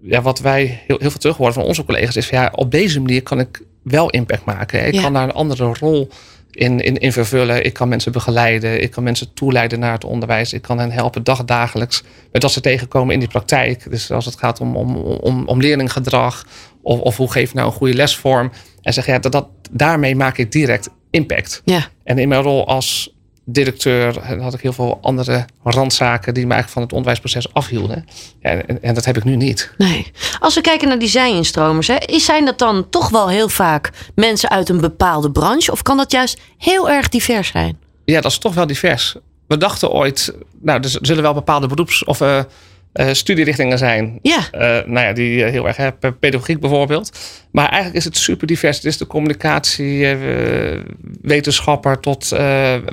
ja, 0.00 0.22
wat 0.22 0.40
wij 0.40 0.82
heel, 0.86 0.98
heel 1.00 1.10
veel 1.10 1.20
terug 1.20 1.36
horen 1.36 1.54
van 1.54 1.62
onze 1.62 1.84
collega's 1.84 2.16
is 2.16 2.26
van, 2.26 2.38
ja, 2.38 2.52
op 2.54 2.70
deze 2.70 3.00
manier 3.00 3.22
kan 3.22 3.40
ik 3.40 3.62
wel 3.84 4.10
impact 4.10 4.44
maken. 4.44 4.86
Ik 4.86 4.94
Ja. 4.94 5.02
kan 5.02 5.12
daar 5.12 5.22
een 5.22 5.32
andere 5.32 5.72
rol 5.80 6.08
in, 6.50 6.80
in, 6.80 6.96
in 6.98 7.12
vervullen. 7.12 7.64
Ik 7.64 7.72
kan 7.72 7.88
mensen 7.88 8.12
begeleiden. 8.12 8.82
Ik 8.82 8.90
kan 8.90 9.02
mensen 9.02 9.34
toeleiden 9.34 9.78
naar 9.78 9.92
het 9.92 10.04
onderwijs. 10.04 10.52
Ik 10.52 10.62
kan 10.62 10.78
hen 10.78 10.90
helpen 10.90 11.24
dagdagelijks 11.24 12.02
met 12.32 12.42
wat 12.42 12.52
ze 12.52 12.60
tegenkomen 12.60 13.14
in 13.14 13.20
die 13.20 13.28
praktijk. 13.28 13.90
Dus 13.90 14.10
als 14.10 14.24
het 14.24 14.36
gaat 14.38 14.60
om, 14.60 14.76
om, 14.76 14.96
om, 14.96 15.46
om 15.46 15.60
leerlinggedrag 15.60 16.46
of, 16.82 17.00
of 17.00 17.16
hoe 17.16 17.30
geef 17.32 17.48
je 17.50 17.56
nou 17.56 17.68
een 17.68 17.74
goede 17.76 17.94
lesvorm. 17.94 18.52
En 18.82 18.92
zeg 18.92 19.06
ja, 19.06 19.18
dat, 19.18 19.32
dat, 19.32 19.48
daarmee 19.70 20.16
maak 20.16 20.38
ik 20.38 20.52
direct 20.52 20.90
impact. 21.10 21.62
Ja. 21.64 21.88
En 22.04 22.18
in 22.18 22.28
mijn 22.28 22.42
rol 22.42 22.66
als 22.66 23.13
directeur 23.44 24.40
had 24.42 24.54
ik 24.54 24.60
heel 24.60 24.72
veel 24.72 24.98
andere 25.02 25.44
randzaken 25.62 26.34
die 26.34 26.46
me 26.46 26.52
eigenlijk 26.52 26.72
van 26.72 26.82
het 26.82 26.92
onderwijsproces 26.92 27.52
afhielden. 27.52 28.04
En, 28.40 28.82
en 28.82 28.94
dat 28.94 29.04
heb 29.04 29.16
ik 29.16 29.24
nu 29.24 29.36
niet. 29.36 29.70
Nee. 29.78 30.12
Als 30.40 30.54
we 30.54 30.60
kijken 30.60 30.88
naar 30.88 30.98
die 30.98 31.08
zijinstromers, 31.08 31.86
hè, 31.86 31.96
is- 32.06 32.24
zijn 32.24 32.44
dat 32.44 32.58
dan 32.58 32.88
toch 32.90 33.08
wel 33.10 33.28
heel 33.28 33.48
vaak 33.48 33.90
mensen 34.14 34.48
uit 34.50 34.68
een 34.68 34.80
bepaalde 34.80 35.30
branche? 35.30 35.72
Of 35.72 35.82
kan 35.82 35.96
dat 35.96 36.12
juist 36.12 36.40
heel 36.58 36.90
erg 36.90 37.08
divers 37.08 37.48
zijn? 37.48 37.78
Ja, 38.04 38.20
dat 38.20 38.30
is 38.30 38.38
toch 38.38 38.54
wel 38.54 38.66
divers. 38.66 39.14
We 39.46 39.56
dachten 39.56 39.90
ooit, 39.90 40.34
nou, 40.60 40.80
er 40.82 40.98
zullen 41.00 41.22
wel 41.22 41.34
bepaalde 41.34 41.66
beroeps- 41.66 42.04
of 42.04 42.20
eh, 42.20 42.40
eh, 42.94 43.08
studierrichtingen 43.12 43.78
zijn. 43.78 44.18
Ja. 44.22 44.38
Eh, 44.50 44.60
nou 44.86 45.06
ja, 45.06 45.12
die 45.12 45.44
eh, 45.44 45.50
heel 45.50 45.66
erg, 45.66 45.98
pe- 45.98 46.12
pedagogiek 46.12 46.60
bijvoorbeeld. 46.60 47.18
Maar 47.50 47.66
eigenlijk 47.68 47.96
is 47.96 48.04
het 48.04 48.16
super 48.16 48.46
divers. 48.46 48.76
Het 48.76 48.86
is 48.86 48.98
de 48.98 49.06
communicatie, 49.06 50.16
wetenschapper 51.22 52.00
tot 52.00 52.28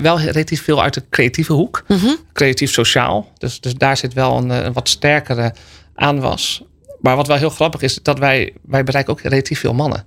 wel 0.01 0.19
relatief 0.19 0.63
veel 0.63 0.81
uit 0.83 0.93
de 0.93 1.03
creatieve 1.09 1.53
hoek. 1.53 1.83
Mhm. 1.87 2.07
Creatief 2.33 2.71
sociaal. 2.71 3.31
Dus, 3.37 3.59
dus 3.59 3.73
daar 3.73 3.97
zit 3.97 4.13
wel 4.13 4.37
een, 4.37 4.49
een 4.49 4.73
wat 4.73 4.89
sterkere 4.89 5.53
aanwas. 5.95 6.63
Maar 7.01 7.15
wat 7.15 7.27
wel 7.27 7.37
heel 7.37 7.49
grappig 7.49 7.81
is, 7.81 7.99
dat 8.03 8.19
wij, 8.19 8.53
wij 8.61 8.83
bereiken 8.83 9.13
ook 9.13 9.21
relatief 9.21 9.59
veel 9.59 9.73
mannen. 9.73 10.05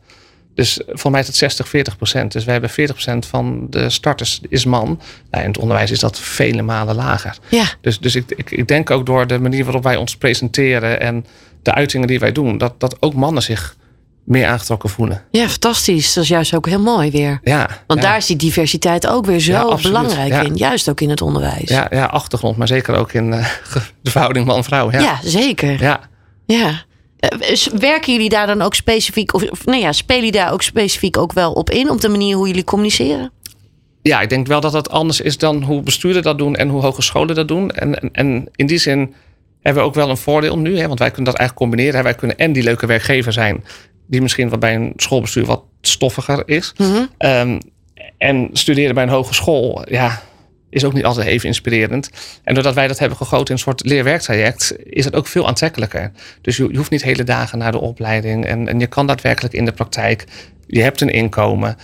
Dus 0.54 0.80
voor 0.86 1.10
mij 1.10 1.20
is 1.20 1.26
het 1.26 1.36
60, 1.36 1.68
40 1.68 1.96
procent. 1.96 2.32
Dus 2.32 2.44
wij 2.44 2.52
hebben 2.52 2.70
40 2.70 2.94
procent 2.94 3.26
van 3.26 3.66
de 3.70 3.90
starters 3.90 4.40
is 4.48 4.64
man. 4.64 5.00
Nou, 5.30 5.42
in 5.44 5.50
het 5.50 5.58
onderwijs 5.58 5.90
is 5.90 5.98
dat 6.00 6.18
vele 6.18 6.62
malen 6.62 6.94
lager. 6.94 7.36
Ja. 7.48 7.64
Dus, 7.80 8.00
dus 8.00 8.14
ik, 8.16 8.30
ik, 8.36 8.50
ik 8.50 8.68
denk 8.68 8.90
ook 8.90 9.06
door 9.06 9.26
de 9.26 9.38
manier 9.38 9.64
waarop 9.64 9.82
wij 9.82 9.96
ons 9.96 10.16
presenteren 10.16 11.00
en 11.00 11.26
de 11.62 11.72
uitingen 11.74 12.06
die 12.06 12.18
wij 12.18 12.32
doen, 12.32 12.58
dat, 12.58 12.80
dat 12.80 12.96
ook 13.00 13.14
mannen 13.14 13.42
zich 13.42 13.76
meer 14.24 14.46
aangetrokken 14.46 14.88
voelen. 14.90 15.22
Ja, 15.30 15.48
fantastisch. 15.48 16.12
Dat 16.12 16.22
is 16.24 16.30
juist 16.30 16.54
ook 16.54 16.66
heel 16.66 16.80
mooi 16.80 17.10
weer. 17.10 17.40
Ja, 17.42 17.68
Want 17.86 18.02
ja, 18.02 18.06
daar 18.08 18.16
is 18.16 18.26
die 18.26 18.36
diversiteit 18.36 19.06
ook 19.06 19.26
weer 19.26 19.40
zo 19.40 19.52
Ja, 19.52 19.76
belangrijk 19.82 20.28
Ja. 20.32 20.40
in. 20.40 20.56
Juist 20.56 20.88
ook 20.88 21.00
in 21.00 21.10
het 21.10 21.20
onderwijs. 21.22 21.68
ja, 21.68 21.86
ja, 21.90 22.04
achtergrond, 22.04 22.56
maar 22.56 22.66
zeker 22.68 22.94
ook 22.96 23.12
in 23.12 23.32
eh, 23.32 23.46
de 24.02 24.10
verhouding 24.10 24.46
man-vrouw. 24.46 24.90
Ja. 24.90 25.00
Ja, 25.00 25.18
zeker. 25.24 25.82
Ja. 25.82 26.00
Ja. 26.46 26.82
Eh, 27.28 27.56
Werken 27.78 28.12
jullie 28.12 28.28
daar 28.28 28.46
dan 28.46 28.62
ook 28.62 28.74
specifiek, 28.74 29.34
of, 29.34 29.64
nou 29.64 29.80
ja, 29.80 29.92
spelen 29.92 30.24
jullie 30.24 30.40
daar 30.40 30.52
ook 30.52 30.62
specifiek 30.62 31.16
ook 31.16 31.32
wel 31.32 31.52
op 31.52 31.70
in, 31.70 31.90
op 31.90 32.00
de 32.00 32.08
manier 32.08 32.36
hoe 32.36 32.46
jullie 32.46 32.64
communiceren? 32.64 33.32
ja, 34.08 34.20
ik 34.20 34.28
denk 34.28 34.46
wel 34.46 34.60
dat 34.60 34.72
dat 34.72 34.90
anders 34.90 35.20
is 35.20 35.38
dan 35.38 35.62
hoe 35.62 35.82
besturen 35.82 36.22
dat 36.22 36.38
doen 36.38 36.56
en 36.56 36.68
hoe 36.68 36.82
hogescholen 36.82 37.34
dat 37.34 37.48
doen. 37.48 37.70
En, 37.70 38.00
en, 38.00 38.10
en 38.12 38.48
in 38.54 38.66
die 38.66 38.78
zin 38.78 39.14
hebben 39.62 39.82
we 39.82 39.88
ook 39.88 39.94
wel 39.94 40.10
een 40.10 40.16
voordeel 40.16 40.58
nu, 40.58 40.78
hè, 40.78 40.86
want 40.86 40.98
wij 40.98 41.10
kunnen 41.10 41.32
dat 41.32 41.40
eigenlijk 41.40 41.70
combineren. 41.70 41.96
Hè. 41.96 42.02
Wij 42.02 42.14
kunnen 42.14 42.38
en 42.38 42.52
die 42.52 42.62
leuke 42.62 42.86
werkgever 42.86 43.32
zijn, 43.32 43.64
die 44.06 44.22
misschien 44.22 44.48
wat 44.48 44.60
bij 44.60 44.74
een 44.74 44.92
schoolbestuur 44.96 45.44
wat 45.44 45.62
stoffiger 45.80 46.42
is. 46.46 46.74
Ehm, 47.18 47.58
en 48.18 48.48
studeren 48.52 48.94
bij 48.94 49.04
een 49.04 49.08
hogeschool, 49.08 49.82
ja, 49.88 50.22
is 50.74 50.84
ook 50.84 50.92
niet 50.92 51.04
altijd 51.04 51.26
even 51.26 51.48
inspirerend. 51.48 52.10
En 52.44 52.54
doordat 52.54 52.74
wij 52.74 52.86
dat 52.86 52.98
hebben 52.98 53.18
gegoten 53.18 53.46
in 53.46 53.52
een 53.52 53.58
soort 53.58 53.84
leerwerktraject, 53.84 54.76
is 54.84 55.04
het 55.04 55.14
ook 55.14 55.26
veel 55.26 55.46
aantrekkelijker. 55.46 56.12
Dus 56.40 56.56
je, 56.56 56.76
hoeft 56.76 56.90
niet 56.90 57.02
hele 57.02 57.24
dagen 57.24 57.58
naar 57.58 57.72
de 57.72 57.80
opleiding 57.80 58.46
en, 58.46 58.68
en 58.68 58.78
je 58.80 58.86
kan 58.86 59.06
daadwerkelijk 59.06 59.54
in 59.54 59.64
de 59.64 59.72
praktijk. 59.72 60.24
Je 60.66 60.82
hebt 60.82 61.00
een 61.00 61.12
inkomen. 61.12 61.76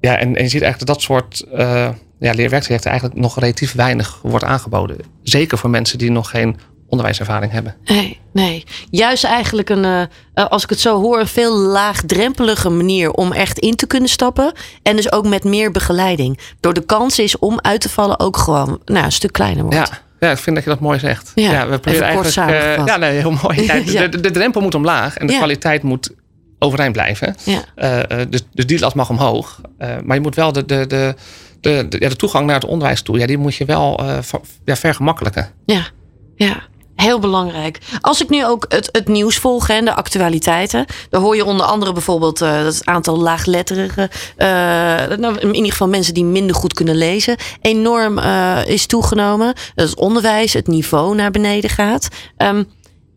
Ja, 0.00 0.18
en, 0.18 0.36
en 0.36 0.42
je 0.42 0.48
ziet 0.48 0.62
eigenlijk 0.62 0.78
dat 0.78 0.86
dat 0.86 1.02
soort 1.02 1.40
eh 1.40 1.88
ja, 2.18 2.32
leerwerktrajecten 2.32 2.90
eigenlijk 2.90 3.20
nog 3.20 3.38
relatief 3.38 3.72
weinig 3.72 4.20
wordt 4.22 4.44
aangeboden. 4.44 4.96
Zeker 5.22 5.58
voor 5.58 5.70
mensen 5.70 5.98
die 5.98 6.10
nog 6.10 6.30
geen 6.30 6.56
onderwijservaring 6.96 7.52
hebben. 7.52 7.74
Nee, 7.84 8.20
nee. 8.32 8.64
Juist 8.90 9.24
eigenlijk 9.24 9.70
een, 9.70 9.84
eh, 9.84 10.02
eh, 10.02 10.08
als 10.46 10.62
ik 10.62 10.70
het 10.70 10.80
zo 10.80 11.00
hoor, 11.00 11.20
een 11.20 11.26
veel 11.26 11.56
laagdrempelige 11.56 12.68
manier 12.68 13.10
om 13.10 13.32
echt 13.32 13.58
in 13.58 13.74
te 13.76 13.86
kunnen 13.86 14.08
stappen. 14.08 14.52
En 14.82 14.96
dus 14.96 15.12
ook 15.12 15.26
met 15.26 15.44
meer 15.44 15.70
begeleiding. 15.70 16.38
Door 16.60 16.72
de 16.74 16.84
kans 16.84 17.18
is 17.18 17.38
om 17.38 17.58
uit 17.60 17.80
te 17.80 17.88
vallen 17.88 18.20
ook 18.20 18.36
gewoon 18.36 18.80
nou, 18.84 19.04
een 19.04 19.12
stuk 19.12 19.32
kleiner 19.32 19.62
wordt. 19.64 19.76
Ja, 19.76 19.88
ja, 20.20 20.30
ik 20.30 20.38
vind 20.38 20.56
dat 20.56 20.64
je 20.64 20.70
dat 20.70 20.80
mooi 20.80 20.98
zegt. 20.98 21.32
Ja, 21.34 21.68
we 21.68 21.78
proberen 21.78 22.02
eigenlijk. 22.06 22.32
samengevat. 22.32 22.86
ja, 22.88 22.96
nee, 22.96 23.18
heel 23.18 23.36
mooi. 23.42 23.62
Ja, 23.66 23.74
de, 23.80 23.92
Ja. 23.92 24.06
de, 24.06 24.20
de 24.20 24.30
drempel 24.30 24.60
moet 24.60 24.74
omlaag 24.74 25.16
en 25.16 25.26
de 25.26 25.32
kwaliteit 25.36 25.82
moet 25.82 26.10
overeind 26.58 26.92
blijven. 26.92 27.34
Eh, 27.74 28.00
dus, 28.28 28.42
dus 28.52 28.66
die 28.66 28.78
lat 28.78 28.94
mag 28.94 29.10
omhoog. 29.10 29.60
Maar 30.04 30.16
je 30.16 30.22
moet 30.22 30.34
wel 30.34 30.52
de, 30.52 30.64
de, 30.64 30.86
de, 30.86 31.14
de, 31.60 31.86
de, 31.88 31.96
ja, 32.00 32.08
de 32.08 32.16
toegang 32.16 32.46
naar 32.46 32.54
het 32.54 32.64
onderwijs 32.64 33.02
toe, 33.02 33.18
ja, 33.18 33.26
die 33.26 33.38
moet 33.38 33.54
je 33.54 33.64
wel 33.64 34.00
ver- 34.20 34.40
ja, 34.64 34.76
vergemakkelijken. 34.76 35.48
Ja, 35.66 35.86
ja. 36.36 36.62
Heel 36.96 37.18
belangrijk. 37.18 37.78
Als 38.00 38.22
ik 38.22 38.28
nu 38.28 38.46
ook 38.46 38.64
het, 38.68 38.88
het 38.92 39.08
nieuws 39.08 39.36
volg 39.36 39.68
en 39.68 39.84
de 39.84 39.94
actualiteiten, 39.94 40.84
dan 41.10 41.22
hoor 41.22 41.36
je 41.36 41.44
onder 41.44 41.66
andere 41.66 41.92
bijvoorbeeld 41.92 42.42
uh, 42.42 42.62
dat 42.62 42.74
het 42.74 42.86
aantal 42.86 43.18
laagletterigen, 43.18 44.08
uh, 44.38 44.46
nou, 45.16 45.38
in 45.38 45.54
ieder 45.54 45.70
geval 45.70 45.88
mensen 45.88 46.14
die 46.14 46.24
minder 46.24 46.56
goed 46.56 46.74
kunnen 46.74 46.96
lezen, 46.96 47.36
enorm 47.60 48.18
uh, 48.18 48.66
is 48.66 48.86
toegenomen. 48.86 49.54
Dat 49.74 49.88
het 49.88 49.98
onderwijs, 49.98 50.52
het 50.52 50.66
niveau 50.66 51.14
naar 51.14 51.30
beneden 51.30 51.70
gaat. 51.70 52.08
Um, 52.38 52.68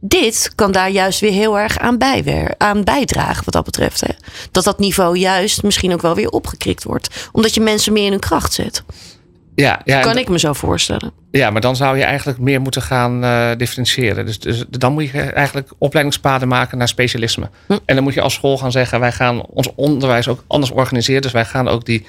dit 0.01 0.51
kan 0.55 0.71
daar 0.71 0.89
juist 0.89 1.19
weer 1.19 1.31
heel 1.31 1.59
erg 1.59 1.77
aan, 1.77 1.97
bijwer 1.97 2.55
aan 2.57 2.83
bijdragen, 2.83 3.45
wat 3.45 3.53
dat 3.53 3.65
betreft. 3.65 4.01
Hè? 4.01 4.13
Dat 4.51 4.63
dat 4.63 4.79
niveau 4.79 5.17
juist 5.17 5.63
misschien 5.63 5.93
ook 5.93 6.01
wel 6.01 6.15
weer 6.15 6.29
opgekrikt 6.29 6.83
wordt, 6.83 7.29
omdat 7.31 7.53
je 7.53 7.61
mensen 7.61 7.93
meer 7.93 8.05
in 8.05 8.11
hun 8.11 8.19
kracht 8.19 8.53
zet. 8.53 8.83
Ja, 9.59 9.81
ja 9.85 9.99
kan 9.99 10.17
ik 10.17 10.29
me 10.29 10.39
zo 10.39 10.53
voorstellen. 10.53 11.11
Ja, 11.31 11.49
maar 11.49 11.61
dan 11.61 11.75
zou 11.75 11.97
je 11.97 12.03
eigenlijk 12.03 12.39
meer 12.39 12.61
moeten 12.61 12.81
gaan 12.81 13.23
uh, 13.23 13.49
differentiëren. 13.57 14.25
Dus, 14.25 14.39
dus, 14.39 14.65
dan 14.69 14.93
moet 14.93 15.09
je 15.09 15.21
eigenlijk 15.21 15.71
opleidingspaden 15.77 16.47
maken 16.47 16.77
naar 16.77 16.87
specialisme. 16.87 17.49
Hm. 17.67 17.77
En 17.85 17.95
dan 17.95 18.03
moet 18.03 18.13
je 18.13 18.21
als 18.21 18.33
school 18.33 18.57
gaan 18.57 18.71
zeggen: 18.71 18.99
wij 18.99 19.11
gaan 19.11 19.45
ons 19.45 19.69
onderwijs 19.75 20.27
ook 20.27 20.43
anders 20.47 20.71
organiseren. 20.71 21.21
Dus 21.21 21.31
wij 21.31 21.45
gaan 21.45 21.67
ook 21.67 21.85
die 21.85 22.05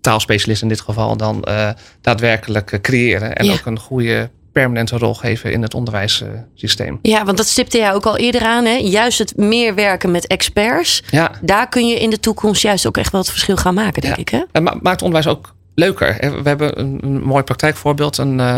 taalspecialist 0.00 0.62
in 0.62 0.68
dit 0.68 0.80
geval 0.80 1.16
dan 1.16 1.44
uh, 1.48 1.68
daadwerkelijk 2.00 2.72
uh, 2.72 2.80
creëren. 2.80 3.36
En 3.36 3.44
ja. 3.44 3.52
ook 3.52 3.66
een 3.66 3.78
goede 3.78 4.30
permanente 4.52 4.98
rol 4.98 5.14
geven 5.14 5.52
in 5.52 5.62
het 5.62 5.74
onderwijssysteem. 5.74 6.98
Ja, 7.02 7.24
want 7.24 7.36
dat 7.36 7.46
stipte 7.46 7.78
jij 7.78 7.92
ook 7.92 8.06
al 8.06 8.16
eerder 8.16 8.42
aan. 8.42 8.64
Hè? 8.64 8.74
Juist 8.74 9.18
het 9.18 9.36
meer 9.36 9.74
werken 9.74 10.10
met 10.10 10.26
experts. 10.26 11.02
Ja. 11.10 11.30
Daar 11.40 11.68
kun 11.68 11.88
je 11.88 12.00
in 12.00 12.10
de 12.10 12.20
toekomst 12.20 12.62
juist 12.62 12.86
ook 12.86 12.96
echt 12.96 13.12
wel 13.12 13.20
het 13.20 13.30
verschil 13.30 13.56
gaan 13.56 13.74
maken, 13.74 14.02
denk 14.02 14.16
ik. 14.16 14.28
Hè? 14.28 14.60
Maakt 14.60 15.02
onderwijs 15.02 15.26
ook 15.26 15.55
leuker. 15.76 16.16
We 16.42 16.48
hebben 16.48 16.80
een, 16.80 16.98
een 17.02 17.22
mooi 17.22 17.42
praktijkvoorbeeld. 17.42 18.18
Een, 18.18 18.38
uh, 18.38 18.56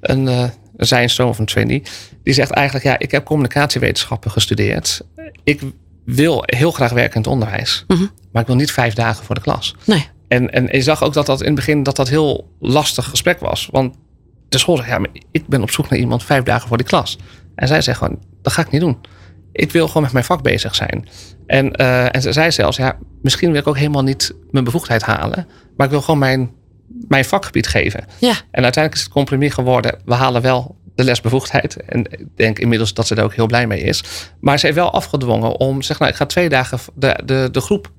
een, 0.00 0.26
uh, 0.26 0.48
een 0.76 0.86
zijnstroom 0.86 1.28
of 1.28 1.38
een. 1.38 1.84
Die 2.22 2.34
zegt 2.34 2.50
eigenlijk, 2.50 2.86
ja, 2.86 2.98
ik 2.98 3.10
heb 3.10 3.24
communicatiewetenschappen 3.24 4.30
gestudeerd. 4.30 5.00
Ik 5.44 5.60
wil 6.04 6.42
heel 6.44 6.70
graag 6.70 6.92
werken 6.92 7.14
in 7.14 7.20
het 7.20 7.30
onderwijs. 7.30 7.84
Mm 7.86 7.96
-hmm. 7.96 8.10
Maar 8.32 8.42
ik 8.42 8.48
wil 8.48 8.56
niet 8.56 8.72
vijf 8.72 8.94
dagen 8.94 9.24
voor 9.24 9.34
de 9.34 9.40
klas. 9.40 9.74
Nee. 9.84 10.08
En, 10.28 10.52
en 10.52 10.68
je 10.72 10.82
zag 10.82 11.02
ook 11.02 11.12
dat 11.12 11.26
dat 11.26 11.40
in 11.40 11.46
het 11.46 11.54
begin 11.54 11.82
dat 11.82 11.96
dat 11.96 12.08
heel 12.08 12.56
lastig 12.60 13.04
gesprek 13.04 13.40
was. 13.40 13.68
Want 13.70 13.94
de 14.48 14.58
school 14.58 14.76
zegt, 14.76 14.88
ja, 14.88 14.98
maar 14.98 15.10
ik 15.30 15.46
ben 15.46 15.62
op 15.62 15.70
zoek 15.70 15.90
naar 15.90 15.98
iemand 15.98 16.24
vijf 16.24 16.42
dagen 16.42 16.68
voor 16.68 16.76
die 16.76 16.86
klas. 16.86 17.18
En 17.54 17.68
zij 17.68 17.80
zegt 17.80 17.98
gewoon, 17.98 18.18
dat 18.42 18.52
ga 18.52 18.62
ik 18.62 18.70
niet 18.70 18.80
doen. 18.80 18.98
Ik 19.52 19.72
wil 19.72 19.86
gewoon 19.86 20.02
met 20.02 20.12
mijn 20.12 20.24
vak 20.24 20.42
bezig 20.42 20.74
zijn. 20.74 21.08
En, 21.46 21.80
uh, 21.80 22.14
en 22.14 22.22
ze 22.22 22.32
zei 22.32 22.52
zelfs, 22.52 22.76
ja, 22.76 22.98
misschien 23.22 23.50
wil 23.50 23.60
ik 23.60 23.66
ook 23.66 23.76
helemaal 23.76 24.02
niet 24.02 24.34
mijn 24.50 24.64
bevoegdheid 24.64 25.02
halen. 25.02 25.46
Maar 25.78 25.86
ik 25.86 25.92
wil 25.92 26.02
gewoon 26.02 26.20
mijn, 26.20 26.50
mijn 27.08 27.24
vakgebied 27.24 27.66
geven. 27.66 28.04
Ja. 28.18 28.34
En 28.50 28.62
uiteindelijk 28.62 28.94
is 28.94 29.02
het 29.02 29.12
compromis 29.12 29.52
geworden, 29.52 29.98
we 30.04 30.14
halen 30.14 30.42
wel 30.42 30.76
de 30.94 31.04
lesbevoegdheid. 31.04 31.76
En 31.76 32.04
ik 32.10 32.26
denk 32.36 32.58
inmiddels 32.58 32.94
dat 32.94 33.06
ze 33.06 33.14
er 33.14 33.24
ook 33.24 33.34
heel 33.34 33.46
blij 33.46 33.66
mee 33.66 33.80
is. 33.80 34.04
Maar 34.40 34.58
ze 34.58 34.66
heeft 34.66 34.78
wel 34.78 34.92
afgedwongen 34.92 35.60
om, 35.60 35.82
zeg 35.82 35.98
nou, 35.98 36.10
ik 36.10 36.16
ga 36.16 36.26
twee 36.26 36.48
dagen 36.48 36.78
de, 36.94 37.18
de, 37.24 37.48
de 37.52 37.60
groep 37.60 37.90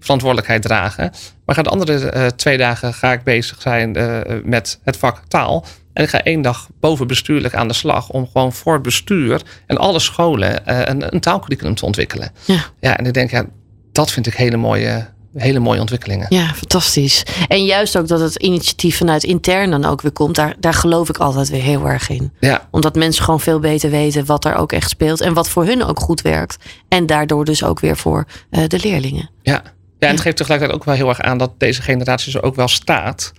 verantwoordelijkheid 0.00 0.62
dragen. 0.62 1.12
Maar 1.44 1.54
ga 1.54 1.62
de 1.62 1.70
andere 1.70 2.12
uh, 2.14 2.26
twee 2.26 2.58
dagen 2.58 2.94
ga 2.94 3.12
ik 3.12 3.22
bezig 3.22 3.62
zijn 3.62 3.98
uh, 3.98 4.20
met 4.44 4.80
het 4.84 4.96
vak 4.96 5.22
taal. 5.28 5.64
En 5.92 6.02
ik 6.02 6.08
ga 6.08 6.22
één 6.22 6.42
dag 6.42 6.68
bovenbestuurlijk 6.80 7.54
aan 7.54 7.68
de 7.68 7.74
slag 7.74 8.08
om 8.10 8.26
gewoon 8.26 8.52
voor 8.52 8.72
het 8.72 8.82
bestuur 8.82 9.42
en 9.66 9.76
alle 9.76 9.98
scholen 9.98 10.62
uh, 10.68 10.80
een, 10.84 11.14
een, 11.14 11.20
taalcurriculum 11.20 11.74
te 11.74 11.84
ontwikkelen. 11.84 12.30
Ja. 12.44 12.64
ja, 12.80 12.96
en 12.96 13.06
ik 13.06 13.14
denk, 13.14 13.30
ja, 13.30 13.46
dat 13.92 14.10
vind 14.10 14.26
ik 14.26 14.34
hele 14.34 14.56
mooie, 14.56 15.06
hele 15.36 15.58
mooie 15.58 15.80
ontwikkelingen. 15.80 16.26
Ja, 16.28 16.46
fantastisch. 16.54 17.22
En 17.48 17.64
juist 17.64 17.98
ook 17.98 18.08
dat 18.08 18.20
het 18.20 18.36
initiatief 18.36 18.96
vanuit 18.96 19.24
intern 19.24 19.70
dan 19.70 19.84
ook 19.84 20.02
weer 20.02 20.12
komt, 20.12 20.34
daar, 20.34 20.54
daar 20.60 20.74
geloof 20.74 21.08
ik 21.08 21.16
altijd 21.18 21.48
weer 21.48 21.62
heel 21.62 21.86
erg 21.88 22.08
in. 22.08 22.32
Ja. 22.40 22.68
Omdat 22.70 22.94
mensen 22.94 23.24
gewoon 23.24 23.40
veel 23.40 23.58
beter 23.58 23.90
weten 23.90 24.24
wat 24.26 24.44
er 24.44 24.54
ook 24.54 24.72
echt 24.72 24.90
speelt 24.90 25.20
en 25.20 25.34
wat 25.34 25.48
voor 25.48 25.64
hun 25.64 25.84
ook 25.84 26.00
goed 26.00 26.20
werkt. 26.20 26.56
En 26.88 27.06
daardoor 27.06 27.44
dus 27.44 27.64
ook 27.64 27.80
weer 27.80 27.96
voor 27.96 28.24
uh, 28.50 28.66
de 28.66 28.78
leerlingen. 28.82 29.30
Ja. 29.42 29.62
Ja, 29.98 30.06
en 30.08 30.14
het 30.14 30.20
geeft 30.20 30.36
tegelijkertijd 30.36 30.80
ook 30.80 30.86
wel 30.86 30.94
heel 30.94 31.08
erg 31.08 31.20
aan 31.20 31.38
dat 31.38 31.52
deze 31.58 31.82
generatie 31.82 32.30
zo 32.30 32.38
ook 32.38 32.54
wel 32.54 32.68
staat 32.68 33.32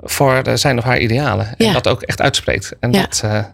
voor 0.00 0.42
zijn 0.54 0.78
of 0.78 0.84
haar 0.84 0.98
idealen. 1.00 1.46
En 1.56 1.66
Ja. 1.66 1.72
dat 1.72 1.88
ook 1.88 2.02
echt 2.02 2.20
uitspreekt. 2.20 2.72
En 2.80 2.92
Ja. 2.92 3.00
dat, 3.00 3.22
uh, 3.24 3.44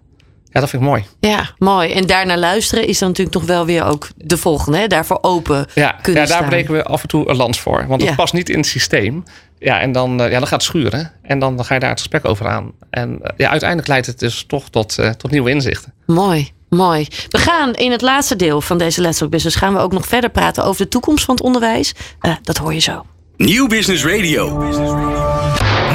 ja, 0.56 0.62
dat 0.62 0.70
vind 0.70 0.82
ik 0.82 0.88
mooi. 0.88 1.04
Ja, 1.20 1.50
mooi. 1.58 1.92
En 1.92 2.06
daarnaar 2.06 2.38
luisteren 2.38 2.86
is 2.86 2.98
dan 2.98 3.08
natuurlijk 3.08 3.36
nog 3.36 3.46
wel 3.46 3.66
weer 3.66 3.84
ook 3.84 4.08
de 4.16 4.36
volgende. 4.36 4.78
Hè? 4.78 4.86
Daarvoor 4.86 5.18
open 5.20 5.66
Ja, 5.74 5.90
kunnen 6.02 6.22
ja 6.22 6.28
daar 6.28 6.36
staan. 6.36 6.48
breken 6.48 6.74
we 6.74 6.84
af 6.84 7.02
en 7.02 7.08
toe 7.08 7.28
een 7.28 7.36
lans 7.36 7.60
voor. 7.60 7.86
Want 7.88 8.00
het 8.00 8.10
Ja. 8.10 8.16
past 8.16 8.32
niet 8.32 8.48
in 8.48 8.56
het 8.56 8.66
systeem. 8.66 9.24
Ja, 9.58 9.80
en 9.80 9.92
dan, 9.92 10.20
uh, 10.22 10.30
ja, 10.30 10.38
dan 10.38 10.42
gaat 10.48 10.50
het 10.50 10.62
schuren. 10.62 11.12
En 11.22 11.38
dan, 11.38 11.56
dan 11.56 11.64
ga 11.64 11.74
je 11.74 11.80
daar 11.80 11.90
het 11.90 11.98
gesprek 11.98 12.24
over 12.24 12.46
aan. 12.48 12.72
En 12.90 13.10
uh, 13.22 13.28
ja, 13.36 13.48
uiteindelijk 13.50 13.88
leidt 13.88 14.06
het 14.06 14.18
dus 14.18 14.44
toch 14.48 14.68
tot, 14.70 14.96
uh, 15.00 15.10
tot 15.10 15.30
nieuwe 15.30 15.50
inzichten. 15.50 15.92
Mooi, 16.06 16.52
mooi. 16.68 17.06
We 17.28 17.38
gaan 17.38 17.74
in 17.74 17.90
het 17.90 18.02
laatste 18.02 18.36
deel 18.36 18.60
van 18.60 18.78
deze 18.78 19.00
Let's 19.00 19.18
Talk 19.18 19.30
Business... 19.30 19.56
gaan 19.56 19.72
we 19.74 19.78
ook 19.80 19.92
nog 19.92 20.06
verder 20.06 20.30
praten 20.30 20.64
over 20.64 20.82
de 20.84 20.88
toekomst 20.88 21.24
van 21.24 21.34
het 21.34 21.44
onderwijs. 21.44 21.94
Uh, 22.22 22.32
dat 22.42 22.56
hoor 22.56 22.74
je 22.74 22.80
zo. 22.80 23.06
Nieuw 23.36 23.66
Business 23.66 24.04
Radio. 24.04 25.35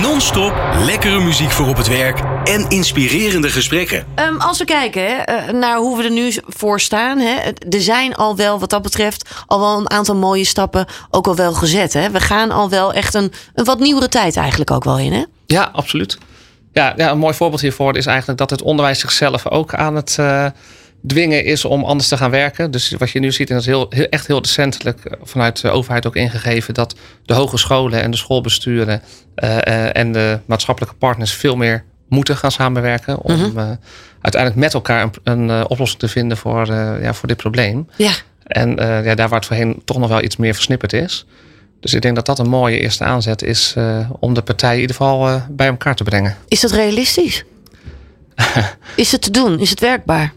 Non-stop 0.01 0.53
lekkere 0.85 1.19
muziek 1.19 1.51
voor 1.51 1.67
op 1.67 1.77
het 1.77 1.87
werk 1.87 2.19
en 2.43 2.69
inspirerende 2.69 3.49
gesprekken. 3.49 4.05
Um, 4.15 4.39
als 4.39 4.57
we 4.57 4.65
kijken 4.65 5.01
hè, 5.05 5.47
uh, 5.47 5.53
naar 5.53 5.77
hoe 5.77 5.97
we 5.97 6.03
er 6.03 6.11
nu 6.11 6.33
voor 6.47 6.79
staan. 6.79 7.17
Hè, 7.19 7.35
er 7.69 7.81
zijn 7.81 8.15
al 8.15 8.35
wel 8.35 8.59
wat 8.59 8.69
dat 8.69 8.81
betreft 8.81 9.29
al 9.47 9.59
wel 9.59 9.77
een 9.77 9.89
aantal 9.89 10.15
mooie 10.15 10.45
stappen 10.45 10.85
ook 11.09 11.27
al 11.27 11.35
wel 11.35 11.53
gezet. 11.53 11.93
Hè. 11.93 12.09
We 12.09 12.19
gaan 12.19 12.51
al 12.51 12.69
wel 12.69 12.93
echt 12.93 13.13
een, 13.13 13.31
een 13.53 13.65
wat 13.65 13.79
nieuwere 13.79 14.09
tijd 14.09 14.35
eigenlijk 14.35 14.71
ook 14.71 14.83
wel 14.83 14.99
in. 14.99 15.13
Hè? 15.13 15.23
Ja, 15.45 15.69
absoluut. 15.73 16.17
Ja, 16.73 16.93
ja, 16.95 17.11
een 17.11 17.17
mooi 17.17 17.33
voorbeeld 17.33 17.61
hiervoor 17.61 17.97
is 17.97 18.05
eigenlijk 18.05 18.37
dat 18.37 18.49
het 18.49 18.61
onderwijs 18.61 18.99
zichzelf 18.99 19.47
ook 19.47 19.73
aan 19.73 19.95
het 19.95 20.17
uh, 20.19 20.45
dwingen 21.07 21.43
is 21.43 21.65
om 21.65 21.83
anders 21.83 22.09
te 22.09 22.17
gaan 22.17 22.31
werken. 22.31 22.71
Dus 22.71 22.95
wat 22.97 23.11
je 23.11 23.19
nu 23.19 23.31
ziet, 23.31 23.49
en 23.49 23.55
dat 23.55 23.63
is 23.63 23.69
heel, 23.69 23.85
heel, 23.89 24.09
echt 24.09 24.27
heel 24.27 24.41
recentelijk 24.41 25.17
vanuit 25.23 25.61
de 25.61 25.69
overheid 25.69 26.05
ook 26.07 26.15
ingegeven, 26.15 26.73
dat 26.73 26.95
de 27.25 27.33
hogescholen 27.33 28.01
en 28.01 28.11
de 28.11 28.17
schoolbesturen 28.17 29.01
uh, 29.43 29.49
uh, 29.49 29.95
en 29.95 30.11
de 30.11 30.39
maatschappelijke 30.45 30.95
partners 30.95 31.33
veel 31.33 31.55
meer 31.55 31.83
moeten 32.07 32.37
gaan 32.37 32.51
samenwerken. 32.51 33.21
Om 33.21 33.35
mm 33.35 33.41
-hmm. 33.41 33.77
uiteindelijk 34.21 34.61
met 34.61 34.73
elkaar 34.73 35.09
een, 35.23 35.49
een 35.49 35.67
oplossing 35.67 35.99
te 35.99 36.07
vinden 36.07 36.37
voor, 36.37 36.67
ja, 37.01 37.13
voor 37.13 37.27
dit 37.27 37.37
probleem. 37.37 37.87
Ja. 37.95 38.11
En 38.43 38.69
ja, 38.79 39.15
daar 39.15 39.29
waar 39.29 39.39
het 39.39 39.47
voorheen 39.47 39.81
toch 39.85 39.97
nog 39.97 40.09
wel 40.09 40.23
iets 40.23 40.37
meer 40.37 40.53
versnipperd 40.53 40.93
is. 40.93 41.25
Dus 41.81 41.93
ik 41.93 42.01
denk 42.01 42.15
dat 42.15 42.25
dat 42.25 42.39
een 42.39 42.49
mooie 42.49 42.79
eerste 42.79 43.03
aanzet 43.03 43.43
is 43.43 43.73
uh, 43.77 44.09
om 44.19 44.33
de 44.33 44.41
partijen 44.41 44.75
in 44.75 44.81
ieder 44.81 44.95
geval 44.95 45.27
uh, 45.27 45.41
bij 45.49 45.67
elkaar 45.67 45.95
te 45.95 46.03
brengen. 46.03 46.37
Is 46.47 46.59
dat 46.59 46.71
realistisch? 46.71 47.43
is 48.95 49.11
het 49.11 49.21
te 49.21 49.31
doen? 49.31 49.59
Is 49.59 49.69
het 49.69 49.79
werkbaar? 49.79 50.33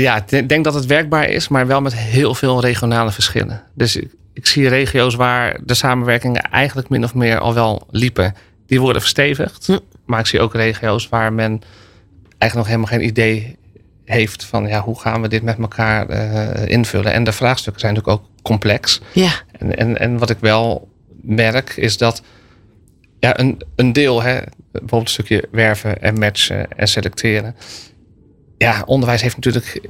Ja, 0.00 0.24
ik 0.28 0.48
denk 0.48 0.64
dat 0.64 0.74
het 0.74 0.86
werkbaar 0.86 1.28
is, 1.28 1.48
maar 1.48 1.66
wel 1.66 1.80
met 1.80 1.94
heel 1.96 2.34
veel 2.34 2.60
regionale 2.60 3.10
verschillen. 3.10 3.62
Dus 3.74 3.96
ik, 3.96 4.10
ik 4.32 4.46
zie 4.46 4.68
regio's 4.68 5.14
waar 5.14 5.58
de 5.64 5.74
samenwerkingen 5.74 6.42
eigenlijk 6.42 6.88
min 6.88 7.04
of 7.04 7.14
meer 7.14 7.38
al 7.38 7.54
wel 7.54 7.86
liepen. 7.90 8.34
Die 8.66 8.80
worden 8.80 9.00
verstevigd. 9.02 9.66
Hm. 9.66 9.78
Maar 10.04 10.20
ik 10.20 10.26
zie 10.26 10.40
ook 10.40 10.54
regio's 10.54 11.08
waar 11.08 11.32
men 11.32 11.60
eigenlijk 12.38 12.54
nog 12.54 12.66
helemaal 12.66 12.98
geen 12.98 13.08
idee 13.08 13.56
heeft 14.04 14.44
van 14.44 14.66
ja, 14.66 14.80
hoe 14.80 15.00
gaan 15.00 15.22
we 15.22 15.28
dit 15.28 15.42
met 15.42 15.58
elkaar 15.58 16.10
uh, 16.10 16.68
invullen. 16.68 17.12
En 17.12 17.24
de 17.24 17.32
vraagstukken 17.32 17.80
zijn 17.80 17.94
natuurlijk 17.94 18.22
ook 18.22 18.30
complex. 18.42 19.00
Ja. 19.12 19.30
En, 19.58 19.76
en, 19.76 19.98
en 19.98 20.18
wat 20.18 20.30
ik 20.30 20.38
wel 20.40 20.88
merk 21.22 21.76
is 21.76 21.96
dat 21.96 22.22
ja, 23.18 23.38
een, 23.38 23.62
een 23.76 23.92
deel, 23.92 24.22
hè, 24.22 24.40
bijvoorbeeld 24.72 25.02
een 25.02 25.08
stukje 25.08 25.48
werven 25.50 26.02
en 26.02 26.18
matchen 26.18 26.68
en 26.76 26.88
selecteren. 26.88 27.56
Ja, 28.58 28.82
onderwijs 28.86 29.22
heeft 29.22 29.34
natuurlijk 29.36 29.88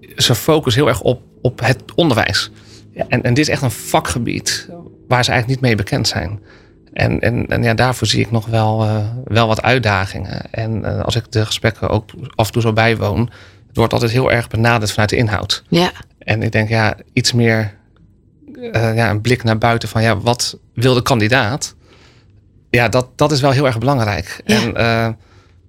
zijn 0.00 0.38
focus 0.38 0.74
heel 0.74 0.88
erg 0.88 1.00
op, 1.00 1.22
op 1.42 1.60
het 1.60 1.82
onderwijs. 1.94 2.50
Ja, 2.92 3.04
en, 3.08 3.22
en 3.22 3.34
dit 3.34 3.44
is 3.44 3.52
echt 3.52 3.62
een 3.62 3.70
vakgebied 3.70 4.68
waar 5.08 5.24
ze 5.24 5.30
eigenlijk 5.30 5.60
niet 5.60 5.70
mee 5.70 5.76
bekend 5.76 6.08
zijn. 6.08 6.40
En, 6.92 7.20
en, 7.20 7.46
en 7.46 7.62
ja, 7.62 7.74
daarvoor 7.74 8.06
zie 8.06 8.20
ik 8.20 8.30
nog 8.30 8.46
wel, 8.46 8.84
uh, 8.84 9.06
wel 9.24 9.46
wat 9.46 9.62
uitdagingen. 9.62 10.50
En 10.50 10.78
uh, 10.78 11.00
als 11.00 11.16
ik 11.16 11.32
de 11.32 11.46
gesprekken 11.46 11.88
ook 11.88 12.10
af 12.34 12.46
en 12.46 12.52
toe 12.52 12.62
zo 12.62 12.72
bijwoon, 12.72 13.20
het 13.66 13.76
wordt 13.76 13.92
altijd 13.92 14.10
heel 14.10 14.32
erg 14.32 14.48
benaderd 14.48 14.90
vanuit 14.90 15.10
de 15.10 15.16
inhoud. 15.16 15.64
Ja. 15.68 15.90
En 16.18 16.42
ik 16.42 16.52
denk, 16.52 16.68
ja, 16.68 16.96
iets 17.12 17.32
meer 17.32 17.74
uh, 18.52 18.96
ja, 18.96 19.10
een 19.10 19.20
blik 19.20 19.42
naar 19.42 19.58
buiten 19.58 19.88
van 19.88 20.02
ja, 20.02 20.18
wat 20.18 20.58
wil 20.74 20.94
de 20.94 21.02
kandidaat? 21.02 21.74
Ja, 22.70 22.88
dat, 22.88 23.08
dat 23.16 23.32
is 23.32 23.40
wel 23.40 23.50
heel 23.50 23.66
erg 23.66 23.78
belangrijk. 23.78 24.40
Ja. 24.44 24.72
En 24.72 25.18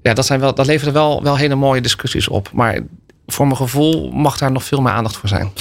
ja, 0.01 0.13
dat, 0.13 0.25
zijn 0.25 0.39
wel, 0.39 0.53
dat 0.53 0.65
levert 0.65 0.93
wel, 0.93 1.23
wel 1.23 1.37
hele 1.37 1.55
mooie 1.55 1.81
discussies 1.81 2.27
op. 2.27 2.49
Maar 2.53 2.79
voor 3.27 3.45
mijn 3.45 3.57
gevoel 3.57 4.11
mag 4.11 4.37
daar 4.37 4.51
nog 4.51 4.63
veel 4.63 4.81
meer 4.81 4.91
aandacht 4.91 5.17
voor 5.17 5.29
zijn. 5.29 5.51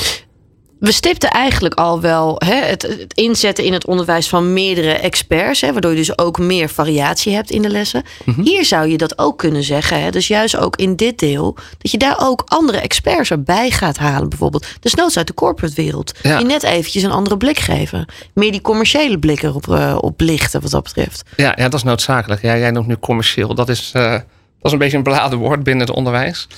We 0.80 0.92
stipten 0.92 1.30
eigenlijk 1.30 1.74
al 1.74 2.00
wel 2.00 2.40
hè, 2.44 2.54
het, 2.54 2.82
het, 2.82 3.14
inzetten 3.14 3.64
in 3.64 3.72
het 3.72 3.86
onderwijs 3.86 4.28
van 4.28 4.52
meerdere 4.52 4.92
experts, 4.92 5.60
hè, 5.60 5.72
waardoor 5.72 5.90
je 5.90 5.96
dus 5.96 6.18
ook 6.18 6.38
meer 6.38 6.68
variatie 6.68 7.34
hebt 7.34 7.50
in 7.50 7.62
de 7.62 7.68
lessen. 7.68 8.02
Mm 8.24 8.34
-hmm. 8.34 8.44
Hier 8.44 8.64
zou 8.64 8.88
je 8.88 8.96
dat 8.96 9.18
ook 9.18 9.38
kunnen 9.38 9.62
zeggen. 9.62 10.02
Hè, 10.02 10.10
dus 10.10 10.28
juist 10.28 10.56
ook 10.56 10.76
in 10.76 10.96
dit 10.96 11.18
deel, 11.18 11.56
dat 11.78 11.90
je 11.90 11.98
daar 11.98 12.16
ook 12.20 12.42
andere 12.46 12.78
experts 12.78 13.30
erbij 13.30 13.70
gaat 13.70 13.96
halen, 13.96 14.28
bijvoorbeeld. 14.28 14.66
Desnoods 14.80 15.16
uit 15.16 15.26
de 15.26 15.34
corporate 15.34 15.74
wereld. 15.74 16.12
Ja. 16.22 16.36
Die 16.36 16.46
net 16.46 16.62
eventjes 16.62 17.02
een 17.02 17.10
andere 17.10 17.36
blik 17.36 17.58
geven. 17.58 18.06
Meer 18.34 18.52
die 18.52 18.60
commerciële 18.60 19.18
blik 19.18 19.42
erop 19.42 19.66
uh, 19.66 19.98
op 20.00 20.20
lichten, 20.20 20.60
wat 20.60 20.70
dat 20.70 20.82
betreft. 20.82 21.22
Ja, 21.36 21.52
ja, 21.56 21.64
dat 21.64 21.74
is 21.74 21.82
noodzakelijk. 21.82 22.42
Ja, 22.42 22.56
jij 22.56 22.70
noemt 22.70 22.86
nu 22.86 22.96
commercieel. 22.96 23.54
Dat 23.54 23.68
is, 23.68 23.92
uh, 23.96 24.10
dat 24.12 24.22
is 24.62 24.72
een 24.72 24.78
beetje 24.78 24.96
een 24.96 25.02
beladen 25.02 25.38
woord 25.38 25.62
binnen 25.62 25.86
het 25.86 25.96
onderwijs. 25.96 26.48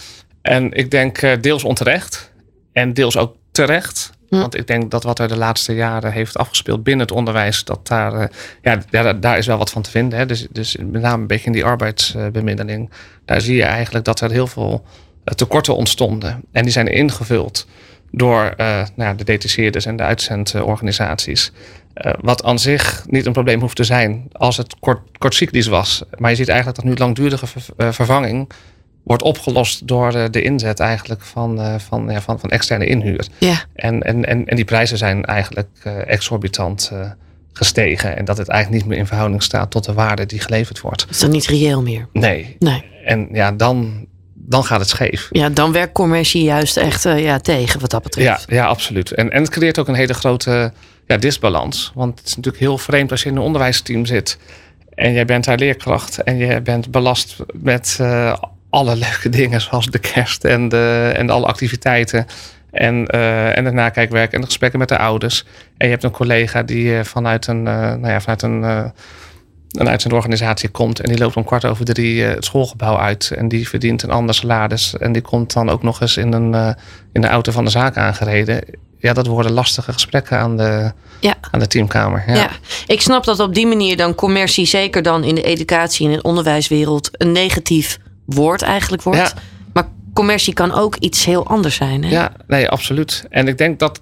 En 0.43 0.73
ik 0.73 0.91
denk 0.91 1.23
uh, 1.23 1.33
deels 1.41 1.65
onterecht 1.65 2.33
en 2.73 2.95
deels 2.95 3.17
ook 3.17 3.35
terecht. 3.51 4.11
Want 4.29 4.57
ik 4.57 4.67
denk 4.67 4.91
dat 4.91 5.03
wat 5.03 5.19
er 5.19 5.29
de 5.29 5.37
laatste 5.37 5.75
jaren 5.75 6.13
heeft 6.13 6.37
afgespeeld 6.37 6.83
binnen 6.83 7.07
het 7.07 7.17
onderwijs, 7.17 7.65
dat 7.65 7.87
daar, 7.87 8.15
uh, 8.21 8.27
ja, 8.91 9.13
daar 9.13 9.39
is 9.39 9.47
wel 9.47 9.59
wat 9.59 9.71
van 9.71 9.83
te 9.83 9.91
vinden. 9.91 10.19
Hè. 10.19 10.27
Dus, 10.27 10.47
dus 10.51 10.77
met 10.77 11.03
name 11.03 11.23
een 11.23 11.27
beetje 11.27 11.47
in 11.47 11.53
die 11.53 11.65
arbeidsbemiddeling, 11.65 12.91
daar 13.25 13.41
zie 13.41 13.57
je 13.57 13.65
eigenlijk 13.65 14.05
dat 14.05 14.21
er 14.21 14.31
heel 14.31 14.47
veel 14.47 14.85
uh, 14.85 15.35
tekorten 15.35 15.77
ontstonden. 15.77 16.43
En 16.53 16.63
die 16.63 16.73
zijn 16.73 16.87
ingevuld 16.87 17.67
door 18.11 18.55
nou 18.57 18.87
ja, 18.97 19.15
de 19.15 19.25
detacheurs 19.25 19.87
en 19.87 19.97
de 19.97 20.03
uitzendorganisaties. 20.03 21.53
Uh, 21.95 22.13
wat 22.21 22.45
aan 22.45 22.59
zich 22.59 23.05
niet 23.07 23.27
een 23.27 23.33
probleem 23.33 23.61
hoeft 23.61 23.77
te 23.77 23.85
zijn 23.85 24.29
als 24.33 24.57
het 24.57 24.79
kort, 24.81 25.01
kortcyclisch 25.19 25.67
was. 25.67 26.03
Maar 26.19 26.31
je 26.31 26.37
ziet 26.37 26.49
eigenlijk 26.49 26.81
dat 26.81 26.91
nu 26.91 26.97
langdurige 26.97 27.47
ver, 27.47 27.63
uh, 27.77 27.93
vervanging 27.93 28.51
wordt 29.03 29.23
opgelost 29.23 29.87
door 29.87 30.15
uh, 30.15 30.25
de 30.31 30.43
inzet 30.43 30.81
eigenlijk 30.81 31.23
van, 31.23 31.81
van, 31.81 32.09
ja, 32.09 32.21
van, 32.21 32.41
van 32.41 32.51
externe 32.51 32.87
inhuur. 32.87 33.27
Ja. 33.39 33.65
En, 33.75 34.03
en, 34.03 34.25
en, 34.25 34.47
en 34.47 34.57
die 34.57 34.65
prijzen 34.65 34.99
zijn 34.99 35.25
eigenlijk 35.25 35.69
exorbitant 36.07 36.93
gestegen. 37.53 38.17
En 38.17 38.25
dat 38.25 38.39
het 38.39 38.49
eigenlijk 38.49 38.83
niet 38.83 38.93
meer 38.93 39.01
in 39.01 39.07
verhouding 39.07 39.43
staat 39.43 39.71
tot 39.71 39.85
de 39.85 39.93
waarde 39.93 40.27
die 40.27 40.41
geleverd 40.41 40.81
wordt. 40.81 41.07
Is 41.11 41.19
dat 41.19 41.31
niet 41.31 41.47
reëel 41.47 41.83
meer? 41.83 42.07
Nee. 42.13 42.57
nee. 42.59 42.85
En 43.05 43.29
ja, 43.33 43.53
dan, 43.53 44.07
dan 44.35 44.65
gaat 44.65 44.81
het 44.81 44.89
scheef. 44.89 45.29
Ja, 45.31 45.49
dan 45.49 45.73
werkt 45.73 45.93
commercie 45.93 46.43
juist 46.43 46.77
echt 46.77 47.03
ja, 47.03 47.39
tegen 47.39 47.81
wat 47.81 47.91
dat 47.91 48.03
betreft. 48.03 48.45
Ja, 48.49 48.57
ja 48.57 48.67
absoluut. 48.67 49.13
En, 49.13 49.31
en 49.31 49.43
het 49.43 49.51
creëert 49.51 49.79
ook 49.79 49.89
een 49.89 49.95
hele 49.95 50.15
grote 50.15 50.73
ja, 51.07 51.17
disbalans. 51.17 51.93
Want 51.95 52.19
het 52.19 52.29
is 52.29 52.37
natuurlijk 52.37 52.65
heel 52.65 52.79
vreemd 52.79 53.11
als 53.11 53.23
je 53.23 53.29
in 53.29 53.37
een 53.37 53.43
onderwijsteam 53.43 54.07
zit. 54.07 54.39
En 54.95 55.13
jij 55.13 55.25
bent 55.25 55.45
daar 55.45 55.59
leerkracht. 55.59 56.23
En 56.23 56.37
je 56.37 56.61
bent 56.61 56.91
belast 56.91 57.37
met 57.53 57.99
uh, 58.01 58.37
alle 58.71 58.97
leuke 58.97 59.29
dingen. 59.29 59.61
Zoals 59.61 59.87
de 59.87 59.99
kerst 59.99 60.45
en, 60.45 60.69
de, 60.69 61.13
en 61.17 61.31
alle 61.31 61.47
activiteiten. 61.47 62.27
En, 62.71 63.15
uh, 63.15 63.57
en 63.57 63.65
het 63.65 63.75
nakijkwerk 63.75 64.33
en 64.33 64.41
de 64.41 64.47
gesprekken 64.47 64.79
met 64.79 64.89
de 64.89 64.99
ouders. 64.99 65.45
En 65.77 65.87
je 65.87 65.93
hebt 65.93 66.05
een 66.05 66.11
collega 66.11 66.63
die 66.63 66.85
uh, 66.85 67.05
vanuit 67.05 67.47
een, 67.47 67.63
nou 67.63 68.07
ja, 68.07 68.21
vanuit 68.21 68.43
een, 68.43 68.63
een 69.71 69.89
uitzendorganisatie 69.89 70.69
komt. 70.69 71.01
En 71.01 71.09
die 71.09 71.19
loopt 71.19 71.37
om 71.37 71.45
kwart 71.45 71.65
over 71.65 71.85
drie 71.85 72.23
het 72.23 72.45
schoolgebouw 72.45 72.99
uit. 72.99 73.31
En 73.37 73.49
die 73.49 73.69
verdient 73.69 74.03
een 74.03 74.11
ander 74.11 74.35
salaris. 74.35 74.97
En 74.97 75.13
die 75.13 75.23
komt 75.23 75.53
dan 75.53 75.71
ook 75.71 75.83
nog 75.83 76.01
eens 76.01 76.17
in, 76.17 76.33
een, 76.33 76.77
in 77.13 77.21
de 77.21 77.29
auto 77.29 77.53
van 77.53 77.65
de 77.65 77.71
zaak 77.71 77.97
aangereden 77.97 78.63
ja, 79.01 79.13
dat 79.13 79.27
worden 79.27 79.53
lastige 79.53 79.93
gesprekken 79.93 80.39
aan 80.39 80.57
de, 80.57 80.93
ja. 81.21 81.35
aan 81.51 81.61
de 81.61 81.67
teamkamer. 81.67 82.25
Ja. 82.27 82.35
ja. 82.35 82.51
ik 82.87 83.01
snap 83.01 83.25
dat 83.25 83.41
op 83.41 83.55
die 83.55 83.67
manier 83.67 83.97
dan 83.97 84.15
commercie, 84.15 84.67
zeker 84.67 85.03
dan 85.03 85.25
in 85.25 85.35
de 85.35 85.43
educatie 85.43 86.07
en 86.07 86.13
in 86.13 86.19
de 86.19 86.25
onderwijswereld, 86.25 87.09
een 87.13 87.33
negatief 87.33 87.99
woord 88.35 88.63
eigenlijk 88.63 89.03
wordt. 89.03 89.19
Ja. 89.19 89.33
Maar 89.73 89.89
commercie 90.15 90.55
kan 90.55 90.73
ook 90.73 90.97
iets 90.97 91.25
heel 91.25 91.47
anders 91.47 91.75
zijn. 91.75 92.05
Hè? 92.05 92.11
Ja, 92.11 92.33
nee, 92.47 92.69
absoluut. 92.69 93.25
En 93.31 93.49
ik 93.49 93.59
denk 93.59 93.79
dat, 93.79 94.01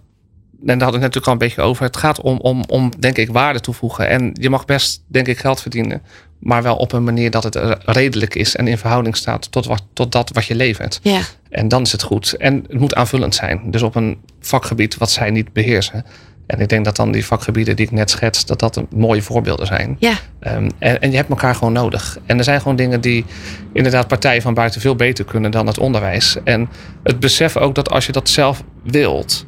en 0.66 0.79
daar 0.79 0.79
we 0.79 0.85
het 0.85 0.93
natuurlijk 0.93 1.26
al 1.26 1.33
een 1.33 1.39
beetje 1.39 1.62
over, 1.62 1.85
het 1.85 1.97
gaat 1.97 2.20
om, 2.20 2.39
om, 2.39 2.64
om 2.68 2.93
denk 2.99 3.16
ik, 3.16 3.31
waarde 3.31 3.61
toevoegen. 3.61 4.09
En 4.09 4.31
je 4.41 4.51
mag 4.51 4.64
best, 4.64 5.03
denk 5.07 5.26
ik, 5.26 5.39
geld 5.39 5.61
verdienen. 5.61 6.03
Maar 6.39 6.62
wel 6.62 6.76
op 6.76 6.93
een 6.93 7.05
manier 7.05 7.31
dat 7.31 7.45
het 7.45 7.59
redelijk 7.85 8.35
is 8.35 8.57
en 8.57 8.68
in 8.68 8.79
verhouding 8.79 9.16
staat 9.16 9.53
tot, 9.53 9.66
wat, 9.66 9.83
tot 9.93 10.12
dat 10.12 10.31
wat 10.33 10.47
je 10.47 10.55
levert. 10.55 11.01
Ja. 11.03 11.20
En 11.51 11.68
dan 11.68 11.83
is 11.83 11.93
het 11.93 12.03
goed. 12.03 12.33
En 12.33 12.64
het 12.68 12.79
moet 12.79 12.95
aanvullend 12.95 13.35
zijn. 13.35 13.70
Dus 13.70 13.83
op 13.83 13.95
een 13.95 14.18
vakgebied 14.41 14.97
wat 14.97 15.11
zij 15.11 15.31
niet 15.31 15.53
beheersen. 15.53 16.05
En 16.49 16.61
ik 16.61 16.68
denk 16.68 16.84
dat 16.84 16.96
dan 16.96 17.12
die 17.12 17.26
vakgebieden 17.26 17.76
die 17.76 17.86
ik 17.86 17.92
net 17.92 18.11
schets, 18.11 18.46
dat 18.46 18.59
dat 18.59 18.82
mooie 18.90 19.22
voorbeelden 19.22 19.66
zijn. 19.66 19.96
Ja. 19.99 20.12
Um, 20.40 20.68
en, 20.78 21.01
en 21.01 21.11
je 21.11 21.16
hebt 21.16 21.28
elkaar 21.28 21.55
gewoon 21.55 21.72
nodig. 21.72 22.18
En 22.26 22.38
er 22.38 22.44
zijn 22.44 22.61
gewoon 22.61 22.76
dingen 22.76 23.01
die 23.01 23.24
inderdaad 23.72 24.09
partijen 24.09 24.42
van 24.42 24.55
buiten 24.55 24.80
veel 24.80 24.96
beter 24.96 25.24
kunnen 25.24 25.51
dan 25.51 25.66
het 25.66 25.78
onderwijs. 25.78 26.36
En 26.44 26.68
het 27.03 27.20
besef 27.20 27.57
ook 27.57 27.74
dat 27.74 27.90
als 27.90 28.07
je 28.07 28.12
dat 28.12 28.28
zelf 28.28 28.62
wilt, 28.82 29.46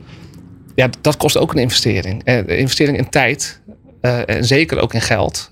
ja, 0.75 0.89
dat 1.01 1.17
kost 1.17 1.37
ook 1.37 1.53
een 1.53 1.61
investering. 1.61 2.23
Een 2.25 2.47
investering 2.47 2.99
in 2.99 3.09
tijd, 3.09 3.61
uh, 4.03 4.29
en 4.29 4.45
zeker 4.45 4.79
ook 4.79 4.95
in 4.95 5.01
geld. 5.01 5.49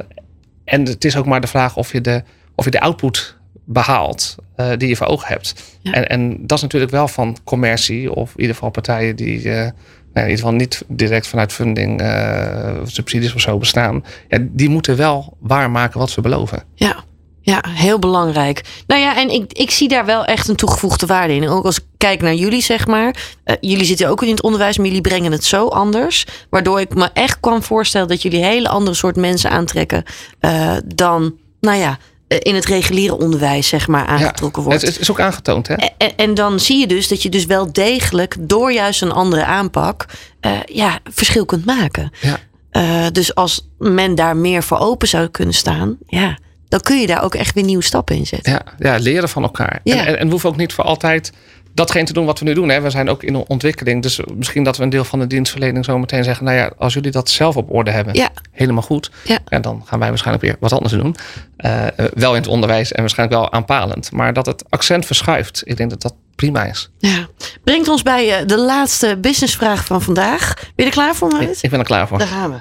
En 0.65 0.85
het 0.85 1.05
is 1.05 1.17
ook 1.17 1.27
maar 1.27 1.41
de 1.41 1.47
vraag 1.47 1.77
of 1.77 1.93
je 1.93 2.01
de, 2.01 2.23
of 2.55 2.65
je 2.65 2.71
de 2.71 2.81
output 2.81 3.37
behaalt 3.65 4.37
uh, 4.57 4.71
die 4.77 4.89
je 4.89 4.97
voor 4.97 5.07
ogen 5.07 5.29
hebt. 5.29 5.55
Ja. 5.81 5.93
En, 5.93 6.09
en 6.09 6.47
dat 6.47 6.57
is 6.57 6.63
natuurlijk 6.63 6.93
wel 6.93 7.09
van 7.09 7.37
commercie, 7.45 8.13
of 8.15 8.31
in 8.31 8.41
ieder 8.41 8.55
geval 8.55 8.71
partijen 8.71 9.17
die 9.17 9.43
uh, 9.43 9.69
in 10.15 10.23
ieder 10.23 10.37
geval 10.37 10.53
niet 10.53 10.83
direct 10.89 11.27
vanuit 11.27 11.53
funding, 11.53 12.03
uh, 12.03 12.77
subsidies 12.85 13.35
of 13.35 13.41
zo 13.41 13.59
bestaan. 13.59 14.05
Ja, 14.29 14.39
die 14.41 14.69
moeten 14.69 14.97
wel 14.97 15.37
waarmaken 15.41 15.99
wat 15.99 16.11
ze 16.11 16.21
beloven. 16.21 16.63
Ja. 16.75 17.07
Ja, 17.41 17.65
heel 17.69 17.99
belangrijk. 17.99 18.83
Nou 18.87 19.01
ja, 19.01 19.17
en 19.17 19.31
ik, 19.31 19.53
ik 19.53 19.71
zie 19.71 19.89
daar 19.89 20.05
wel 20.05 20.25
echt 20.25 20.49
een 20.49 20.57
toegevoegde 20.57 21.07
waarde 21.07 21.35
in. 21.35 21.49
Ook 21.49 21.65
als 21.65 21.77
ik 21.79 21.85
kijk 21.97 22.21
naar 22.21 22.35
jullie, 22.35 22.63
zeg 22.63 22.87
maar. 22.87 23.17
Uh, 23.45 23.57
jullie 23.61 23.85
zitten 23.85 24.09
ook 24.09 24.23
in 24.23 24.31
het 24.31 24.43
onderwijs, 24.43 24.77
maar 24.77 24.87
jullie 24.87 25.01
brengen 25.01 25.33
het 25.33 25.45
zo 25.45 25.67
anders. 25.67 26.27
Waardoor 26.51 26.81
ik 26.81 26.95
me 26.95 27.11
echt 27.13 27.41
kan 27.41 27.63
voorstellen 27.63 28.09
dat 28.09 28.23
jullie 28.23 28.45
hele 28.45 28.69
andere 28.69 28.97
soort 28.97 29.17
mensen 29.17 29.51
aantrekken 29.51 30.03
uh, 30.41 30.77
dan, 30.95 31.35
nou 31.61 31.79
ja, 31.79 31.99
in 32.29 32.55
het 32.55 32.65
reguliere 32.65 33.19
onderwijs, 33.19 33.69
zeg 33.69 33.89
maar, 33.89 34.07
aangetrokken 34.07 34.63
ja, 34.63 34.69
wordt. 34.69 34.85
Het 34.85 35.01
is 35.01 35.11
ook 35.11 35.21
aangetoond, 35.21 35.69
hè? 35.69 35.75
En, 35.75 36.17
en, 36.17 36.35
dan 36.35 36.61
zie 36.61 36.79
je 36.79 36.87
dus 36.87 37.09
dat 37.09 37.23
je 37.23 37.29
dus 37.29 37.47
wel 37.47 37.73
degelijk 37.73 38.37
door 38.39 38.73
juist 38.73 39.03
een 39.03 39.13
andere 39.13 39.45
aanpak 39.45 40.07
uh, 40.41 40.53
ja, 40.65 40.99
verschil 41.05 41.45
kunt 41.45 41.65
maken. 41.65 42.13
Ja. 42.21 42.39
Uh, 42.73 43.07
dus 43.13 43.35
als 43.35 43.69
men 43.79 44.15
daar 44.15 44.37
meer 44.37 44.63
voor 44.63 44.79
open 44.79 45.09
zou 45.09 45.29
kunnen 45.29 45.55
staan, 45.55 45.97
ja, 46.07 46.39
dan 46.69 46.81
kun 46.81 47.01
je 47.01 47.07
daar 47.07 47.23
ook 47.23 47.35
echt 47.35 47.55
weer 47.55 47.65
nieuwe 47.65 47.85
stappen 47.85 48.17
in 48.17 48.27
zetten. 48.27 48.53
Ja, 48.53 48.63
ja 48.79 48.99
leren 48.99 49.29
van 49.29 49.43
elkaar. 49.43 49.81
Ja. 49.85 49.97
En, 49.97 50.07
en, 50.07 50.19
en 50.19 50.25
we 50.25 50.31
hoeven 50.31 50.49
ook 50.49 50.57
niet 50.57 50.73
voor 50.73 50.85
altijd 50.85 51.33
datgene 51.79 52.05
te 52.05 52.13
doen 52.13 52.25
wat 52.27 52.39
we 52.39 52.45
nu 52.45 52.55
doen. 52.55 52.69
Hè. 52.69 52.81
We 52.81 52.91
zijn 52.91 53.09
ook 53.11 53.23
in 53.23 53.35
ontwikkeling. 53.37 54.03
Dus 54.03 54.21
misschien 54.35 54.63
dat 54.63 54.77
we 54.77 54.83
een 54.83 54.91
deel 54.91 55.05
van 55.05 55.19
de 55.19 55.27
dienstverlening 55.27 55.85
zo 55.85 55.99
meteen 55.99 56.25
zeggen. 56.25 56.45
Nou 56.45 56.57
ja, 56.57 56.71
als 56.79 56.95
jullie 56.95 57.11
dat 57.11 57.31
zelf 57.31 57.57
op 57.57 57.73
orde 57.75 57.91
hebben, 57.91 58.15
Ja. 58.15 58.29
helemaal 58.53 58.83
goed. 58.83 59.11
Ja. 59.25 59.39
En 59.49 59.63
dan 59.63 59.83
gaan 59.87 59.99
wij 59.99 60.09
waarschijnlijk 60.09 60.45
weer 60.47 60.57
wat 60.61 60.73
anders 60.73 60.93
doen. 60.93 61.17
Uh, 61.59 61.85
wel 62.15 62.31
in 62.35 62.41
het 62.41 62.51
onderwijs 62.51 62.93
en 62.93 63.01
waarschijnlijk 63.01 63.41
wel 63.41 63.53
aanpalend. 63.53 64.13
Maar 64.13 64.33
dat 64.33 64.47
het 64.47 64.65
accent 64.69 65.07
verschuift. 65.07 65.63
Ik 65.65 65.77
denk 65.77 65.91
dat 65.91 66.03
dat 66.03 66.15
prima 66.37 66.65
is. 66.65 66.91
Ja. 66.99 67.27
Brengt 67.65 67.89
ons 67.89 68.03
bij 68.03 68.41
uh, 68.41 68.47
de 68.47 68.59
laatste 68.59 69.19
businessvraag 69.21 69.85
van 69.85 70.03
vandaag. 70.03 70.55
Ben 70.55 70.71
je 70.75 70.85
er 70.85 70.91
klaar 70.91 71.15
voor, 71.15 71.29
Marit? 71.29 71.57
Ik, 71.57 71.63
ik 71.63 71.71
ben 71.71 71.79
er 71.79 71.85
klaar 71.85 72.09
voor. 72.09 72.19
Daar 72.19 72.27
gaan 72.27 72.51
we. 72.51 72.61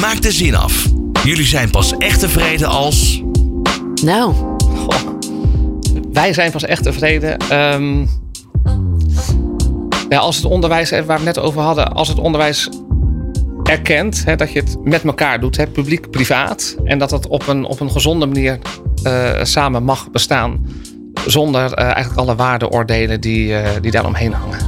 Maak 0.00 0.22
de 0.22 0.32
zin 0.32 0.54
af. 0.54 0.86
Jullie 1.24 1.44
zijn 1.46 1.70
pas 1.70 1.96
echt 1.98 2.20
tevreden 2.20 2.68
als. 2.68 3.22
Nou, 4.02 4.34
Goh. 4.58 5.18
Wij 6.12 6.32
zijn 6.32 6.50
pas 6.50 6.64
echt 6.64 6.82
tevreden. 6.82 7.36
Um, 7.74 8.08
ja, 10.08 10.18
als 10.18 10.36
het 10.36 10.44
onderwijs, 10.44 10.90
waar 10.90 11.04
we 11.06 11.12
het 11.12 11.22
net 11.22 11.38
over 11.38 11.60
hadden, 11.62 11.92
als 11.92 12.08
het 12.08 12.18
onderwijs 12.18 12.68
erkent 13.64 14.24
hè, 14.24 14.36
dat 14.36 14.52
je 14.52 14.60
het 14.60 14.76
met 14.84 15.04
elkaar 15.04 15.40
doet, 15.40 15.72
publiek-privaat, 15.72 16.76
en 16.84 16.98
dat 16.98 17.10
dat 17.10 17.28
op 17.28 17.48
een, 17.48 17.64
op 17.64 17.80
een 17.80 17.90
gezonde 17.90 18.26
manier 18.26 18.58
uh, 19.06 19.30
samen 19.42 19.84
mag 19.84 20.10
bestaan, 20.10 20.66
zonder 21.26 21.78
uh, 21.78 21.84
eigenlijk 21.84 22.16
alle 22.16 22.34
waardeoordelen 22.34 23.20
die, 23.20 23.48
uh, 23.48 23.68
die 23.80 23.90
daaromheen 23.90 24.32
hangen. 24.32 24.58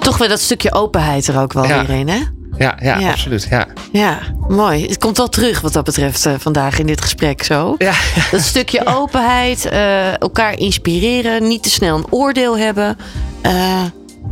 toch 0.00 0.18
weer 0.18 0.28
dat 0.28 0.40
stukje 0.40 0.72
openheid 0.72 1.26
er 1.26 1.40
ook 1.40 1.52
wel 1.52 1.64
Ja. 1.66 1.86
weer 1.86 1.96
in, 1.98 2.08
hè? 2.08 2.20
Ja, 2.58 2.78
ja, 2.82 2.98
Ja. 2.98 3.10
absoluut. 3.10 3.46
Ja. 3.50 3.66
Ja, 3.92 4.18
mooi. 4.48 4.86
Het 4.86 4.98
komt 4.98 5.16
wel 5.16 5.28
terug 5.28 5.60
wat 5.60 5.72
dat 5.72 5.84
betreft 5.84 6.26
eh, 6.26 6.32
vandaag 6.38 6.78
in 6.78 6.86
dit 6.86 7.00
gesprek 7.00 7.42
zo. 7.42 7.74
Ja, 7.78 7.92
Dat 8.30 8.40
stukje 8.40 8.86
openheid, 8.98 9.64
eh, 9.64 10.20
elkaar 10.20 10.58
inspireren, 10.58 11.48
niet 11.48 11.62
te 11.62 11.70
snel 11.70 11.96
een 11.96 12.06
oordeel 12.10 12.58
hebben. 12.58 12.96
eh, 13.42 13.82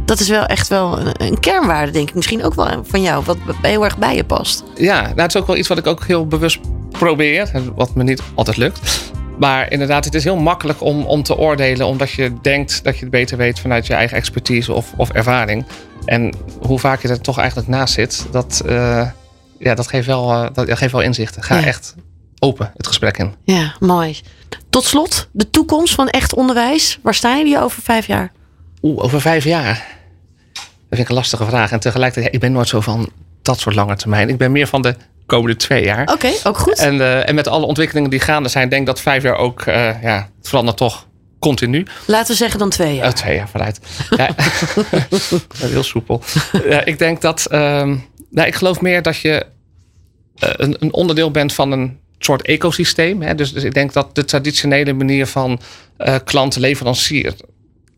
dat 0.05 0.21
is 0.21 0.29
wel 0.29 0.47
echt 0.47 0.69
wel 0.69 0.99
een, 1.13 1.41
kernwaarde, 1.41 1.93
denk 1.93 2.09
ik. 2.09 2.15
Misschien 2.15 2.45
ook 2.45 2.55
wel 2.55 2.69
van 2.85 3.03
jou, 3.03 3.25
wat 3.25 3.37
heel 3.63 3.85
erg 3.85 3.99
bij 3.99 4.15
je 4.17 4.25
past. 4.25 4.65
Ja, 4.77 5.01
nou, 5.01 5.21
het 5.21 5.35
is 5.35 5.41
ook 5.41 5.47
wel 5.47 5.57
iets 5.57 5.69
wat 5.69 5.79
ik 5.79 5.87
ook 5.87 6.05
heel 6.05 6.27
bewust 6.27 6.59
probeer. 6.91 7.51
Wat 7.75 7.95
me 7.95 8.03
niet 8.03 8.23
altijd 8.35 8.57
lukt. 8.57 9.11
Maar 9.39 9.71
inderdaad, 9.73 10.05
het 10.05 10.15
is 10.15 10.25
heel 10.25 10.37
makkelijk 10.37 10.83
om, 10.83 11.05
om 11.05 11.23
te 11.23 11.37
oordelen. 11.37 11.87
Omdat 11.87 12.11
je 12.11 12.33
denkt 12.43 12.85
dat 12.85 12.95
je 12.95 13.01
het 13.01 13.11
beter 13.11 13.37
weet 13.37 13.61
vanuit 13.61 13.87
je 13.87 13.95
eigen 13.95 14.17
expertise 14.17 14.73
of, 14.73 14.93
of 14.97 15.11
ervaring. 15.11 15.65
En 16.05 16.35
hoe 16.67 16.79
vaak 16.79 17.03
je 17.03 17.09
er 17.09 17.21
toch 17.21 17.39
eigenlijk 17.39 17.69
naast 17.69 17.95
zit, 17.95 18.27
dat, 18.31 18.63
uh, 18.67 19.09
ja, 19.59 19.75
dat, 19.75 19.89
geeft 19.89 20.07
wel, 20.07 20.31
uh, 20.33 20.47
dat, 20.53 20.79
geeft 20.79 20.93
wel 20.93 21.01
inzichten. 21.01 21.43
Ga 21.43 21.59
Ja. 21.59 21.65
echt 21.67 21.95
open 22.39 22.71
het 22.77 22.87
gesprek 22.87 23.19
in. 23.19 23.35
Ja, 23.45 23.75
mooi. 23.81 24.21
Tot 24.71 24.85
slot, 24.85 25.29
de 25.33 25.51
toekomst 25.51 25.95
van 25.95 26.09
echt 26.09 26.35
onderwijs. 26.35 26.99
Waar 27.03 27.15
staan 27.15 27.39
jullie 27.39 27.61
over 27.61 27.83
vijf 27.83 28.07
jaar? 28.07 28.33
Oeh, 28.83 29.03
over 29.03 29.21
vijf 29.21 29.45
jaar. 29.45 29.87
Dat 30.53 30.63
vind 30.89 31.01
ik 31.01 31.09
een 31.09 31.15
lastige 31.15 31.45
vraag. 31.45 31.73
En 31.73 31.81
tegelijkertijd, 31.81 32.27
ja, 32.27 32.33
ik 32.33 32.41
ben 32.41 32.53
nooit 32.53 32.69
zo 32.69 32.81
van 32.81 33.09
dat 33.43 33.61
soort 33.61 33.75
lange 33.75 33.97
termijn. 33.97 34.29
Ik 34.29 34.39
ben 34.39 34.53
meer 34.53 34.67
van 34.67 34.83
de 34.83 34.95
komende 35.27 35.57
twee 35.57 35.85
jaar. 35.85 36.13
Oké, 36.13 36.29
ook 36.45 36.59
goed. 36.59 36.79
En, 36.79 36.95
uh, 36.95 37.29
en 37.29 37.35
met 37.35 37.49
alle 37.49 37.67
ontwikkelingen 37.67 38.11
die 38.11 38.21
gaande 38.21 38.49
zijn, 38.49 38.69
denk 38.69 38.81
ik 38.81 38.87
dat 38.87 39.01
vijf 39.01 39.23
jaar 39.23 39.37
ook, 39.37 39.63
ja, 39.65 40.29
het 40.39 40.49
verandert 40.49 40.77
toch 40.77 41.07
continu. 41.45 41.87
Laten 42.07 42.31
we 42.31 42.37
zeggen 42.37 42.59
dan 42.59 42.71
twee 42.71 42.95
jaar. 42.95 43.07
Oh, 43.07 43.13
twee 43.13 43.37
jaar 43.37 43.49
vooruit. 43.49 43.81
Ja. 44.17 44.35
Heel 45.69 45.83
soepel. 45.83 46.23
Ja, 46.69 46.85
ik 46.85 46.99
denk 46.99 47.21
dat, 47.21 47.53
um, 47.53 48.05
nou, 48.31 48.49
ik 48.49 48.55
geloof 48.55 48.81
meer 48.81 49.03
dat 49.03 49.17
je 49.17 49.47
uh, 50.45 50.51
een, 50.53 50.77
een 50.79 50.93
onderdeel 50.93 51.31
bent 51.31 51.53
van 51.53 51.73
een 51.73 51.99
soort 52.19 52.43
ecosysteem. 52.43 53.23
Hè? 53.23 53.35
Dus, 53.35 53.53
dus 53.53 53.65
ik 53.65 53.75
denk 53.75 53.93
dat 53.93 54.15
de 54.15 54.25
traditionele 54.25 54.93
manier 54.93 55.27
van 55.27 55.61
uh, 55.99 56.15
klant-leverancier 56.25 57.35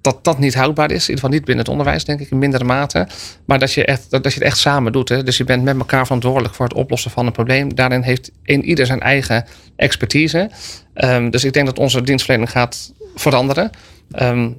dat 0.07 0.25
dat 0.25 0.39
niet 0.39 0.55
houdbaar 0.55 0.91
is. 0.91 0.95
In 0.95 1.01
ieder 1.01 1.15
geval 1.15 1.31
niet 1.31 1.45
binnen 1.45 1.65
het 1.65 1.73
onderwijs, 1.73 2.05
denk 2.05 2.21
ik, 2.21 2.31
in 2.31 2.39
mindere 2.39 2.65
mate. 2.65 3.07
Maar 3.45 3.59
dat 3.59 3.73
je, 3.73 3.85
echt, 3.85 4.11
dat, 4.11 4.25
je 4.25 4.39
het 4.39 4.43
echt 4.43 4.59
samen 4.59 4.93
doet. 4.93 5.09
Hè? 5.09 5.23
Dus 5.23 5.37
je 5.37 5.45
bent 5.45 5.63
met 5.63 5.79
elkaar 5.79 6.05
verantwoordelijk 6.05 6.55
voor 6.55 6.67
het 6.67 6.75
oplossen 6.75 7.11
van 7.11 7.27
een 7.27 7.33
probleem. 7.33 7.75
Daarin 7.75 8.03
heeft 8.03 8.31
een 8.45 8.65
ieder 8.65 8.87
zijn 8.87 9.01
eigen 9.01 9.45
expertise. 9.77 10.51
Um, 10.95 11.31
dus 11.31 11.45
ik 11.45 11.53
denk 11.53 11.67
dat 11.67 11.79
onze 11.79 12.03
dienstverlening 12.03 12.51
gaat 12.51 12.93
veranderen. 13.21 13.71
Um, 14.21 14.59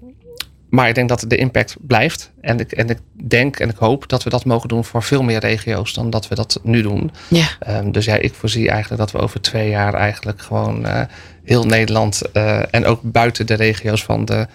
maar 0.69 0.87
ik 0.87 0.95
denk 0.95 1.09
dat 1.09 1.25
de 1.27 1.35
impact 1.35 1.75
blijft. 1.79 2.31
En 2.41 2.59
ik, 2.59 2.71
en 2.71 2.89
ik 2.89 2.99
denk 3.27 3.59
en 3.59 3.69
ik 3.69 3.75
hoop 3.77 4.09
dat 4.09 4.23
we 4.23 4.29
dat 4.29 4.45
mogen 4.45 4.69
doen 4.69 4.85
voor 4.85 5.03
veel 5.03 5.23
meer 5.23 5.39
regio's 5.39 5.93
dan 5.93 6.09
dat 6.09 6.27
we 6.27 6.35
dat 6.35 6.59
nu 6.63 6.81
doen. 6.81 7.11
Ja. 7.27 7.47
Um, 7.67 7.91
dus 7.91 8.05
ja, 8.05 8.15
ik 8.15 8.33
voorzie 8.33 8.69
eigenlijk 8.69 9.01
dat 9.01 9.11
we 9.11 9.19
over 9.19 9.41
twee 9.41 9.69
jaar 9.69 9.93
eigenlijk 9.93 10.41
gewoon 10.41 10.85
uh, 10.85 11.01
heel 11.43 11.65
Nederland 11.65 12.21
uh, 12.33 12.61
en 12.71 12.85
ook 12.85 12.99
buiten 13.03 13.45
de 13.45 13.53
regio's 13.53 14.03
van 14.03 14.25
de 14.25 14.47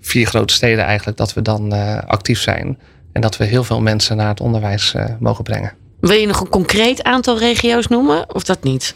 vier 0.00 0.26
grote 0.26 0.54
steden 0.54 0.84
eigenlijk, 0.84 1.16
dat 1.16 1.34
we 1.34 1.42
dan 1.42 1.74
uh, 1.74 1.98
actief 2.06 2.40
zijn. 2.40 2.78
En 3.12 3.20
dat 3.20 3.36
we 3.36 3.44
heel 3.44 3.64
veel 3.64 3.80
mensen 3.80 4.16
naar 4.16 4.28
het 4.28 4.40
onderwijs 4.40 4.94
mogen 5.18 5.44
brengen. 5.44 5.72
Wil 6.00 6.16
je 6.16 6.26
nog 6.26 6.40
een 6.40 6.48
concreet 6.48 7.02
aantal 7.02 7.38
regio's 7.38 7.86
noemen 7.86 8.34
of 8.34 8.42
dat 8.44 8.62
niet? 8.62 8.94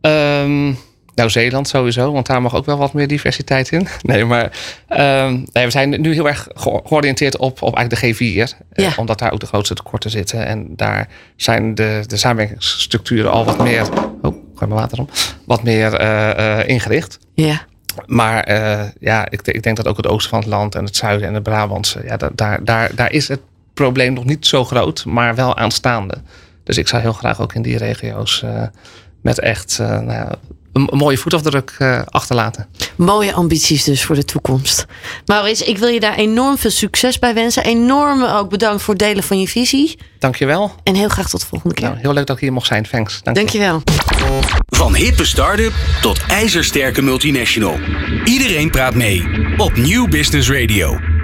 Um, 0.00 0.78
nou, 1.16 1.30
Zeeland 1.30 1.68
sowieso, 1.68 2.12
want 2.12 2.26
daar 2.26 2.42
mag 2.42 2.54
ook 2.54 2.66
wel 2.66 2.76
wat 2.76 2.92
meer 2.92 3.06
diversiteit 3.06 3.70
in. 3.70 3.88
Nee, 4.02 4.24
maar 4.24 4.52
um, 4.88 5.46
nee, 5.52 5.64
we 5.64 5.70
zijn 5.70 6.00
nu 6.00 6.12
heel 6.12 6.28
erg 6.28 6.48
georiënteerd 6.84 7.36
op, 7.36 7.62
op 7.62 7.76
eigenlijk 7.76 8.18
de 8.18 8.24
G4. 8.24 8.56
Eh, 8.72 8.84
ja. 8.84 8.92
omdat 8.96 9.18
daar 9.18 9.32
ook 9.32 9.40
de 9.40 9.46
grootste 9.46 9.74
tekorten 9.74 10.10
zitten. 10.10 10.46
En 10.46 10.76
daar 10.76 11.08
zijn 11.36 11.74
de, 11.74 12.02
de 12.06 12.16
samenwerkingsstructuren 12.16 13.30
al 13.30 13.44
wat 13.44 13.58
meer. 13.58 13.82
Oh, 13.92 14.22
gooi 14.22 14.34
mijn 14.58 14.70
water 14.70 14.98
om. 14.98 15.08
Wat 15.44 15.62
meer 15.62 16.00
uh, 16.00 16.30
uh, 16.38 16.68
ingericht. 16.68 17.18
Ja. 17.34 17.60
Maar 18.06 18.52
ja, 19.00 19.30
ik, 19.30 19.40
ik, 19.42 19.62
denk 19.62 19.76
dat 19.76 19.86
ook 19.86 19.96
het 19.96 20.06
oosten 20.06 20.30
van 20.30 20.38
het 20.38 20.48
land 20.48 20.74
en 20.74 20.84
het 20.84 20.96
zuiden 20.96 21.28
en 21.28 21.34
het 21.34 21.42
Brabantse. 21.42 22.02
Ja, 22.04 22.16
daar, 22.16 22.64
daar, 22.64 22.94
daar 22.94 23.12
is 23.12 23.28
het 23.28 23.40
probleem 23.74 24.12
nog 24.12 24.24
niet 24.24 24.46
zo 24.46 24.64
groot, 24.64 25.04
maar 25.04 25.34
wel 25.34 25.56
aanstaande. 25.56 26.14
Dus 26.64 26.78
ik 26.78 26.88
zou 26.88 27.02
heel 27.02 27.12
graag 27.12 27.40
ook 27.40 27.54
in 27.54 27.62
die 27.62 27.78
regio's 27.78 28.44
met 29.20 29.40
echt 29.40 29.78
nou 29.78 30.12
ja, 30.12 30.38
een, 30.76 30.98
mooie 30.98 31.18
voetafdruk 31.18 31.76
uh, 31.78 32.00
achterlaten. 32.04 32.66
Mooie 32.96 33.32
ambities 33.32 33.84
dus 33.84 34.04
voor 34.04 34.14
de 34.14 34.24
toekomst. 34.24 34.86
Maurits, 35.26 35.62
ik 35.62 35.78
wil 35.78 35.88
je 35.88 36.00
daar 36.00 36.14
enorm 36.14 36.58
veel 36.58 36.70
succes 36.70 37.18
bij 37.18 37.34
wensen. 37.34 37.64
Enorm 37.64 38.24
ook 38.24 38.50
bedankt 38.50 38.82
voor 38.82 38.94
het 38.94 39.02
delen 39.02 39.22
van 39.22 39.40
je 39.40 39.48
visie. 39.48 39.98
Dankjewel. 40.18 40.72
En 40.82 40.94
heel 40.94 41.08
graag 41.08 41.28
tot 41.28 41.40
de 41.40 41.46
volgende 41.46 41.74
keer. 41.74 41.88
Nou, 41.88 42.00
heel 42.00 42.12
leuk 42.12 42.26
dat 42.26 42.36
ik 42.36 42.42
hier 42.42 42.52
mocht 42.52 42.66
zijn. 42.66 42.86
Thanks. 42.90 43.22
Dank 43.22 43.36
Dankjewel. 43.36 43.82
Van 44.66 44.94
hippe 44.94 45.24
start-up 45.24 45.72
tot 46.00 46.20
ijzersterke 46.28 47.02
multinational. 47.02 47.78
Iedereen 48.24 48.70
praat 48.70 48.94
mee 48.94 49.28
op 49.56 49.76
New 49.76 50.08
Business 50.08 50.50
Radio. 50.50 51.15